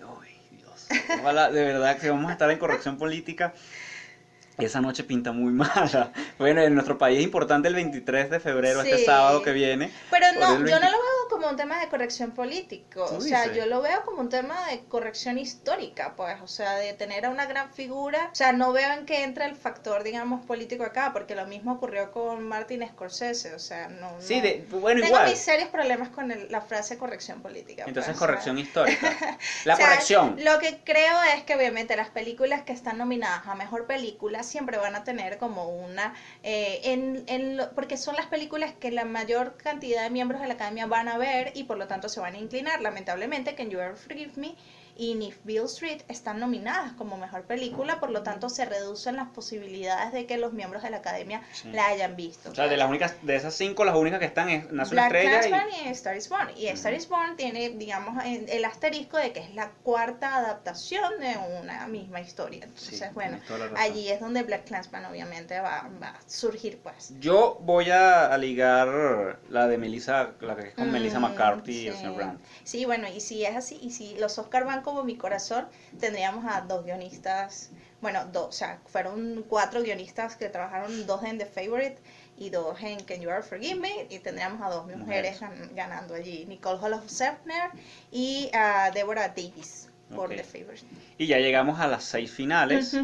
Ojalá, 1.19 1.51
de 1.51 1.63
verdad, 1.63 1.97
que 1.99 2.09
vamos 2.09 2.29
a 2.29 2.33
estar 2.33 2.49
en 2.49 2.57
corrección 2.57 2.97
política. 2.97 3.53
Esa 4.59 4.81
noche 4.81 5.03
pinta 5.03 5.31
muy 5.31 5.51
mala. 5.53 6.11
Bueno, 6.37 6.61
en 6.61 6.73
nuestro 6.73 6.97
país 6.97 7.19
es 7.19 7.23
importante 7.23 7.67
el 7.67 7.75
23 7.75 8.29
de 8.29 8.39
febrero, 8.39 8.81
este 8.81 9.03
sábado 9.05 9.41
que 9.41 9.51
viene. 9.51 9.91
Pero 10.09 10.27
no, 10.33 10.39
yo 10.39 10.47
no 10.49 10.63
20. 10.63 10.73
lo 10.73 10.79
veo 10.79 11.08
como 11.49 11.51
un 11.51 11.57
tema 11.57 11.79
de 11.79 11.89
corrección 11.89 12.31
político, 12.31 13.05
¿Tú 13.09 13.15
o 13.15 13.21
sea, 13.21 13.51
yo 13.53 13.65
lo 13.65 13.81
veo 13.81 14.03
como 14.05 14.21
un 14.21 14.29
tema 14.29 14.67
de 14.67 14.81
corrección 14.81 15.37
histórica, 15.39 16.13
pues, 16.15 16.39
o 16.41 16.47
sea, 16.47 16.75
de 16.75 16.93
tener 16.93 17.25
a 17.25 17.29
una 17.29 17.45
gran 17.47 17.71
figura, 17.73 18.29
o 18.31 18.35
sea, 18.35 18.51
no 18.51 18.71
veo 18.71 18.91
en 18.93 19.05
qué 19.05 19.23
entra 19.23 19.45
el 19.45 19.55
factor, 19.55 20.03
digamos, 20.03 20.45
político 20.45 20.83
acá, 20.83 21.11
porque 21.11 21.33
lo 21.35 21.47
mismo 21.47 21.73
ocurrió 21.73 22.11
con 22.11 22.47
Martin 22.47 22.87
Scorsese, 22.87 23.53
o 23.55 23.59
sea, 23.59 23.87
no... 23.87 24.11
Sí, 24.19 24.35
no- 24.37 24.41
de, 24.43 24.65
bueno, 24.69 25.01
Tengo 25.01 25.15
igual. 25.15 25.29
mis 25.29 25.39
serios 25.39 25.69
problemas 25.69 26.09
con 26.09 26.31
el- 26.31 26.51
la 26.51 26.61
frase 26.61 26.97
corrección 26.97 27.41
política. 27.41 27.85
Entonces, 27.87 28.11
pues, 28.11 28.17
o 28.17 28.19
sea, 28.19 28.27
corrección 28.27 28.57
histórica. 28.59 29.09
La 29.65 29.73
o 29.73 29.77
sea, 29.77 29.87
corrección. 29.87 30.35
Lo 30.39 30.59
que 30.59 30.79
creo 30.83 31.17
es 31.35 31.43
que 31.43 31.55
obviamente 31.55 31.95
las 31.95 32.09
películas 32.09 32.61
que 32.63 32.73
están 32.73 32.97
nominadas 32.97 33.47
a 33.47 33.55
mejor 33.55 33.87
película 33.87 34.43
siempre 34.43 34.77
van 34.77 34.95
a 34.95 35.03
tener 35.03 35.37
como 35.37 35.67
una 35.69 36.13
eh, 36.43 36.79
en, 36.83 37.23
en 37.27 37.57
lo- 37.57 37.71
porque 37.71 37.97
son 37.97 38.15
las 38.15 38.27
películas 38.27 38.73
que 38.79 38.91
la 38.91 39.05
mayor 39.05 39.57
cantidad 39.57 40.03
de 40.03 40.09
miembros 40.09 40.41
de 40.41 40.47
la 40.47 40.53
academia 40.53 40.85
van 40.85 41.07
a 41.07 41.17
ver 41.17 41.38
y 41.53 41.63
por 41.63 41.77
lo 41.77 41.87
tanto 41.87 42.09
se 42.09 42.19
van 42.19 42.35
a 42.35 42.39
inclinar. 42.39 42.81
Lamentablemente, 42.81 43.55
Can 43.55 43.69
You 43.69 43.79
Ever 43.79 43.95
Forgive 43.95 44.33
Me 44.35 44.55
y 44.99 45.13
If 45.23 45.37
Bill 45.45 45.63
Street 45.65 46.01
están 46.09 46.41
nominadas 46.41 46.91
como 46.93 47.17
mejor 47.17 47.43
película, 47.43 48.01
por 48.01 48.09
lo 48.11 48.21
tanto 48.21 48.49
se 48.49 48.65
reducen 48.65 49.15
las 49.15 49.29
posibilidades 49.29 50.11
de 50.11 50.25
que 50.25 50.37
los 50.37 50.51
miembros 50.51 50.83
de 50.83 50.89
la 50.89 50.97
academia 50.97 51.41
Sí. 51.53 51.71
la 51.71 51.87
hayan 51.87 52.17
visto. 52.17 52.51
O 52.51 52.55
sea, 52.55 52.67
de 52.67 52.75
las 52.75 52.89
únicas, 52.89 53.15
de 53.21 53.35
esas 53.37 53.53
cinco, 53.53 53.85
las 53.85 53.95
únicas 53.95 54.19
que 54.19 54.25
están 54.25 54.49
es 54.49 54.69
Nace 54.71 54.93
una 54.93 55.07
Black 55.07 55.23
estrella 55.23 55.67
y... 55.83 55.87
y, 55.87 55.91
Star 55.91 56.17
is 56.17 56.27
Born. 56.27 56.49
Y 56.57 56.67
Star 56.67 56.93
is 56.93 57.07
Born 57.07 57.37
tiene, 57.37 57.69
digamos, 57.69 58.21
el 58.25 58.65
asterisco 58.65 59.15
de 59.17 59.31
que 59.31 59.39
es 59.39 59.55
la 59.55 59.71
cuarta 59.83 60.35
adaptación 60.35 61.19
de 61.19 61.35
una 61.61 61.87
misma 61.87 62.19
historia. 62.19 62.65
Entonces, 62.65 62.99
Sí, 62.99 63.05
bueno, 63.13 63.39
allí 63.77 64.09
es 64.09 64.19
donde 64.19 64.43
Black 64.43 64.65
Clansman 64.65 65.05
obviamente 65.05 65.59
va, 65.61 65.89
va 66.01 66.09
a 66.09 66.19
surgir, 66.27 66.79
pues. 66.83 67.13
Yo 67.19 67.57
voy 67.61 67.89
a, 67.89 68.37
ligar 68.37 69.39
la 69.49 69.67
de 69.67 69.77
Melissa, 69.77 70.31
la 70.41 70.55
que 70.55 70.67
es 70.69 70.73
con 70.73 70.91
Melissa 70.91 71.19
Mm, 71.19 71.23
McCarthy 71.23 71.71
y 71.71 71.81
sí. 71.81 71.87
Elsa 71.87 72.11
Grant. 72.11 72.41
Sí, 72.63 72.85
bueno, 72.85 73.07
y 73.07 73.21
si 73.21 73.45
es 73.45 73.55
así, 73.55 73.79
y 73.81 73.91
si 73.91 74.15
los 74.17 74.37
Oscar 74.37 74.65
van 74.65 74.81
como 74.89 75.03
mi 75.03 75.15
corazón, 75.17 75.67
tendríamos 75.99 76.45
a 76.47 76.61
dos 76.61 76.83
guionistas, 76.85 77.69
bueno, 78.01 78.25
dos, 78.31 78.47
o 78.47 78.51
sea, 78.51 78.79
fueron 78.87 79.43
cuatro 79.47 79.81
guionistas 79.83 80.35
que 80.35 80.49
trabajaron, 80.49 81.05
dos 81.05 81.23
en 81.23 81.37
The 81.37 81.45
Favorite 81.45 81.97
y 82.37 82.49
dos 82.49 82.81
en 82.81 82.99
Can 83.03 83.19
You 83.19 83.29
Ever 83.29 83.43
Forgive 83.43 83.75
Me, 83.75 84.07
y 84.09 84.19
tendríamos 84.19 84.61
a 84.61 84.69
dos 84.69 84.87
mujeres 84.87 85.41
gan- 85.41 85.75
ganando 85.75 86.13
allí, 86.15 86.45
Nicole 86.45 86.79
Holof-Sefner 86.79 87.71
y 88.11 88.49
a 88.53 88.91
Deborah 88.91 89.27
Davis 89.27 89.88
por 90.15 90.29
Ok. 90.31 90.37
The 90.37 90.43
Favorite. 90.43 90.85
Y 91.17 91.27
ya 91.27 91.37
llegamos 91.37 91.79
a 91.79 91.87
las 91.87 92.03
seis 92.03 92.31
finales, 92.31 92.95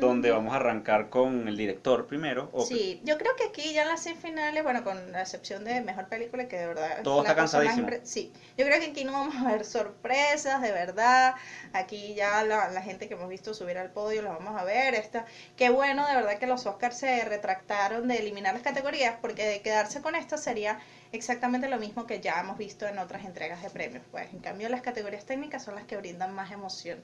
donde 0.00 0.30
vamos 0.30 0.52
a 0.52 0.56
arrancar 0.56 1.08
con 1.08 1.48
el 1.48 1.56
director 1.56 2.06
primero. 2.06 2.48
o- 2.52 2.64
Sí, 2.64 3.00
yo 3.04 3.18
creo 3.18 3.34
que 3.36 3.44
aquí 3.44 3.72
ya 3.72 3.82
en 3.82 3.88
las 3.88 4.02
seis 4.02 4.16
finales, 4.20 4.62
bueno, 4.62 4.84
con 4.84 5.12
la 5.12 5.22
excepción 5.22 5.64
de 5.64 5.80
mejor 5.80 6.08
película, 6.08 6.46
que 6.48 6.56
de 6.58 6.66
verdad. 6.68 7.02
Todo 7.02 7.22
está 7.22 7.34
cansadísimo. 7.34 7.88
Sí, 8.04 8.32
yo 8.56 8.64
creo 8.66 8.78
que 8.80 8.86
aquí 8.86 9.04
no 9.04 9.12
vamos 9.12 9.34
a 9.36 9.50
ver 9.50 9.64
sorpresas, 9.64 10.62
de 10.62 10.72
verdad. 10.72 11.34
Aquí 11.72 12.14
ya 12.14 12.44
la, 12.44 12.68
la 12.70 12.82
gente 12.82 13.08
que 13.08 13.14
hemos 13.14 13.28
visto 13.28 13.54
subir 13.54 13.78
al 13.78 13.90
podio 13.90 14.22
la 14.22 14.30
vamos 14.30 14.60
a 14.60 14.64
ver. 14.64 14.94
Esta, 14.94 15.24
qué 15.56 15.70
bueno, 15.70 16.06
de 16.06 16.14
verdad, 16.14 16.38
que 16.38 16.46
los 16.46 16.66
Oscars 16.66 16.98
se 16.98 17.24
retractaron 17.24 18.06
de 18.08 18.18
eliminar 18.18 18.54
las 18.54 18.62
categorías, 18.62 19.16
porque 19.20 19.44
de 19.46 19.60
quedarse 19.62 20.00
con 20.00 20.14
esta 20.14 20.36
sería 20.38 20.78
exactamente 21.12 21.68
lo 21.68 21.78
mismo 21.78 22.06
que 22.06 22.20
ya 22.20 22.40
hemos 22.40 22.58
visto 22.58 22.86
en 22.86 22.98
otras 22.98 23.24
entregas 23.24 23.62
de 23.62 23.70
premios. 23.70 24.04
Pues 24.10 24.32
en 24.32 24.40
cambio, 24.40 24.68
las 24.68 24.82
categorías 24.82 25.24
técnicas 25.24 25.64
son 25.64 25.74
las 25.74 25.84
que 25.84 25.96
brindan 25.96 26.34
más 26.34 26.50
emoción, 26.52 27.02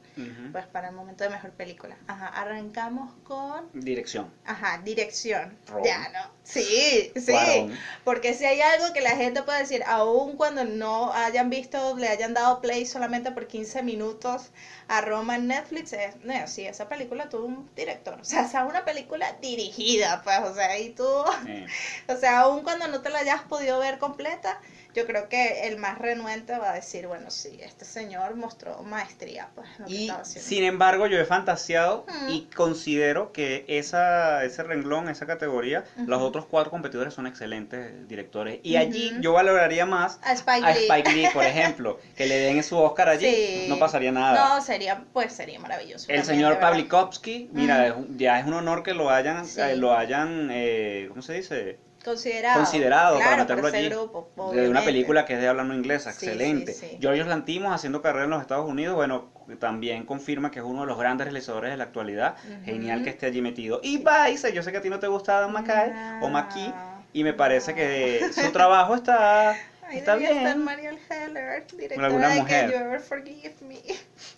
pues 0.52 0.66
para 0.66 0.88
el 0.88 0.94
momento 0.94 1.24
de 1.24 1.30
mejor 1.30 1.50
película. 1.52 1.96
Ajá, 2.06 2.28
arrancamos 2.28 3.12
con. 3.24 3.68
Dirección. 3.72 4.32
Ajá, 4.44 4.80
dirección. 4.84 5.58
Ron. 5.66 5.82
Ya, 5.84 6.08
¿no? 6.10 6.30
Sí, 6.42 7.12
sí. 7.16 7.32
Cuarón. 7.32 7.78
Porque 8.04 8.34
si 8.34 8.44
hay 8.44 8.60
algo 8.60 8.92
que 8.92 9.00
la 9.00 9.16
gente 9.16 9.42
puede 9.42 9.60
decir, 9.60 9.82
aun 9.86 10.36
cuando 10.36 10.64
no 10.64 11.12
hayan 11.12 11.50
visto, 11.50 11.96
le 11.96 12.08
hayan 12.08 12.34
dado 12.34 12.60
play 12.60 12.86
solamente 12.86 13.30
por 13.32 13.46
15 13.46 13.82
minutos 13.82 14.50
a 14.88 15.00
Roma 15.00 15.36
en 15.36 15.46
Netflix, 15.48 15.92
es, 15.92 16.16
no, 16.24 16.46
sí, 16.46 16.66
esa 16.66 16.88
película 16.88 17.28
tuvo 17.28 17.46
un 17.46 17.70
director. 17.74 18.18
O 18.20 18.24
sea, 18.24 18.42
es 18.42 18.54
una 18.54 18.84
película 18.84 19.32
dirigida, 19.40 20.22
pues, 20.22 20.38
o 20.40 20.54
sea, 20.54 20.78
y 20.78 20.90
tú, 20.90 21.04
Eh, 21.46 21.66
o 22.08 22.16
sea, 22.16 22.40
aun 22.40 22.62
cuando 22.62 22.88
no 22.88 23.00
te 23.00 23.10
la 23.10 23.20
hayas 23.20 23.42
podido 23.42 23.78
ver 23.78 23.93
completa, 23.98 24.60
yo 24.94 25.06
creo 25.06 25.28
que 25.28 25.66
el 25.66 25.76
más 25.76 25.98
renuente 25.98 26.56
va 26.58 26.70
a 26.70 26.74
decir, 26.74 27.06
bueno, 27.06 27.30
sí, 27.30 27.58
este 27.62 27.84
señor 27.84 28.36
mostró 28.36 28.82
maestría, 28.82 29.48
pues, 29.54 29.68
lo 29.78 29.86
que 29.86 29.92
Y 29.92 30.08
haciendo. 30.10 30.48
sin 30.48 30.64
embargo, 30.64 31.06
yo 31.06 31.18
he 31.18 31.24
fantaseado 31.24 32.06
y 32.28 32.42
considero 32.54 33.32
que 33.32 33.64
esa, 33.68 34.44
ese 34.44 34.62
renglón, 34.62 35.08
esa 35.08 35.26
categoría, 35.26 35.84
los 36.06 36.22
otros 36.22 36.46
cuatro 36.46 36.70
competidores 36.70 37.12
son 37.14 37.26
excelentes 37.26 38.06
directores. 38.08 38.60
Y 38.62 38.76
allí 38.76 39.12
yo 39.20 39.32
valoraría 39.32 39.84
más 39.86 40.18
A 40.22 40.32
Spike 40.32 40.64
a 40.64 40.70
Lee. 40.74 40.82
Spike 40.84 41.12
Lee, 41.12 41.28
por 41.32 41.44
ejemplo, 41.44 41.98
que 42.16 42.26
le 42.26 42.38
den 42.38 42.62
su 42.62 42.78
Oscar 42.78 43.08
allí, 43.08 43.26
Sí. 43.26 43.66
no 43.68 43.78
pasaría 43.78 44.12
nada. 44.12 44.48
No, 44.56 44.60
sería, 44.60 45.04
pues 45.12 45.32
sería 45.32 45.58
maravilloso. 45.58 46.06
El 46.08 46.18
también, 46.22 46.24
señor. 46.46 46.60
Pavlikovsky, 46.60 47.48
mira, 47.52 47.86
es 47.88 47.94
un- 47.96 48.16
ya 48.18 48.38
es 48.38 48.46
un 48.46 48.54
honor 48.54 48.82
que 48.82 48.94
lo 48.94 49.10
hayan, 49.10 49.44
Sí. 49.46 49.60
eh, 49.60 49.76
lo 49.76 49.96
hayan, 49.96 50.48
eh, 50.52 51.06
¿cómo 51.08 51.22
se 51.22 51.32
dice? 51.34 51.78
Considerado, 52.04 52.60
considerado 52.60 53.18
para 53.18 53.36
meterlo 53.38 53.66
allí. 53.66 53.88
grupo, 53.88 54.28
de 54.52 54.68
una 54.68 54.82
película 54.82 55.24
que 55.24 55.34
es 55.34 55.40
de 55.40 55.48
habla 55.48 55.64
no 55.64 55.74
inglesa, 55.74 56.12
Sí, 56.12 56.26
excelente. 56.26 56.72
sí, 56.72 56.86
sí. 56.90 56.98
George 57.00 57.24
Lantimos 57.24 57.74
haciendo 57.74 58.02
carrera 58.02 58.24
en 58.24 58.30
los 58.30 58.40
Estados 58.40 58.68
Unidos, 58.68 58.94
bueno, 58.94 59.30
también 59.58 60.04
confirma 60.04 60.50
que 60.50 60.58
es 60.60 60.64
uno 60.64 60.82
de 60.82 60.86
los 60.86 60.98
grandes 60.98 61.26
realizadores 61.26 61.70
de 61.70 61.76
la 61.76 61.84
actualidad. 61.84 62.36
Genial 62.64 63.02
que 63.02 63.10
esté 63.10 63.26
allí 63.26 63.40
metido. 63.42 63.80
Y 63.82 63.98
Vice, 63.98 64.52
yo 64.52 64.62
sé 64.62 64.70
que 64.72 64.78
a 64.78 64.82
ti 64.82 64.90
no 64.90 65.00
te 65.00 65.06
gusta 65.06 65.38
Adam 65.38 65.52
McKay 65.52 66.20
o 66.20 66.28
McKee, 66.28 66.72
y 67.12 67.24
me 67.24 67.32
parece 67.32 67.74
que 67.74 68.30
su 68.32 68.50
trabajo 68.52 68.94
está, 68.94 69.50
Ahí 69.86 69.98
está 69.98 70.16
estar 70.16 70.18
bien. 70.18 70.64
Mariel 70.64 70.98
Heller, 71.10 71.66
directora 71.76 72.28
de. 72.30 72.44
Can 72.44 72.70
You 72.70 72.76
Ever 72.76 73.00
Forgive 73.00 73.54
Me. 73.60 73.82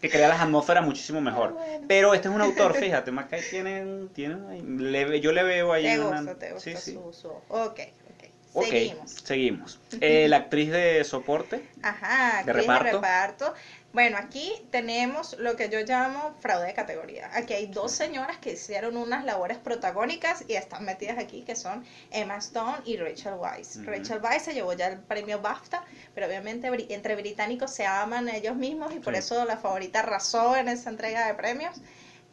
Que 0.00 0.10
crea 0.10 0.28
las 0.28 0.40
atmósferas 0.40 0.84
muchísimo 0.84 1.20
mejor. 1.20 1.50
Ah, 1.58 1.62
bueno. 1.64 1.84
Pero 1.88 2.14
este 2.14 2.28
es 2.28 2.34
un 2.34 2.40
autor, 2.40 2.74
fíjate, 2.78 3.10
Mackay 3.10 3.42
tiene, 3.50 4.08
tiene 4.14 5.20
yo 5.20 5.32
le 5.32 5.42
veo 5.42 5.72
ahí 5.72 5.84
Te 5.84 6.00
una- 6.00 6.16
gusta, 6.22 6.34
te 6.38 6.52
gusta 6.52 6.70
sí, 6.70 6.76
sí. 6.76 6.92
su, 6.94 7.12
su... 7.12 7.28
Ok, 7.28 7.80
ok. 7.80 8.64
Seguimos. 8.64 9.10
seguimos. 9.24 9.80
Eh, 10.00 10.28
la 10.28 10.36
actriz 10.38 10.70
de 10.70 11.04
soporte, 11.04 11.62
Ajá, 11.82 12.42
¿De 12.44 12.52
reparto? 12.52 12.84
de 12.84 12.92
reparto. 12.92 13.54
Bueno, 13.96 14.18
aquí 14.18 14.52
tenemos 14.70 15.38
lo 15.38 15.56
que 15.56 15.70
yo 15.70 15.80
llamo 15.80 16.34
fraude 16.40 16.66
de 16.66 16.74
categoría. 16.74 17.30
Aquí 17.32 17.54
hay 17.54 17.68
dos 17.68 17.92
señoras 17.92 18.36
que 18.36 18.52
hicieron 18.52 18.94
unas 18.94 19.24
labores 19.24 19.56
protagónicas 19.56 20.44
y 20.46 20.52
están 20.52 20.84
metidas 20.84 21.16
aquí, 21.16 21.40
que 21.44 21.56
son 21.56 21.82
Emma 22.10 22.36
Stone 22.36 22.82
y 22.84 22.98
Rachel 22.98 23.36
Weisz. 23.38 23.82
Rachel 23.86 24.20
Weisz 24.22 24.42
se 24.42 24.52
llevó 24.52 24.74
ya 24.74 24.88
el 24.88 24.98
premio 24.98 25.40
BAFTA, 25.40 25.82
pero 26.14 26.26
obviamente 26.26 26.68
entre 26.92 27.16
británicos 27.16 27.72
se 27.72 27.86
aman 27.86 28.28
ellos 28.28 28.54
mismos 28.54 28.94
y 28.94 28.98
por 28.98 29.14
Sí. 29.14 29.20
eso 29.20 29.42
la 29.46 29.56
favorita 29.56 30.00
arrasó 30.00 30.54
en 30.56 30.68
esa 30.68 30.90
entrega 30.90 31.26
de 31.26 31.32
premios. 31.32 31.80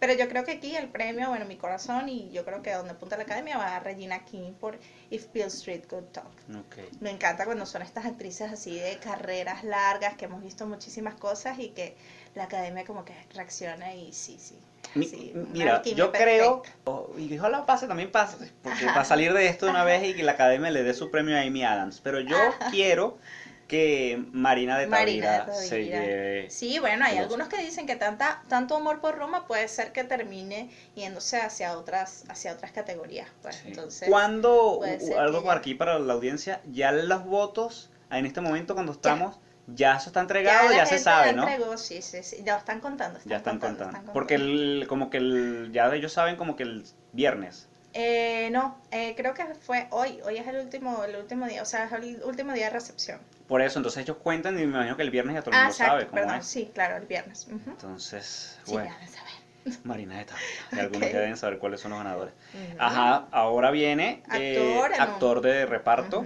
Pero 0.05 0.19
yo 0.19 0.27
creo 0.27 0.43
que 0.43 0.51
aquí 0.51 0.75
el 0.75 0.89
premio, 0.89 1.29
bueno, 1.29 1.45
mi 1.45 1.55
corazón 1.55 2.09
y 2.09 2.29
yo 2.29 2.43
creo 2.43 2.61
que 2.61 2.73
donde 2.73 2.91
apunta 2.91 3.15
la 3.15 3.23
academia 3.23 3.57
va 3.57 3.77
a 3.77 3.79
Regina 3.79 4.25
King 4.25 4.51
por 4.51 4.77
If 5.09 5.31
Bill 5.31 5.45
Street 5.45 5.85
Could 5.87 6.07
Talk. 6.11 6.27
ok. 6.49 6.99
Me 6.99 7.09
encanta 7.09 7.45
cuando 7.45 7.65
son 7.65 7.83
estas 7.83 8.05
actrices 8.05 8.51
así 8.51 8.77
de 8.77 8.97
carreras 8.97 9.63
largas, 9.63 10.15
que 10.17 10.25
hemos 10.25 10.43
visto 10.43 10.67
muchísimas 10.67 11.15
cosas 11.15 11.57
y 11.57 11.69
que 11.69 11.95
la 12.35 12.43
academia 12.43 12.83
como 12.83 13.05
que 13.05 13.13
reacciona 13.33 13.95
y 13.95 14.11
sí, 14.11 14.37
sí. 14.37 14.59
Sí, 14.93 15.31
mira, 15.53 15.81
yo 15.83 16.11
creo, 16.11 16.63
perfecta. 16.63 16.91
oh, 16.91 17.09
y 17.17 17.37
ojalá 17.37 17.65
pase, 17.65 17.87
también 17.87 18.11
pase, 18.11 18.51
porque 18.61 18.85
para 18.87 19.05
salir 19.05 19.31
de 19.31 19.47
esto 19.47 19.67
de 19.67 19.71
una 19.71 19.85
vez 19.85 20.03
y 20.03 20.15
que 20.15 20.23
la 20.23 20.33
academia 20.33 20.69
le 20.69 20.83
dé 20.83 20.93
su 20.93 21.11
premio 21.11 21.37
a 21.37 21.39
Amy 21.39 21.63
Adams. 21.63 22.01
Pero 22.01 22.19
yo 22.19 22.35
quiero 22.71 23.19
que 23.67 24.23
Marina 24.31 24.77
de 24.77 24.87
Marina 24.87 25.31
de 25.31 25.37
Tavira 25.39 25.53
se 25.55 25.85
lleve. 25.85 26.49
Sí, 26.49 26.79
bueno, 26.79 27.05
hay 27.05 27.15
Los- 27.15 27.23
algunos 27.23 27.47
que 27.47 27.57
dicen 27.57 27.85
que 27.87 27.95
tanta, 27.95 28.43
tanto 28.49 28.75
amor 28.75 28.99
por 29.01 29.17
Roma 29.17 29.47
puede 29.47 29.67
ser 29.67 29.91
que 29.91 30.03
termine 30.03 30.69
yéndose 30.95 31.39
hacia 31.41 31.77
otras, 31.77 32.23
hacia 32.29 32.53
otras 32.53 32.71
categorías. 32.71 33.27
Pues, 33.41 33.55
Sí. 33.55 33.69
entonces, 33.69 34.09
Cuando, 34.09 34.81
algo 35.17 35.39
que 35.39 35.45
por 35.45 35.53
ya- 35.53 35.59
aquí 35.59 35.75
para 35.75 35.99
la 35.99 36.13
audiencia, 36.13 36.61
ya 36.71 36.91
los 36.91 37.25
votos, 37.25 37.89
en 38.11 38.25
este 38.25 38.41
momento 38.41 38.73
cuando 38.73 38.91
estamos, 38.91 39.39
ya, 39.67 39.95
eso 39.95 40.09
está 40.09 40.19
ya, 40.19 40.21
entregado, 40.21 40.71
ya, 40.73 40.85
se 40.85 40.99
sabe, 40.99 41.27
ya 41.27 41.31
¿no? 41.33 41.47
entregó, 41.47 41.77
sí, 41.77 42.01
sí, 42.01 42.21
sí, 42.21 42.43
ya 42.43 42.57
están 42.57 42.79
contando. 42.81 43.19
Ya 43.25 43.37
están 43.37 43.59
contando. 43.59 43.97
están 43.97 44.13
Porque 44.13 44.35
el, 44.35 44.85
como 44.89 45.09
que 45.09 45.17
el, 45.17 45.69
ya 45.71 45.93
ellos 45.95 46.11
saben 46.11 46.35
como 46.35 46.55
que 46.55 46.63
el 46.63 46.85
viernes. 47.13 47.67
Eh, 47.95 48.49
no, 48.51 48.77
eh, 48.91 49.13
creo 49.15 49.33
que 49.35 49.45
fue 49.61 49.87
hoy, 49.91 50.19
hoy 50.25 50.37
es 50.37 50.47
el 50.47 50.57
último, 50.57 51.03
el 51.03 51.15
último 51.15 51.45
día, 51.45 51.61
o 51.61 51.65
sea, 51.65 51.85
es 51.85 51.91
el 51.91 52.23
último 52.23 52.51
día 52.53 52.65
de 52.65 52.69
recepción. 52.71 53.19
Por 53.47 53.61
eso, 53.61 53.79
entonces 53.79 54.03
ellos 54.03 54.17
cuentan 54.17 54.55
y 54.55 54.61
me 54.61 54.63
imagino 54.75 54.95
que 54.95 55.03
el 55.03 55.11
viernes 55.11 55.35
ya 55.35 55.41
todo 55.41 55.51
el 55.51 55.57
Ah, 55.57 55.63
mundo 55.63 55.73
sabe 55.73 56.01
exacto, 56.01 56.11
cómo 56.11 56.21
perdón, 56.23 56.39
es. 56.39 56.45
sí, 56.45 56.71
claro, 56.73 56.97
el 56.97 57.05
viernes. 57.05 57.47
Entonces, 57.49 58.59
Sí, 58.65 58.71
bueno, 58.71 58.85
ya 58.87 58.93
deben 58.93 59.09
saber. 59.09 59.33
Marina 59.85 60.17
de 60.17 60.25
Tavira. 60.25 60.47
Y 60.75 60.79
algunos 60.79 61.11
ya 61.11 61.19
deben 61.19 61.37
saber 61.37 61.59
cuáles 61.59 61.81
son 61.81 61.91
los 61.91 61.99
ganadores. 61.99 62.33
Ajá, 62.79 63.27
ahora 63.31 63.71
viene 63.71 64.23
eh, 64.33 64.85
Actor 64.99 65.41
de 65.41 65.65
reparto. 65.65 66.25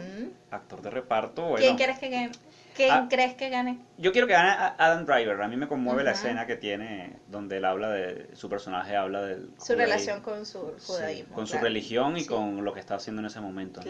Actor 0.52 0.82
de 0.82 0.90
reparto, 0.90 1.42
bueno. 1.44 1.58
¿Quién 1.66 1.76
crees 1.78 2.00
que 2.00 2.10
gane? 2.10 2.32
¿Quién 2.78 2.92
Ah. 2.92 3.08
crees 3.10 3.34
que 3.34 3.50
gane? 3.50 3.80
Yo 3.98 4.12
quiero 4.12 4.28
que 4.28 4.34
gane 4.34 4.52
a 4.52 4.76
Adam 4.78 5.06
Driver. 5.06 5.42
A 5.42 5.48
mí 5.48 5.58
me 5.58 5.68
conmueve 5.68 6.04
la 6.04 6.12
escena 6.12 6.46
que 6.46 6.56
tiene 6.56 7.18
donde 7.28 7.58
él 7.58 7.66
habla 7.66 7.90
de 7.90 8.30
su 8.36 8.48
personaje 8.50 8.96
habla 8.96 9.24
del 9.24 9.48
Su 9.58 9.74
judaísmo. 9.74 9.76
relación 9.78 10.22
con 10.22 10.46
su 10.46 10.74
Sí, 10.78 11.26
con 11.34 11.48
su 11.48 11.58
religión 11.58 12.16
y 12.18 12.22
Sí. 12.22 12.28
con 12.28 12.64
lo 12.64 12.74
que 12.74 12.80
está 12.80 12.94
haciendo 12.96 13.22
en 13.22 13.26
ese 13.26 13.42
momento. 13.42 13.82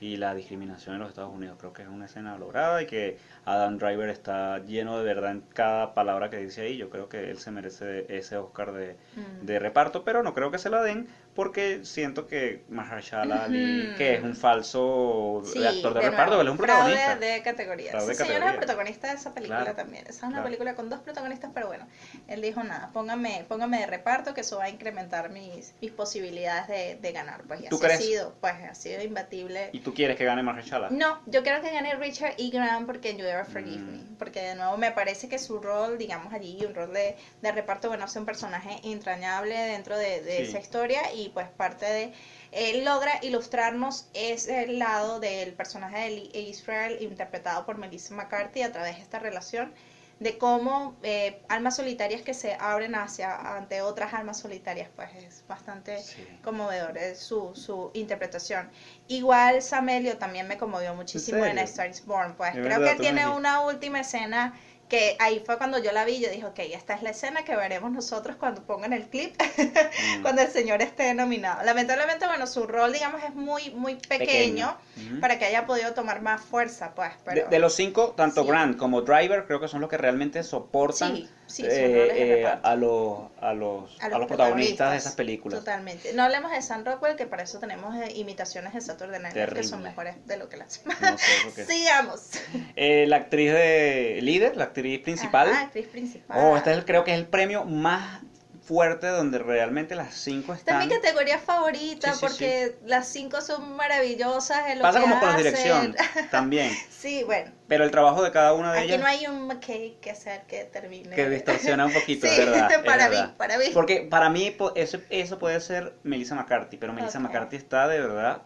Y 0.00 0.16
la 0.16 0.34
discriminación 0.34 0.96
en 0.96 1.00
los 1.00 1.08
Estados 1.10 1.32
Unidos. 1.32 1.56
Creo 1.60 1.72
que 1.72 1.82
es 1.82 1.88
una 1.88 2.06
escena 2.06 2.36
lograda 2.36 2.82
y 2.82 2.86
que 2.86 3.16
Adam 3.44 3.78
Driver 3.78 4.08
está 4.08 4.58
lleno 4.58 4.98
de 4.98 5.04
verdad 5.04 5.30
en 5.30 5.42
cada 5.54 5.94
palabra 5.94 6.28
que 6.28 6.38
dice 6.38 6.62
ahí. 6.62 6.76
Yo 6.76 6.90
creo 6.90 7.08
que 7.08 7.30
él 7.30 7.38
se 7.38 7.52
merece 7.52 8.06
ese 8.08 8.36
Oscar 8.36 8.72
de, 8.72 8.96
Mm. 9.14 9.46
de 9.46 9.58
reparto, 9.60 10.02
pero 10.04 10.24
no 10.24 10.34
creo 10.34 10.50
que 10.50 10.58
se 10.58 10.68
lo 10.70 10.82
den 10.82 11.06
porque 11.34 11.84
siento 11.84 12.26
que 12.26 12.62
Mahershala 12.68 13.44
Ali, 13.44 13.94
que 13.96 14.14
es 14.14 14.22
un 14.22 14.34
falso 14.36 15.42
Sí, 15.44 15.64
actor 15.64 15.94
de, 15.94 16.00
de 16.00 16.10
reparto, 16.10 16.40
él 16.40 16.46
es 16.46 16.52
un 16.52 16.58
fraude 16.58 16.92
protagonista. 16.94 17.16
de 17.16 17.42
categoría. 17.42 17.90
Fraude 17.92 18.08
de 18.08 18.14
señor 18.14 18.42
es 18.42 18.50
el 18.50 18.56
protagonista 18.56 19.08
de 19.08 19.14
esa 19.14 19.34
película 19.34 19.60
Claro, 19.62 19.76
también. 19.76 20.04
Esa 20.04 20.12
es 20.12 20.22
una 20.22 20.30
claro. 20.32 20.44
película 20.44 20.74
con 20.74 20.88
dos 20.90 21.00
protagonistas, 21.00 21.50
pero 21.54 21.68
bueno, 21.68 21.86
él 22.28 22.42
dijo 22.42 22.62
nada, 22.62 22.90
póngame, 22.92 23.44
póngame 23.48 23.80
de 23.80 23.86
reparto 23.86 24.34
que 24.34 24.42
eso 24.42 24.58
va 24.58 24.64
a 24.64 24.68
incrementar 24.70 25.30
mis, 25.30 25.74
mis 25.80 25.90
posibilidades 25.90 26.68
de, 26.68 26.96
de 27.00 27.12
ganar. 27.12 27.42
Pues 27.44 27.60
y 27.62 27.68
¿Tú 27.68 27.76
así 27.76 27.84
crees? 27.84 27.98
ha 28.00 28.02
sido, 28.02 28.34
pues 28.40 28.54
ha 28.70 28.74
sido 28.74 29.02
imbatible. 29.02 29.70
¿Y 29.72 29.80
tú 29.80 29.94
quieres 29.94 30.16
que 30.16 30.24
gane 30.24 30.42
Mahershala? 30.42 30.88
No, 30.90 31.20
yo 31.26 31.42
quiero 31.42 31.62
que 31.62 31.70
gane 31.70 31.94
Richard 31.96 32.34
E. 32.38 32.50
Grant 32.50 32.86
porque 32.86 33.16
You 33.16 33.24
Ever 33.24 33.46
Forgive 33.46 33.78
Mm. 33.82 33.92
Me. 34.10 34.16
Porque 34.18 34.40
de 34.42 34.54
nuevo 34.54 34.76
me 34.76 34.90
parece 34.92 35.28
que 35.28 35.38
su 35.38 35.58
rol, 35.60 35.98
digamos 35.98 36.32
allí, 36.32 36.64
un 36.66 36.74
rol 36.74 36.92
de, 36.92 37.16
de 37.40 37.52
reparto, 37.52 37.88
bueno, 37.88 38.04
es 38.04 38.14
un 38.16 38.26
personaje 38.26 38.76
entrañable 38.84 39.56
dentro 39.56 39.96
de, 39.96 40.20
de 40.22 40.36
Sí. 40.36 40.42
esa 40.44 40.58
historia 40.58 41.00
y 41.14 41.21
pues 41.30 41.48
parte 41.48 41.86
de... 41.86 42.12
Él 42.52 42.84
logra 42.84 43.12
ilustrarnos 43.22 44.06
ese 44.14 44.66
lado 44.66 45.20
del 45.20 45.54
personaje 45.54 46.30
de 46.32 46.40
Israel 46.40 46.98
interpretado 47.00 47.64
por 47.64 47.78
Melissa 47.78 48.14
McCarthy 48.14 48.62
a 48.62 48.72
través 48.72 48.96
de 48.96 49.02
esta 49.02 49.18
relación 49.18 49.72
de 50.20 50.38
cómo 50.38 50.94
eh, 51.02 51.40
almas 51.48 51.74
solitarias 51.76 52.22
que 52.22 52.32
se 52.32 52.54
abren 52.60 52.94
hacia 52.94 53.56
ante 53.56 53.82
otras 53.82 54.14
almas 54.14 54.38
solitarias, 54.38 54.88
pues 54.94 55.08
es 55.16 55.42
bastante 55.48 55.98
Sí. 56.00 56.24
conmovedor 56.44 56.96
es 56.96 57.18
su, 57.18 57.50
su 57.56 57.90
interpretación. 57.94 58.70
Igual 59.08 59.62
Samelio 59.62 60.18
también 60.18 60.46
me 60.46 60.58
conmovió 60.58 60.94
muchísimo 60.94 61.44
en? 61.44 61.58
A 61.58 61.62
Star 61.62 61.90
is 61.90 62.04
Born, 62.06 62.34
pues 62.36 62.50
Es 62.54 62.60
creo 62.60 62.78
verdad, 62.78 62.92
que 62.92 63.00
tiene 63.00 63.26
una 63.28 63.62
última 63.62 64.00
escena 64.00 64.54
que 64.92 65.16
ahí 65.20 65.42
fue 65.46 65.56
cuando 65.56 65.78
yo 65.78 65.90
la 65.90 66.04
vi, 66.04 66.20
yo 66.20 66.28
dije, 66.28 66.44
ok, 66.44 66.58
esta 66.58 66.92
es 66.92 67.02
la 67.02 67.08
escena 67.08 67.46
que 67.46 67.56
veremos 67.56 67.90
nosotros 67.92 68.36
cuando 68.36 68.62
pongan 68.62 68.92
el 68.92 69.04
clip, 69.08 69.34
Mm. 70.18 70.22
cuando 70.22 70.42
el 70.42 70.48
señor 70.48 70.82
esté 70.82 71.14
nominado. 71.14 71.64
Lamentablemente, 71.64 72.26
bueno, 72.26 72.46
su 72.46 72.66
rol, 72.66 72.92
digamos, 72.92 73.22
es 73.22 73.34
muy, 73.34 73.70
muy 73.70 73.94
pequeño, 73.94 74.76
para 75.20 75.38
que 75.38 75.46
haya 75.46 75.66
podido 75.66 75.94
tomar 75.94 76.20
más 76.20 76.42
fuerza, 76.42 76.92
pues, 76.94 77.10
De, 77.10 77.16
pero... 77.24 77.48
de 77.48 77.58
los 77.58 77.74
cinco, 77.74 78.12
tanto 78.16 78.42
Sí. 78.42 78.48
Grant 78.48 78.76
como 78.76 79.00
Driver 79.02 79.46
creo 79.46 79.60
que 79.60 79.68
son 79.68 79.80
los 79.80 79.88
que 79.88 79.96
realmente 79.96 80.42
soportan 80.42 81.16
Sí, 81.16 81.28
sí, 81.46 81.62
son 81.62 81.70
eh, 81.70 82.40
eh, 82.42 82.46
a, 82.46 82.76
los, 82.76 83.30
a, 83.40 83.52
los, 83.52 84.00
a 84.00 84.08
los 84.08 84.26
protagonistas 84.26 84.92
de 84.92 84.96
esas 84.96 85.14
películas. 85.14 85.58
Totalmente. 85.60 86.12
No 86.14 86.22
hablemos 86.22 86.50
de 86.50 86.62
Sam 86.62 86.84
Rockwell, 86.84 87.16
que 87.16 87.26
para 87.26 87.42
eso 87.42 87.58
tenemos 87.58 87.94
eh, 87.96 88.12
imitaciones 88.14 88.72
de 88.72 88.80
Saturday 88.80 89.20
Night 89.20 89.34
que 89.54 89.62
son 89.62 89.82
mejores 89.82 90.16
de 90.26 90.38
lo 90.38 90.48
que 90.48 90.56
las 90.56 90.80
No 90.86 91.18
sé. 91.18 91.64
Sigamos. 91.66 92.30
La 92.76 93.16
actriz 93.16 93.52
de 93.52 94.18
líder, 94.22 94.56
la 94.56 94.64
actriz 94.64 94.81
principal. 95.02 95.52
Actriz 95.52 95.86
principal. 95.88 96.38
Oh, 96.38 96.56
este 96.56 96.70
es 96.72 96.78
el- 96.78 96.84
creo 96.84 97.04
que 97.04 97.12
es 97.12 97.18
el 97.18 97.26
premio 97.26 97.64
más 97.64 98.20
fuerte 98.62 99.08
donde 99.08 99.38
realmente 99.40 99.96
las 99.96 100.14
cinco 100.14 100.54
Esta 100.54 100.70
están. 100.72 100.82
es 100.82 100.88
mi 100.88 100.94
categoría 101.02 101.38
favorita 101.38 102.12
Sí, 102.12 102.18
sí, 102.20 102.26
porque 102.26 102.76
las 102.86 103.08
cinco 103.08 103.40
son 103.40 103.74
maravillosas 103.76 104.68
en 104.68 104.78
lo 104.78 104.82
Pasa 104.82 104.98
que 105.00 105.02
como 105.02 105.18
con 105.18 105.28
la 105.30 105.34
hacen. 105.34 105.44
dirección 105.44 105.96
también. 106.30 106.70
Sí, 106.88 107.24
bueno. 107.24 107.50
Pero 107.66 107.82
el 107.84 107.90
trabajo 107.90 108.22
de 108.22 108.30
cada 108.30 108.52
una 108.54 108.72
de 108.72 108.78
Aquí 108.78 108.88
ellas 108.88 109.00
no 109.00 109.06
hay 109.06 109.26
un 109.26 109.48
McKay 109.48 109.98
que 110.00 110.10
hacer 110.12 110.42
que 110.46 110.64
termine. 110.64 111.14
que 111.16 111.28
distorsiona 111.28 111.86
un 111.86 111.92
poquito, 111.92 112.26
es 112.28 112.38
verdad. 112.38 112.70
es 112.70 112.78
para 112.78 113.08
mí, 113.08 113.16
verdad. 113.16 113.36
para 113.36 113.58
mí. 113.58 113.64
Porque 113.74 114.02
para 114.08 114.30
mí 114.30 114.56
eso, 114.76 114.98
eso 115.10 115.38
puede 115.40 115.60
ser 115.60 115.94
Melissa 116.04 116.36
McCarthy, 116.36 116.76
pero 116.76 116.92
Melissa. 116.92 117.18
McCarthy 117.18 117.56
está 117.56 117.88
de 117.88 118.00
verdad. 118.00 118.42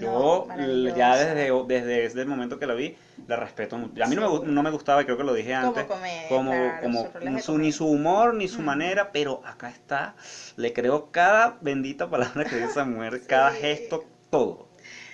Yo 0.00 0.46
ya 0.96 1.16
desde, 1.16 1.50
desde 1.66 2.04
ese 2.06 2.24
momento 2.24 2.58
que 2.58 2.66
la 2.66 2.74
vi, 2.74 2.96
la 3.26 3.36
respeto 3.36 3.78
mucho. 3.78 4.02
A 4.02 4.06
mí 4.06 4.16
no, 4.16 4.40
me, 4.40 4.46
no 4.52 4.62
me 4.62 4.70
gustaba, 4.70 5.04
creo 5.04 5.16
que 5.16 5.24
lo 5.24 5.34
dije 5.34 5.54
Como 5.54 5.68
antes, 5.68 5.84
comedia, 5.84 6.28
como, 6.28 6.50
claro, 6.50 7.18
como 7.20 7.38
su- 7.40 7.58
ni 7.58 7.72
su 7.72 7.86
humor, 7.86 8.34
ni 8.34 8.48
su 8.48 8.60
manera, 8.62 9.10
pero 9.12 9.40
acá 9.44 9.68
está, 9.68 10.14
le 10.56 10.72
creo 10.72 11.10
cada 11.10 11.56
bendita 11.60 12.08
palabra 12.08 12.44
que 12.44 12.56
dice 12.56 12.70
esa 12.70 12.84
mujer, 12.84 13.22
cada 13.26 13.50
gesto, 13.52 14.04
todo. 14.30 14.68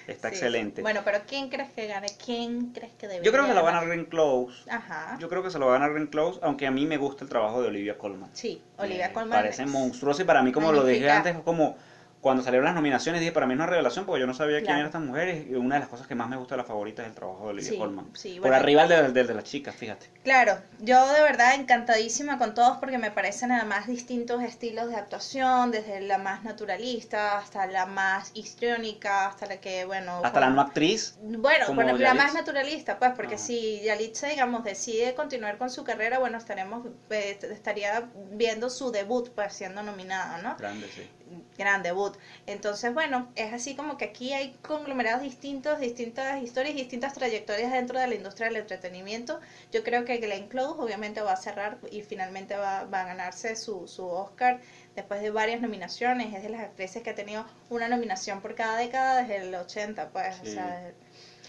Está 0.07 0.29
Sí, 0.31 0.35
excelente. 0.35 0.83
Bueno, 0.83 1.03
pero 1.05 1.21
¿quién 1.25 1.49
crees 1.51 1.71
que 1.71 1.87
gane? 1.87 2.09
¿Quién 2.25 2.73
crees 2.73 2.93
que 2.95 3.07
debe 3.07 3.25
Yo 3.25 3.31
creo 3.31 3.45
que 3.45 3.51
se 3.51 3.55
lo 3.55 3.63
van 3.63 3.77
a 3.77 3.85
Glenn 3.85 4.07
Close. 4.07 4.69
Ajá. 4.69 5.17
Yo 5.21 5.29
creo 5.29 5.43
que 5.45 5.51
se 5.51 5.59
lo 5.61 5.67
va 5.67 5.77
a 5.77 5.79
ganar 5.79 5.93
Glenn 5.93 6.09
Close, 6.09 6.41
aunque 6.43 6.67
a 6.67 6.73
mí 6.73 6.85
me 6.85 6.97
gusta 6.97 7.23
el 7.23 7.31
trabajo 7.31 7.63
de 7.63 7.69
Olivia 7.69 7.97
Colman. 7.97 8.29
Sí, 8.33 8.61
Olivia 8.77 9.09
Me 9.09 9.13
Colman. 9.13 9.39
Parece 9.39 9.63
es- 9.63 9.71
monstruoso 9.71 10.23
y 10.23 10.25
para 10.25 10.43
mí, 10.43 10.51
como 10.51 10.73
lo 10.73 10.85
dije 10.85 11.09
antes, 11.09 11.37
es 11.37 11.43
como 11.43 11.77
cuando 12.21 12.43
salieron 12.43 12.67
las 12.67 12.75
nominaciones 12.75 13.21
dije, 13.21 13.33
para 13.33 13.47
mí 13.47 13.55
es 13.55 13.57
una 13.57 13.67
revelación 13.67 14.05
porque 14.05 14.21
yo 14.21 14.27
no 14.27 14.35
sabía 14.35 14.63
quién 14.63 14.65
Claro. 14.67 14.81
eran 14.81 14.87
estas 14.87 15.03
mujeres 15.03 15.47
y 15.49 15.55
una 15.55 15.77
de 15.77 15.81
las 15.81 15.89
cosas 15.89 16.07
que 16.07 16.15
más 16.15 16.29
me 16.29 16.37
gusta 16.37 16.55
de 16.55 16.59
la 16.63 16.65
favorita 16.65 17.03
es 17.03 17.09
el 17.09 17.15
trabajo 17.15 17.45
de 17.45 17.51
Olivia 17.51 17.71
Sí, 17.71 17.79
Colman. 17.79 18.07
sí, 18.15 18.41
Por 18.41 18.51
bueno. 18.51 18.57
arriba 18.57 18.87
del 18.87 19.13
de, 19.15 19.25
de 19.25 19.35
las 19.35 19.45
chicas, 19.45 19.75
fíjate. 19.75 20.07
Claro, 20.23 20.59
yo 20.81 21.13
de 21.13 21.23
verdad 21.23 21.55
encantadísima 21.55 22.37
con 22.39 22.53
todos 22.55 22.77
porque 22.77 22.99
me 22.99 23.11
parecen 23.11 23.53
además 23.53 23.87
distintos 23.87 24.43
estilos 24.43 24.89
de 24.91 24.97
actuación, 24.97 25.71
desde 25.71 26.01
la 26.03 26.19
más 26.19 26.45
naturalista 26.45 27.39
hasta 27.39 27.67
la 27.67 27.87
más 27.87 28.33
histriónica, 28.35 29.27
hasta 29.27 29.47
la 29.47 29.57
que, 29.61 29.85
bueno... 29.87 30.21
Hasta 30.23 30.41
la 30.41 30.51
no 30.51 30.61
actriz. 30.61 31.17
Bueno, 31.23 31.67
como 31.67 31.83
bueno, 31.83 31.99
la 31.99 32.15
más 32.15 32.35
naturalista, 32.35 32.99
pues, 32.99 33.13
porque 33.17 33.39
si 33.39 33.81
Yalitza, 33.83 34.27
digamos, 34.29 34.63
decide 34.65 35.15
continuar 35.15 35.57
con 35.57 35.71
su 35.71 35.85
carrera, 35.85 36.19
bueno, 36.19 36.37
estaremos, 36.37 36.87
eh, 37.11 37.39
estaría 37.51 38.11
viendo 38.33 38.69
su 38.69 38.91
debut, 38.91 39.31
pues, 39.31 39.55
siendo 39.55 39.83
nominada, 39.83 40.39
¿no? 40.43 40.57
Grande, 40.59 40.87
sí. 40.95 41.09
Gran 41.57 41.83
debut. 41.83 42.17
Entonces, 42.47 42.93
bueno, 42.93 43.29
es 43.37 43.53
así 43.53 43.75
como 43.75 43.97
que 43.97 44.07
aquí 44.07 44.33
hay 44.33 44.53
conglomerados 44.63 45.23
distintos, 45.23 45.79
distintas 45.81 46.43
historias, 46.43 46.75
distintas 46.75 47.15
trayectorias 47.15 47.73
dentro 47.73 47.99
de 47.99 48.07
la 48.07 48.15
industria 48.15 48.49
del 48.49 48.57
entretenimiento. 48.57 49.41
Yo 49.73 49.83
creo 49.83 50.05
que 50.05 50.19
Glenn 50.19 50.49
Close 50.49 50.81
obviamente 50.81 51.21
va 51.21 51.33
a 51.33 51.37
cerrar 51.37 51.79
y 51.91 52.03
finalmente 52.03 52.57
va, 52.57 52.85
va 52.85 53.03
a 53.03 53.07
ganarse 53.07 53.57
su, 53.57 53.87
su 53.87 54.07
Oscar 54.07 54.61
después 54.95 55.21
de 55.21 55.31
varias 55.31 55.61
nominaciones. 55.61 56.35
Es 56.35 56.43
de 56.43 56.49
las 56.49 56.63
actrices 56.63 57.03
que 57.03 57.11
ha 57.11 57.15
tenido 57.15 57.45
una 57.69 57.89
nominación 57.89 58.41
por 58.41 58.55
cada 58.55 58.77
década 58.77 59.23
desde 59.23 59.37
el 59.37 59.55
80, 59.55 60.11
pues. 60.11 60.41
O 60.41 60.47
sea, 60.47 60.93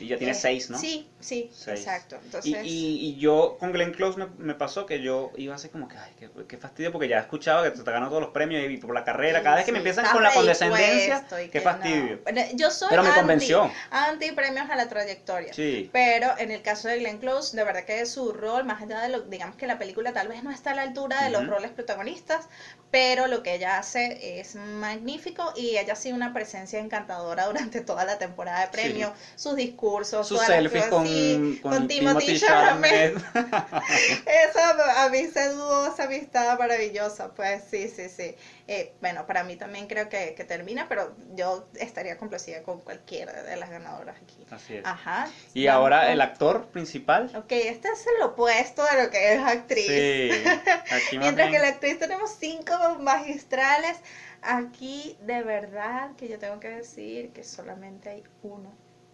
Y 0.01 0.07
ya 0.07 0.17
tiene 0.17 0.31
eh, 0.33 0.35
seis, 0.35 0.69
¿no? 0.69 0.77
Sí, 0.77 1.07
sí, 1.19 1.49
Seis. 1.53 1.79
exacto. 1.81 2.17
Y, 2.21 2.25
Entonces, 2.25 2.65
y, 2.65 2.97
y 3.09 3.17
yo 3.17 3.57
con 3.59 3.71
Glenn 3.71 3.93
Close 3.93 4.17
me, 4.17 4.27
me 4.37 4.55
pasó 4.55 4.85
que 4.85 5.01
yo 5.01 5.31
iba 5.37 5.55
así 5.55 5.69
como 5.69 5.87
que, 5.87 5.97
ay, 5.97 6.11
qué, 6.19 6.29
qué 6.47 6.57
fastidio, 6.57 6.91
porque 6.91 7.07
ya 7.07 7.17
he 7.17 7.21
escuchado 7.21 7.63
que 7.63 7.71
te 7.71 7.91
ganó 7.91 8.09
todos 8.09 8.21
los 8.21 8.31
premios 8.31 8.69
y 8.69 8.77
por 8.77 8.93
la 8.93 9.03
carrera, 9.03 9.41
cada 9.43 9.57
vez 9.57 9.65
que 9.65 9.71
me 9.71 9.77
sí, 9.79 9.87
empiezan 9.87 10.11
con 10.13 10.23
la 10.23 10.33
condescendencia, 10.33 11.25
qué 11.29 11.49
que 11.49 11.61
fastidio. 11.61 12.15
no. 12.17 12.21
Bueno, 12.23 12.41
Yo 12.55 12.71
soy 12.71 12.87
Pero 12.89 13.03
me 13.03 13.09
anti- 13.09 13.19
convenció. 13.19 13.71
anti 13.91 14.31
premios 14.31 14.69
a 14.69 14.75
la 14.75 14.87
trayectoria. 14.89 15.53
Sí. 15.53 15.89
Pero 15.93 16.29
en 16.37 16.51
el 16.51 16.61
caso 16.61 16.87
de 16.87 16.99
Glenn 16.99 17.19
Close, 17.19 17.55
de 17.55 17.63
verdad 17.63 17.83
que 17.85 18.05
su 18.05 18.31
rol, 18.33 18.63
más 18.63 18.81
allá 18.81 18.99
de 19.01 19.09
lo, 19.09 19.21
digamos 19.21 19.55
que 19.55 19.67
la 19.67 19.77
película 19.77 20.13
tal 20.13 20.27
vez 20.27 20.43
no 20.43 20.51
está 20.51 20.71
a 20.71 20.75
la 20.75 20.81
altura 20.83 21.23
de 21.23 21.29
los 21.29 21.45
roles 21.47 21.71
protagonistas, 21.71 22.47
pero 22.89 23.27
lo 23.27 23.41
que 23.43 23.55
ella 23.55 23.77
hace 23.77 24.39
es 24.39 24.55
magnífico 24.55 25.53
y 25.55 25.77
ella 25.77 25.93
ha 25.93 25.95
sido 25.95 26.15
una 26.15 26.33
presencia 26.33 26.79
encantadora 26.79 27.45
durante 27.47 27.81
toda 27.81 28.05
la 28.05 28.17
temporada 28.17 28.59
de 28.61 28.65
Sí. 28.65 28.71
premios, 28.87 29.11
sus 29.35 29.55
discursos, 29.55 29.81
Sus 30.23 30.37
todas 30.37 30.49
las 30.49 30.57
selfies 30.57 30.85
con, 30.87 31.05
sí, 31.05 31.59
con, 31.61 31.87
Timothy 31.87 32.39
Chalamet. 32.39 33.15
Eso 33.35 34.59
a 34.97 35.09
mí 35.09 35.27
se 35.27 35.49
dudó 35.49 35.91
esa 35.91 36.05
amistad 36.05 36.57
maravillosa, 36.57 37.33
pues 37.33 37.63
sí, 37.69 37.87
sí, 37.87 38.09
sí. 38.09 38.35
Eh, 38.67 38.93
bueno, 39.01 39.27
para 39.27 39.43
mí 39.43 39.57
también 39.57 39.87
creo 39.87 40.07
que, 40.07 40.33
que 40.35 40.45
termina, 40.45 40.87
pero 40.87 41.13
yo 41.35 41.67
estaría 41.75 42.17
complacida 42.17 42.63
con 42.63 42.79
cualquiera 42.79 43.43
de 43.43 43.57
las 43.57 43.69
ganadoras 43.69 44.15
aquí. 44.15 44.45
Así 44.49 44.75
es. 44.77 44.85
Ajá. 44.85 45.27
Y 45.53 45.67
Vamos 45.67 45.81
ahora 45.81 46.01
con- 46.01 46.11
el 46.11 46.21
actor 46.21 46.65
principal. 46.67 47.31
Ok, 47.35 47.51
este 47.51 47.89
es 47.89 48.05
el 48.15 48.23
opuesto 48.23 48.83
de 48.85 49.03
lo 49.03 49.09
que 49.09 49.33
es 49.33 49.41
actriz. 49.43 49.87
Sí. 49.87 50.31
Aquí 50.91 51.17
Mientras 51.17 51.51
que 51.51 51.59
la 51.59 51.67
actriz 51.67 51.99
tenemos 51.99 52.31
cinco 52.39 52.73
magistrales, 52.99 53.97
aquí 54.41 55.17
de 55.21 55.43
verdad 55.43 56.15
que 56.15 56.27
yo 56.27 56.39
tengo 56.39 56.59
que 56.59 56.69
decir 56.69 57.31
que 57.31 57.43
solamente 57.43 58.09
hay 58.09 58.23
uno. 58.43 58.71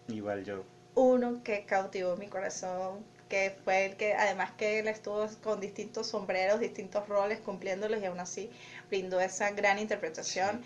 Igual 0.07 0.43
yo. 0.43 0.63
Uno 0.95 1.43
que 1.43 1.65
cautivó 1.65 2.15
mi 2.17 2.27
corazón, 2.27 3.05
que 3.27 3.55
fue 3.63 3.85
el 3.85 3.97
que, 3.97 4.13
además 4.13 4.51
que 4.57 4.79
él 4.79 4.87
estuvo 4.87 5.27
con 5.43 5.59
distintos 5.59 6.07
sombreros, 6.07 6.59
distintos 6.59 7.07
roles, 7.07 7.39
cumpliéndolos 7.39 8.01
y 8.01 8.05
aún 8.05 8.19
así 8.19 8.49
brindó 8.89 9.19
esa 9.19 9.51
gran 9.51 9.79
interpretación. 9.79 10.63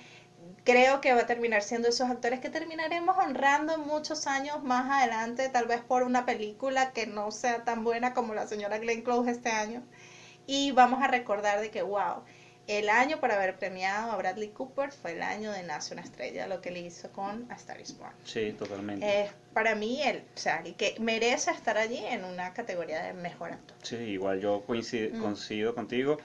Creo 0.63 1.01
que 1.01 1.13
va 1.13 1.21
a 1.21 1.25
terminar 1.27 1.61
siendo 1.61 1.87
esos 1.87 2.09
actores 2.09 2.39
que 2.39 2.49
terminaremos 2.49 3.15
honrando 3.17 3.77
muchos 3.77 4.25
años 4.27 4.63
más 4.63 4.89
adelante, 4.89 5.49
tal 5.49 5.67
vez 5.67 5.81
por 5.81 6.03
una 6.03 6.25
película 6.25 6.93
que 6.93 7.05
no 7.07 7.31
sea 7.31 7.63
tan 7.63 7.83
buena 7.83 8.13
como 8.13 8.33
la 8.33 8.47
señora 8.47 8.79
Glenn 8.79 9.03
Close 9.03 9.31
este 9.31 9.49
año. 9.49 9.83
Y 10.47 10.71
vamos 10.71 11.03
a 11.03 11.07
recordar 11.07 11.61
de 11.61 11.69
que, 11.69 11.83
wow, 11.83 12.23
el 12.77 12.89
año 12.89 13.19
para 13.19 13.35
haber 13.35 13.55
premiado 13.55 14.11
a 14.11 14.15
Bradley 14.17 14.49
Cooper 14.49 14.91
fue 14.91 15.11
el 15.13 15.21
año 15.21 15.51
de 15.51 15.63
Nace 15.63 15.93
una 15.93 16.03
estrella, 16.03 16.47
lo 16.47 16.61
que 16.61 16.71
le 16.71 16.79
hizo 16.79 17.09
con 17.11 17.45
A 17.51 17.55
Star 17.55 17.79
is 17.81 17.97
Born. 17.97 18.13
Sí, 18.23 18.53
totalmente. 18.57 19.23
Es 19.23 19.31
para 19.53 19.75
mí 19.75 20.01
el, 20.03 20.17
o 20.19 20.37
sea, 20.37 20.61
el 20.63 20.75
que 20.75 20.95
merece 20.99 21.51
estar 21.51 21.77
allí 21.77 21.97
en 21.97 22.23
una 22.23 22.53
categoría 22.53 23.01
de 23.03 23.13
mejor 23.13 23.51
actor. 23.51 23.75
Sí, 23.83 23.95
igual 23.95 24.39
yo 24.39 24.61
coincido, 24.65 25.15
Mm. 25.17 25.21
coincido 25.21 25.75
contigo. 25.75 26.17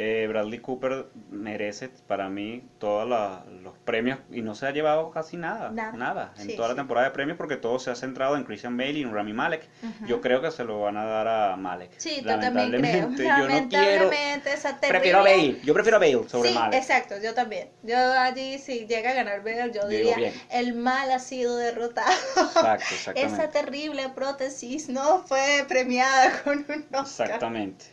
Eh, 0.00 0.26
Bradley 0.28 0.60
Cooper 0.60 1.06
merece 1.28 1.88
para 2.06 2.28
mí 2.28 2.62
todos 2.78 3.08
los 3.08 3.76
premios 3.84 4.20
y 4.30 4.42
no 4.42 4.54
se 4.54 4.66
ha 4.68 4.70
llevado 4.70 5.10
casi 5.10 5.36
nada, 5.36 5.70
Nada. 5.70 6.34
en 6.38 6.50
Sí, 6.50 6.56
toda 6.56 6.68
la 6.68 6.76
temporada 6.76 7.08
de 7.08 7.12
premios 7.12 7.36
porque 7.36 7.56
todo 7.56 7.80
se 7.80 7.90
ha 7.90 7.96
centrado 7.96 8.36
en 8.36 8.44
Christian 8.44 8.76
Bale 8.76 8.92
y 8.92 9.02
en 9.02 9.12
Rami 9.12 9.32
Malek. 9.32 9.68
Yo 10.06 10.20
creo 10.20 10.40
que 10.40 10.52
se 10.52 10.62
lo 10.62 10.80
van 10.82 10.96
a 10.98 11.04
dar 11.04 11.26
a 11.26 11.56
Malek. 11.56 11.90
Sí, 11.96 12.22
yo 12.22 12.38
también 12.38 12.70
creo. 12.70 12.80
Lamentablemente, 12.80 13.24
yo 13.24 13.30
no 13.30 13.38
quiero. 13.68 14.04
Lamentablemente. 14.04 14.50
Prefiero 14.88 15.18
a 15.18 15.22
Bale, 15.22 15.60
yo 15.64 15.74
prefiero 15.74 15.96
a 15.96 16.00
Bale 16.00 16.28
sobre 16.28 16.50
sí, 16.50 16.54
Malek. 16.54 16.78
exacto, 16.80 17.14
yo 17.20 17.34
también. 17.34 17.68
Yo 17.82 17.96
allí, 17.98 18.58
si 18.58 18.86
llega 18.86 19.10
a 19.10 19.14
ganar 19.14 19.42
Bale, 19.42 19.72
yo 19.74 19.88
diría, 19.88 20.14
bien. 20.16 20.32
el 20.50 20.74
mal 20.74 21.10
ha 21.10 21.18
sido 21.18 21.56
derrotado. 21.56 22.12
Exacto, 22.36 22.84
exactamente. 22.94 23.34
Esa 23.34 23.50
terrible 23.50 24.08
prótesis 24.10 24.88
no 24.88 25.24
fue 25.26 25.64
premiada 25.68 26.40
con 26.44 26.58
un 26.68 26.86
Oscar. 26.94 27.26
Exactamente. 27.26 27.86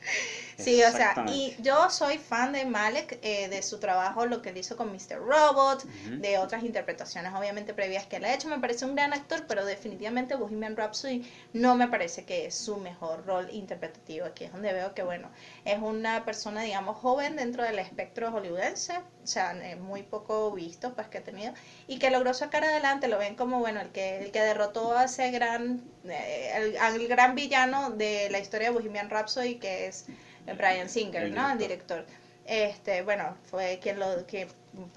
Sí, 0.57 0.81
o 0.83 0.91
sea, 0.91 1.25
y 1.27 1.55
yo 1.59 1.89
soy 1.89 2.17
fan 2.17 2.53
de 2.53 2.65
Malek, 2.65 3.19
eh, 3.21 3.49
de 3.49 3.61
su 3.61 3.79
trabajo, 3.79 4.25
lo 4.25 4.41
que 4.41 4.49
él 4.49 4.57
hizo 4.57 4.77
con 4.77 4.91
Mr. 4.91 5.19
Robot, 5.19 5.83
de 5.83 6.37
otras 6.37 6.63
interpretaciones 6.63 7.33
obviamente 7.33 7.73
previas 7.73 8.05
que 8.05 8.17
él 8.17 8.25
ha 8.25 8.33
hecho. 8.33 8.47
Me 8.47 8.59
parece 8.59 8.85
un 8.85 8.95
gran 8.95 9.13
actor, 9.13 9.45
pero 9.47 9.65
definitivamente 9.65 10.35
Bohemian 10.35 10.75
Rhapsody 10.75 11.29
no 11.53 11.75
me 11.75 11.87
parece 11.87 12.25
que 12.25 12.45
es 12.45 12.55
su 12.55 12.77
mejor 12.77 13.25
rol 13.25 13.49
interpretativo. 13.51 14.25
Aquí 14.25 14.45
es 14.45 14.51
donde 14.51 14.71
veo 14.73 14.93
que, 14.93 15.03
bueno, 15.03 15.29
es 15.65 15.77
una 15.79 16.23
persona, 16.25 16.61
digamos, 16.61 16.97
joven 16.97 17.35
dentro 17.35 17.63
del 17.63 17.79
espectro 17.79 18.31
hollywoodense, 18.31 18.97
o 18.97 19.27
sea, 19.27 19.51
eh, 19.61 19.75
muy 19.75 20.03
poco 20.03 20.51
visto, 20.51 20.93
pues, 20.93 21.07
que 21.07 21.17
ha 21.19 21.23
tenido, 21.23 21.53
y 21.87 21.99
que 21.99 22.09
logró 22.09 22.33
sacar 22.33 22.63
adelante, 22.63 23.07
lo 23.07 23.17
ven 23.17 23.35
como, 23.35 23.59
bueno, 23.59 23.81
el 23.81 23.89
que, 23.89 24.19
el 24.19 24.31
que 24.31 24.41
derrotó 24.41 24.97
a 24.97 25.05
ese 25.05 25.31
gran, 25.31 25.81
eh, 26.05 26.51
el, 26.55 26.77
al 26.77 27.07
gran 27.07 27.35
villano 27.35 27.91
de 27.91 28.29
la 28.29 28.39
historia 28.39 28.69
de 28.69 28.75
Bohemian 28.75 29.09
Rhapsody, 29.09 29.55
que 29.55 29.87
es 29.87 30.05
Brian 30.53 30.89
Singer, 30.89 31.23
El 31.23 31.35
¿no? 31.35 31.51
El 31.51 31.57
director. 31.57 32.05
Este, 32.45 33.01
bueno, 33.01 33.35
fue 33.49 33.79
quien 33.81 33.99
lo 33.99 34.25
que 34.27 34.47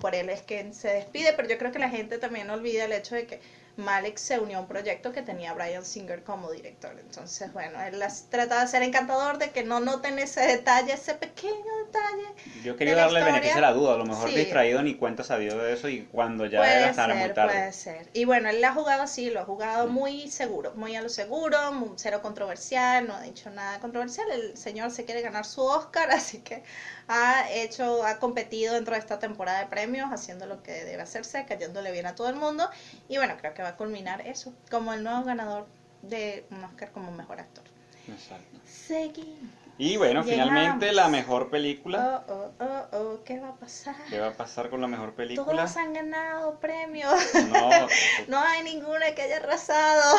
por 0.01 0.14
él 0.14 0.28
es 0.28 0.42
quien 0.42 0.74
se 0.74 0.88
despide, 0.88 1.32
pero 1.34 1.49
yo 1.49 1.57
creo 1.57 1.72
que 1.72 1.78
la 1.78 1.88
gente 1.88 2.18
también 2.18 2.51
olvida 2.51 2.84
el 2.84 2.92
hecho 2.92 3.14
de 3.14 3.26
que 3.26 3.40
Malek 3.79 4.18
se 4.18 4.39
unió 4.39 4.59
a 4.59 4.61
un 4.62 4.66
proyecto 4.66 5.12
que 5.12 5.22
tenía 5.22 5.53
a 5.53 5.55
Brian 5.55 5.85
Singer 5.85 6.22
como 6.24 6.51
director. 6.51 6.99
Entonces, 6.99 7.53
bueno, 7.53 7.81
él 7.81 7.99
las 7.99 8.24
trata 8.29 8.61
de 8.61 8.66
ser 8.66 8.83
encantador, 8.83 9.39
de 9.39 9.51
que 9.51 9.62
no 9.62 9.79
noten 9.81 10.18
ese 10.18 10.41
detalle, 10.41 10.93
ese 10.93 11.14
pequeño 11.14 11.55
detalle. 11.87 12.35
Yo 12.64 12.76
quería 12.76 12.97
darle 12.97 13.20
el 13.20 13.24
beneficio 13.24 13.55
de 13.55 13.61
la 13.61 13.68
historia. 13.68 13.81
duda, 13.89 13.95
a 13.95 13.99
lo 13.99 14.05
mejor 14.05 14.29
Sí. 14.31 14.37
distraído 14.37 14.83
ni 14.83 14.95
cuenta 14.95 15.22
dio 15.39 15.57
de 15.59 15.72
eso 15.72 15.89
y 15.89 16.03
cuando 16.11 16.45
ya 16.47 16.59
puede 16.59 16.74
era 16.79 16.91
estar 16.91 17.14
muy 17.14 17.33
tarde. 17.33 17.53
puede 17.55 17.72
ser. 17.72 18.09
Y 18.12 18.24
bueno, 18.24 18.49
él 18.49 18.61
la 18.61 18.68
ha 18.68 18.72
jugado 18.72 19.03
así, 19.03 19.31
lo 19.31 19.41
ha 19.41 19.45
jugado 19.45 19.87
Sí. 19.87 19.93
muy 19.93 20.29
seguro, 20.29 20.72
muy 20.74 20.97
a 20.97 21.01
lo 21.03 21.09
seguro, 21.09 21.70
mu- 21.72 21.95
cero 21.97 22.20
controversial, 22.22 23.07
no 23.07 23.14
ha 23.14 23.20
dicho 23.22 23.49
nada 23.51 23.79
controversial. 23.79 24.31
El 24.33 24.57
señor 24.57 24.91
se 24.91 25.05
quiere 25.05 25.22
ganar 25.22 25.45
su 25.45 25.62
Oscar, 25.62 26.11
así 26.11 26.39
que 26.41 26.62
ha 27.09 27.50
hecho, 27.50 28.04
ha 28.04 28.18
competido 28.18 28.74
dentro 28.74 28.94
de 28.94 29.00
esta 29.00 29.18
temporada 29.18 29.61
de 29.61 29.66
premios, 29.66 30.11
haciendo 30.12 30.46
lo 30.46 30.62
que 30.62 30.84
debe 30.84 31.02
hacerse, 31.02 31.46
cayéndole 31.46 31.90
bien 31.90 32.06
a 32.06 32.14
todo 32.14 32.28
el 32.28 32.36
mundo. 32.36 32.68
Y 33.09 33.16
bueno, 33.16 33.36
creo 33.38 33.54
que 33.54 33.62
va 33.62 33.70
a 33.70 33.76
culminar 33.76 34.26
eso, 34.26 34.52
como 34.70 34.92
el 34.92 35.02
nuevo 35.02 35.24
ganador 35.24 35.66
de 36.02 36.46
un 36.50 36.62
Oscar 36.64 36.92
como 36.92 37.11
mejor 37.11 37.40
actor. 37.40 37.64
Exacto. 38.06 38.61
Seguimos. 38.64 39.67
Y 39.81 39.97
bueno, 39.97 40.24
Llegamos. 40.24 40.49
finalmente 40.51 40.93
la 40.93 41.09
mejor 41.09 41.51
película. 41.51 42.24
Oh, 42.29 42.33
oh, 42.35 42.64
oh, 42.64 42.97
oh, 42.99 43.24
¿qué 43.24 43.39
va 43.39 43.51
a 43.51 43.55
pasar? 43.55 43.95
¿Qué 44.11 44.18
va 44.18 44.29
a 44.29 44.33
pasar 44.33 44.70
con 44.70 44.81
la 44.81 44.89
mejor 44.89 45.14
película? 45.14 45.47
Todos 45.47 45.76
han 45.76 45.93
ganado 45.93 46.59
premios. 46.59 47.14
No, 47.49 47.70
No 48.29 48.39
hay 48.41 48.64
ninguna 48.64 49.14
que 49.14 49.22
haya 49.22 49.37
arrasado. 49.37 50.16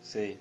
sí. 0.00 0.38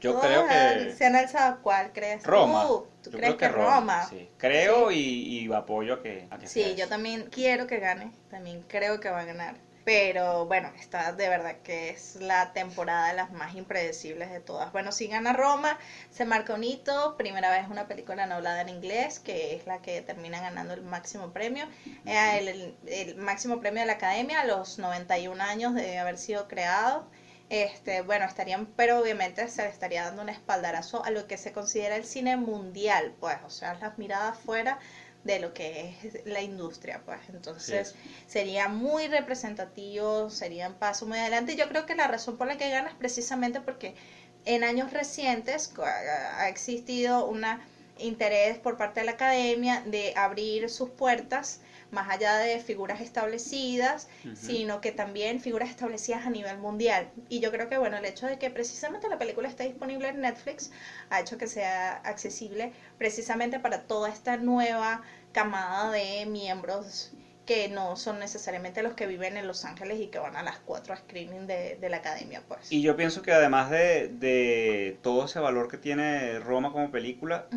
Yo 0.00 0.14
Todas 0.14 0.26
creo 0.26 0.48
que 0.48 0.92
se 0.94 1.06
han 1.06 1.14
alzado. 1.14 1.60
¿Cuál 1.62 1.92
crees? 1.92 2.24
Roma. 2.24 2.66
tú? 2.66 2.86
¿Tú 3.04 3.10
Yo 3.12 3.18
crees 3.18 3.34
creo 3.36 3.38
que, 3.38 3.48
Roma? 3.56 4.04
Sí. 4.08 4.28
Creo 4.36 4.90
y, 4.90 4.96
y 4.98 5.52
apoyo 5.52 5.94
a 5.94 6.02
que, 6.02 6.26
a 6.30 6.38
que 6.38 6.48
Sí, 6.48 6.74
yo 6.76 6.88
también 6.88 7.28
quiero 7.30 7.68
que 7.68 7.78
gane. 7.78 8.10
También 8.30 8.64
creo 8.66 8.98
que 8.98 9.10
va 9.10 9.20
a 9.20 9.24
ganar. 9.24 9.54
Pero 9.84 10.46
bueno, 10.46 10.70
esta 10.78 11.12
de 11.12 11.28
verdad 11.28 11.56
que 11.64 11.90
es 11.90 12.16
la 12.16 12.52
temporada 12.52 13.08
de 13.08 13.14
las 13.14 13.32
más 13.32 13.56
impredecibles 13.56 14.30
de 14.30 14.38
todas. 14.38 14.70
Bueno, 14.72 14.92
si 14.92 15.08
gana 15.08 15.32
Roma, 15.32 15.76
se 16.10 16.24
marca 16.24 16.54
un 16.54 16.62
hito. 16.62 17.16
Primera 17.16 17.50
vez 17.50 17.66
una 17.68 17.88
película 17.88 18.26
no 18.26 18.36
hablada 18.36 18.60
en 18.60 18.68
inglés, 18.68 19.18
que 19.18 19.56
es 19.56 19.66
la 19.66 19.82
que 19.82 20.00
termina 20.02 20.40
ganando 20.40 20.74
el 20.74 20.82
máximo 20.82 21.32
premio. 21.32 21.66
Eh, 22.06 22.74
el, 22.86 23.16
máximo 23.16 23.60
premio 23.60 23.80
de 23.80 23.86
la 23.86 23.94
academia 23.94 24.40
a 24.40 24.44
los 24.44 24.78
91 24.78 25.42
años 25.42 25.74
de 25.74 25.98
haber 25.98 26.16
sido 26.16 26.46
creado. 26.46 27.08
Este, 27.50 28.00
bueno, 28.02 28.24
estarían, 28.24 28.66
pero 28.66 29.00
obviamente 29.00 29.46
se 29.48 29.62
le 29.62 29.68
estaría 29.68 30.04
dando 30.04 30.22
un 30.22 30.30
espaldarazo 30.30 31.04
a 31.04 31.10
lo 31.10 31.26
que 31.26 31.36
se 31.36 31.52
considera 31.52 31.96
el 31.96 32.04
cine 32.04 32.38
mundial, 32.38 33.14
pues, 33.20 33.36
o 33.44 33.50
sea, 33.50 33.74
las 33.74 33.98
miradas 33.98 34.38
fuera 34.38 34.78
de 35.24 35.38
lo 35.38 35.54
que 35.54 35.94
es 36.02 36.26
la 36.26 36.42
industria, 36.42 37.02
pues. 37.04 37.20
Entonces, 37.28 37.94
sería 38.26 38.68
muy 38.68 39.08
representativo, 39.08 40.30
sería 40.30 40.68
un 40.68 40.74
paso 40.74 41.06
muy 41.06 41.18
adelante. 41.18 41.56
Yo 41.56 41.68
creo 41.68 41.86
que 41.86 41.94
la 41.94 42.08
razón 42.08 42.36
por 42.36 42.46
la 42.46 42.58
que 42.58 42.70
gana 42.70 42.88
es 42.88 42.94
precisamente 42.94 43.60
porque 43.60 43.94
en 44.44 44.64
años 44.64 44.92
recientes 44.92 45.72
ha 45.78 46.48
existido 46.48 47.26
un 47.26 47.44
interés 47.98 48.58
por 48.58 48.76
parte 48.76 49.00
de 49.00 49.06
la 49.06 49.12
academia 49.12 49.82
de 49.86 50.12
abrir 50.16 50.68
sus 50.68 50.90
puertas 50.90 51.60
más 51.92 52.08
allá 52.08 52.38
de 52.38 52.58
figuras 52.58 53.00
establecidas, 53.00 54.08
sino 54.34 54.80
que 54.80 54.92
también 54.92 55.40
figuras 55.40 55.68
establecidas 55.68 56.26
a 56.26 56.30
nivel 56.30 56.58
mundial. 56.58 57.10
Y 57.28 57.40
yo 57.40 57.52
creo 57.52 57.68
que, 57.68 57.76
bueno, 57.76 57.98
el 57.98 58.04
hecho 58.06 58.26
de 58.26 58.38
que 58.38 58.50
precisamente 58.50 59.08
la 59.08 59.18
película 59.18 59.46
esté 59.46 59.64
disponible 59.64 60.08
en 60.08 60.22
Netflix 60.22 60.72
ha 61.10 61.20
hecho 61.20 61.36
que 61.36 61.46
sea 61.46 61.98
accesible 61.98 62.72
precisamente 62.98 63.60
para 63.60 63.82
toda 63.82 64.08
esta 64.08 64.38
nueva 64.38 65.02
camada 65.32 65.90
de 65.92 66.24
miembros 66.26 67.12
que 67.46 67.68
no 67.68 67.96
son 67.96 68.18
necesariamente 68.20 68.82
los 68.82 68.94
que 68.94 69.06
viven 69.06 69.36
en 69.36 69.46
Los 69.46 69.64
Ángeles 69.64 70.00
y 70.00 70.06
que 70.06 70.18
van 70.18 70.36
a 70.36 70.42
las 70.42 70.58
cuatro 70.58 70.96
screenings 70.96 71.46
de, 71.46 71.76
de 71.80 71.88
la 71.88 71.98
academia, 71.98 72.42
pues. 72.46 72.70
Y 72.70 72.82
yo 72.82 72.96
pienso 72.96 73.22
que 73.22 73.32
además 73.32 73.70
de, 73.70 74.08
de, 74.08 74.96
todo 75.02 75.24
ese 75.24 75.40
valor 75.40 75.68
que 75.68 75.76
tiene 75.76 76.38
Roma 76.38 76.72
como 76.72 76.90
película, 76.90 77.48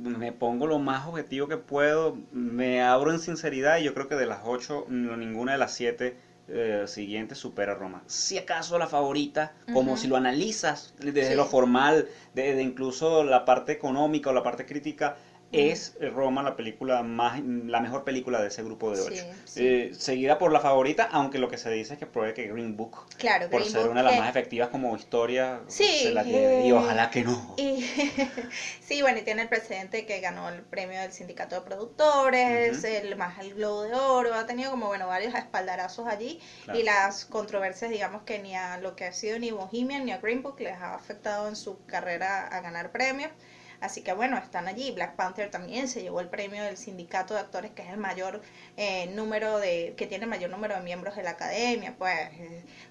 me 0.00 0.32
pongo 0.32 0.66
lo 0.66 0.78
más 0.78 1.06
objetivo 1.06 1.48
que 1.48 1.56
puedo, 1.56 2.16
me 2.32 2.82
abro 2.82 3.12
en 3.12 3.18
sinceridad 3.18 3.78
y 3.78 3.84
yo 3.84 3.94
creo 3.94 4.08
que 4.08 4.16
de 4.16 4.26
las 4.26 4.40
ocho, 4.44 4.86
ninguna 4.88 5.52
de 5.52 5.58
las 5.58 5.74
siete 5.74 6.16
eh, 6.48 6.84
siguientes 6.86 7.38
supera 7.38 7.74
Roma. 7.74 8.02
Si 8.06 8.38
acaso 8.38 8.78
la 8.78 8.86
favorita, 8.86 9.52
como 9.72 9.96
si 9.96 10.08
lo 10.08 10.16
analizas 10.16 10.94
desde 10.98 11.36
lo 11.36 11.44
formal, 11.44 12.08
de 12.34 12.60
incluso 12.62 13.22
la 13.22 13.44
parte 13.44 13.72
económica 13.72 14.30
o 14.30 14.32
la 14.32 14.42
parte 14.42 14.66
crítica, 14.66 15.16
es 15.52 15.96
Roma 16.14 16.42
la 16.42 16.56
película 16.56 17.02
más 17.02 17.40
la 17.44 17.80
mejor 17.80 18.04
película 18.04 18.40
de 18.40 18.48
ese 18.48 18.62
grupo 18.62 18.94
de 18.94 19.00
ocho. 19.00 19.24
eh, 19.56 19.92
seguida 19.96 20.38
por 20.38 20.52
la 20.52 20.60
favorita 20.60 21.08
aunque 21.10 21.38
lo 21.38 21.48
que 21.48 21.58
se 21.58 21.70
dice 21.70 21.94
es 21.94 21.98
que 21.98 22.06
pruebe 22.06 22.34
que 22.34 22.46
Green 22.48 22.76
Book 22.76 23.06
por 23.50 23.64
ser 23.64 23.88
una 23.88 24.02
de 24.02 24.10
las 24.10 24.18
más 24.18 24.30
efectivas 24.30 24.68
como 24.68 24.96
historia 24.96 25.60
se 25.66 26.12
la 26.12 26.22
lleve 26.22 26.66
y 26.66 26.72
ojalá 26.72 27.10
que 27.10 27.24
no. 27.24 27.56
sí 28.80 29.02
bueno 29.02 29.18
y 29.18 29.22
tiene 29.22 29.42
el 29.42 29.48
presidente 29.48 30.06
que 30.06 30.20
ganó 30.20 30.48
el 30.48 30.62
premio 30.62 31.00
del 31.00 31.12
sindicato 31.12 31.56
de 31.56 31.62
productores 31.62 32.84
el 32.84 33.16
más 33.16 33.38
el 33.40 33.54
globo 33.54 33.82
de 33.82 33.94
oro 33.94 34.34
ha 34.34 34.46
tenido 34.46 34.70
como 34.70 34.86
bueno 34.86 35.08
varios 35.08 35.34
espaldarazos 35.34 36.06
allí 36.06 36.40
y 36.74 36.82
las 36.82 37.24
controversias 37.24 37.90
digamos 37.90 38.22
que 38.22 38.38
ni 38.38 38.54
a 38.54 38.78
lo 38.78 38.94
que 38.94 39.06
ha 39.06 39.12
sido 39.12 39.38
ni 39.38 39.50
Bohemian 39.50 40.04
ni 40.04 40.12
a 40.12 40.18
Green 40.18 40.42
Book 40.42 40.60
les 40.60 40.74
ha 40.74 40.94
afectado 40.94 41.48
en 41.48 41.56
su 41.56 41.84
carrera 41.86 42.46
a 42.46 42.60
ganar 42.60 42.92
premios 42.92 43.30
Así 43.80 44.02
que 44.02 44.12
bueno, 44.12 44.36
están 44.36 44.68
allí. 44.68 44.90
Black 44.92 45.16
Panther 45.16 45.50
también 45.50 45.88
se 45.88 46.02
llevó 46.02 46.20
el 46.20 46.28
premio 46.28 46.62
del 46.62 46.76
sindicato 46.76 47.34
de 47.34 47.40
actores, 47.40 47.70
que 47.70 47.82
es 47.82 47.88
el 47.88 47.96
mayor 47.96 48.42
eh, 48.76 49.06
número 49.14 49.58
de, 49.58 49.94
que 49.96 50.06
tiene 50.06 50.24
el 50.24 50.30
mayor 50.30 50.50
número 50.50 50.74
de 50.74 50.82
miembros 50.82 51.16
de 51.16 51.22
la 51.22 51.30
academia. 51.30 51.94
Pues 51.96 52.30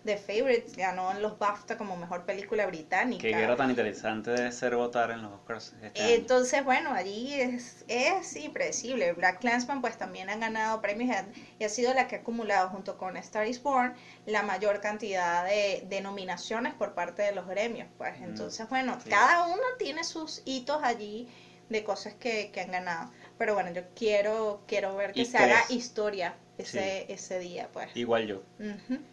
The 0.06 0.18
Favorites 0.18 0.76
ganó 0.76 1.12
en 1.12 1.22
los 1.22 1.38
BAFTA 1.38 1.78
como 1.78 1.96
mejor 1.98 2.26
película 2.26 2.66
británica. 2.66 3.22
Qué 3.22 3.30
guerra 3.30 3.56
tan 3.56 3.70
interesante 3.70 4.32
de 4.32 4.52
ser 4.52 4.76
votar 4.76 5.12
en 5.12 5.22
los 5.22 5.34
Oscars. 5.34 5.76
Este 5.82 6.16
Entonces, 6.16 6.64
bueno, 6.64 6.92
allí 6.92 7.34
es, 7.34 7.86
es 7.88 8.36
impredecible. 8.36 9.14
Black 9.14 9.40
Clansman 9.40 9.82
pues 9.82 9.98
también 9.98 10.30
han 10.30 10.40
ganado 10.40 10.82
premios 10.82 11.16
y 11.60 11.64
ha, 11.64 11.70
sido 11.70 11.94
la 11.94 12.08
que 12.08 12.18
ha 12.18 12.20
acumulado 12.20 12.70
junto 12.70 12.98
con 12.98 13.18
Star 13.18 13.48
is 13.48 13.62
Born 13.62 13.94
la 14.30 14.44
mayor 14.44 14.82
cantidad 14.82 15.46
de, 15.46 15.86
de 15.88 16.02
nominaciones 16.02 16.74
por 16.74 16.94
parte 16.94 17.22
de 17.24 17.34
los 17.34 17.48
gremios. 17.48 17.88
Pues 17.98 18.20
mm, 18.20 18.24
entonces, 18.24 18.70
bueno, 18.70 18.98
cada 19.10 19.48
uno 19.48 19.64
tiene 19.78 20.04
sus 20.04 20.42
hitos 20.46 20.82
allí 20.84 21.28
de 21.70 21.84
cosas 21.84 22.14
que, 22.16 22.52
que 22.52 22.62
han 22.62 22.72
ganado. 22.72 23.12
Pero 23.38 23.54
bueno, 23.54 23.72
yo 23.72 23.84
quiero, 23.96 24.64
quiero 24.68 24.96
ver 24.96 25.14
que 25.14 25.26
se 25.26 25.38
haga 25.38 25.64
historia 25.70 26.36
ese, 26.60 27.06
ese 27.12 27.40
día, 27.40 27.70
pues. 27.72 27.88
Igual 27.96 28.28
yo. 28.28 28.44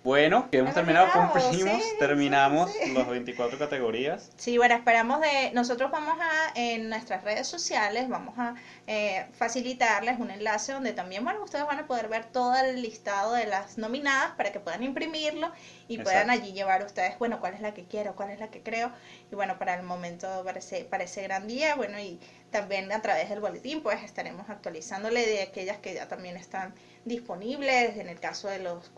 Bueno, 0.02 0.50
que 0.50 0.58
hemos 0.58 0.74
terminado, 0.74 1.08
cumplimos, 1.12 1.82
terminamos 1.98 2.72
las 2.92 3.08
24 3.08 3.58
categorías. 3.58 4.30
Sí, 4.36 4.58
bueno, 4.58 4.74
esperamos 4.74 5.20
de, 5.20 5.52
nosotros 5.52 5.90
vamos 5.90 6.16
a, 6.20 6.52
en 6.54 6.88
nuestras 6.88 7.22
redes 7.22 7.46
sociales, 7.46 8.08
vamos 8.08 8.34
a 8.38 8.54
eh, 8.86 9.26
facilitarles 9.32 10.18
un 10.18 10.30
enlace 10.30 10.72
donde 10.72 10.92
también, 10.92 11.24
bueno, 11.24 11.42
ustedes 11.44 11.66
van 11.66 11.78
a 11.78 11.86
poder 11.86 12.08
ver 12.08 12.24
todo 12.24 12.56
el 12.56 12.82
listado 12.82 13.34
de 13.34 13.46
las 13.46 13.78
nominadas 13.78 14.32
para 14.32 14.50
que 14.50 14.58
puedan 14.58 14.82
imprimirlo 14.82 15.52
y 15.88 15.98
puedan 15.98 16.30
allí 16.30 16.52
llevar 16.52 16.84
ustedes, 16.84 17.18
bueno, 17.18 17.40
cuál 17.40 17.54
es 17.54 17.60
la 17.60 17.74
que 17.74 17.84
quiero, 17.84 18.16
cuál 18.16 18.30
es 18.30 18.40
la 18.40 18.48
que 18.48 18.62
creo. 18.62 18.92
Y 19.30 19.34
bueno, 19.34 19.58
para 19.58 19.74
el 19.74 19.82
momento 19.82 20.42
parece, 20.44 20.84
parece 20.84 21.22
gran 21.22 21.46
día, 21.46 21.74
bueno, 21.74 21.98
y 21.98 22.20
también 22.50 22.90
a 22.92 23.02
través 23.02 23.28
del 23.28 23.40
boletín, 23.40 23.82
pues 23.82 24.02
estaremos 24.02 24.48
actualizándole 24.48 25.26
de 25.26 25.42
aquellas 25.42 25.78
que 25.78 25.94
ya 25.94 26.08
también 26.08 26.36
están 26.36 26.74
disponibles, 27.04 27.96
en 27.98 28.08
el 28.08 28.18
caso 28.18 28.48
de 28.48 28.58
los, 28.58 28.90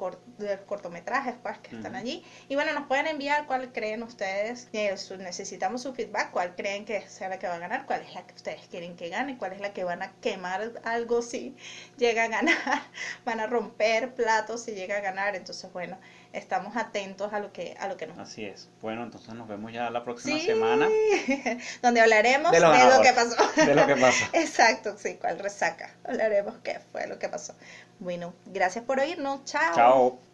cortometrajes 0.67 1.35
pues 1.43 1.59
que 1.59 1.77
están 1.77 1.95
allí. 1.95 2.25
Y 2.49 2.55
bueno, 2.55 2.73
nos 2.73 2.87
pueden 2.87 3.07
enviar 3.07 3.47
cuál 3.47 3.73
creen 3.73 4.03
ustedes, 4.03 4.69
necesitamos 4.73 5.83
su 5.83 5.93
feedback, 5.93 6.31
cuál 6.31 6.55
creen 6.57 6.85
que 6.85 7.01
sea 7.09 7.29
la 7.29 7.39
que 7.39 7.47
va 7.47 7.57
a 7.57 7.59
ganar, 7.59 7.85
cuál 7.87 8.03
es 8.03 8.15
la 8.15 8.27
que 8.27 8.35
ustedes 8.35 8.67
quieren 8.69 8.97
que 8.97 9.09
gane, 9.11 9.37
cuál 9.37 9.53
es 9.53 9.61
la 9.61 9.73
que 9.73 9.85
van 9.85 10.03
a 10.03 10.13
quemar 10.21 10.73
algo 10.85 11.21
si 11.21 11.55
llega 11.97 12.25
a 12.25 12.29
ganar, 12.29 12.55
van 13.25 13.41
a 13.41 13.47
romper 13.47 14.15
platos 14.15 14.63
si 14.63 14.73
llega 14.73 14.97
a 14.97 15.01
ganar. 15.01 15.37
Entonces, 15.37 15.71
bueno, 15.73 15.99
estamos 16.33 16.77
atentos 16.77 17.33
a 17.33 17.41
lo 17.41 17.53
que 17.53 17.77
a 17.81 17.89
lo 17.89 17.97
que 17.97 18.07
nos 18.07 18.19
así 18.19 18.45
es. 18.45 18.69
Bueno 18.81 19.03
entonces 19.03 19.35
nos 19.35 19.49
vemos 19.49 19.73
ya 19.73 19.91
la 19.91 20.05
próxima 20.05 20.39
semana. 20.39 20.89
Donde 21.83 22.01
hablaremos 22.01 22.53
de, 22.53 22.61
lo, 22.61 22.73
que 23.03 23.13
pasó. 23.13 23.37
de 23.57 23.75
lo 23.75 23.87
que 23.87 23.97
pasó 23.97 24.25
exacto 24.33 24.97
sí 24.99 25.17
cuál 25.21 25.39
resaca. 25.39 25.95
Hablaremos 26.05 26.55
qué 26.63 26.81
fue 26.93 27.07
lo 27.07 27.19
que 27.19 27.29
pasó. 27.29 27.55
Bueno 27.99 28.35
gracias 28.47 28.85
por 28.85 29.01
oírnos. 29.01 29.45
Chao. 29.45 29.75
Chao 29.75 30.28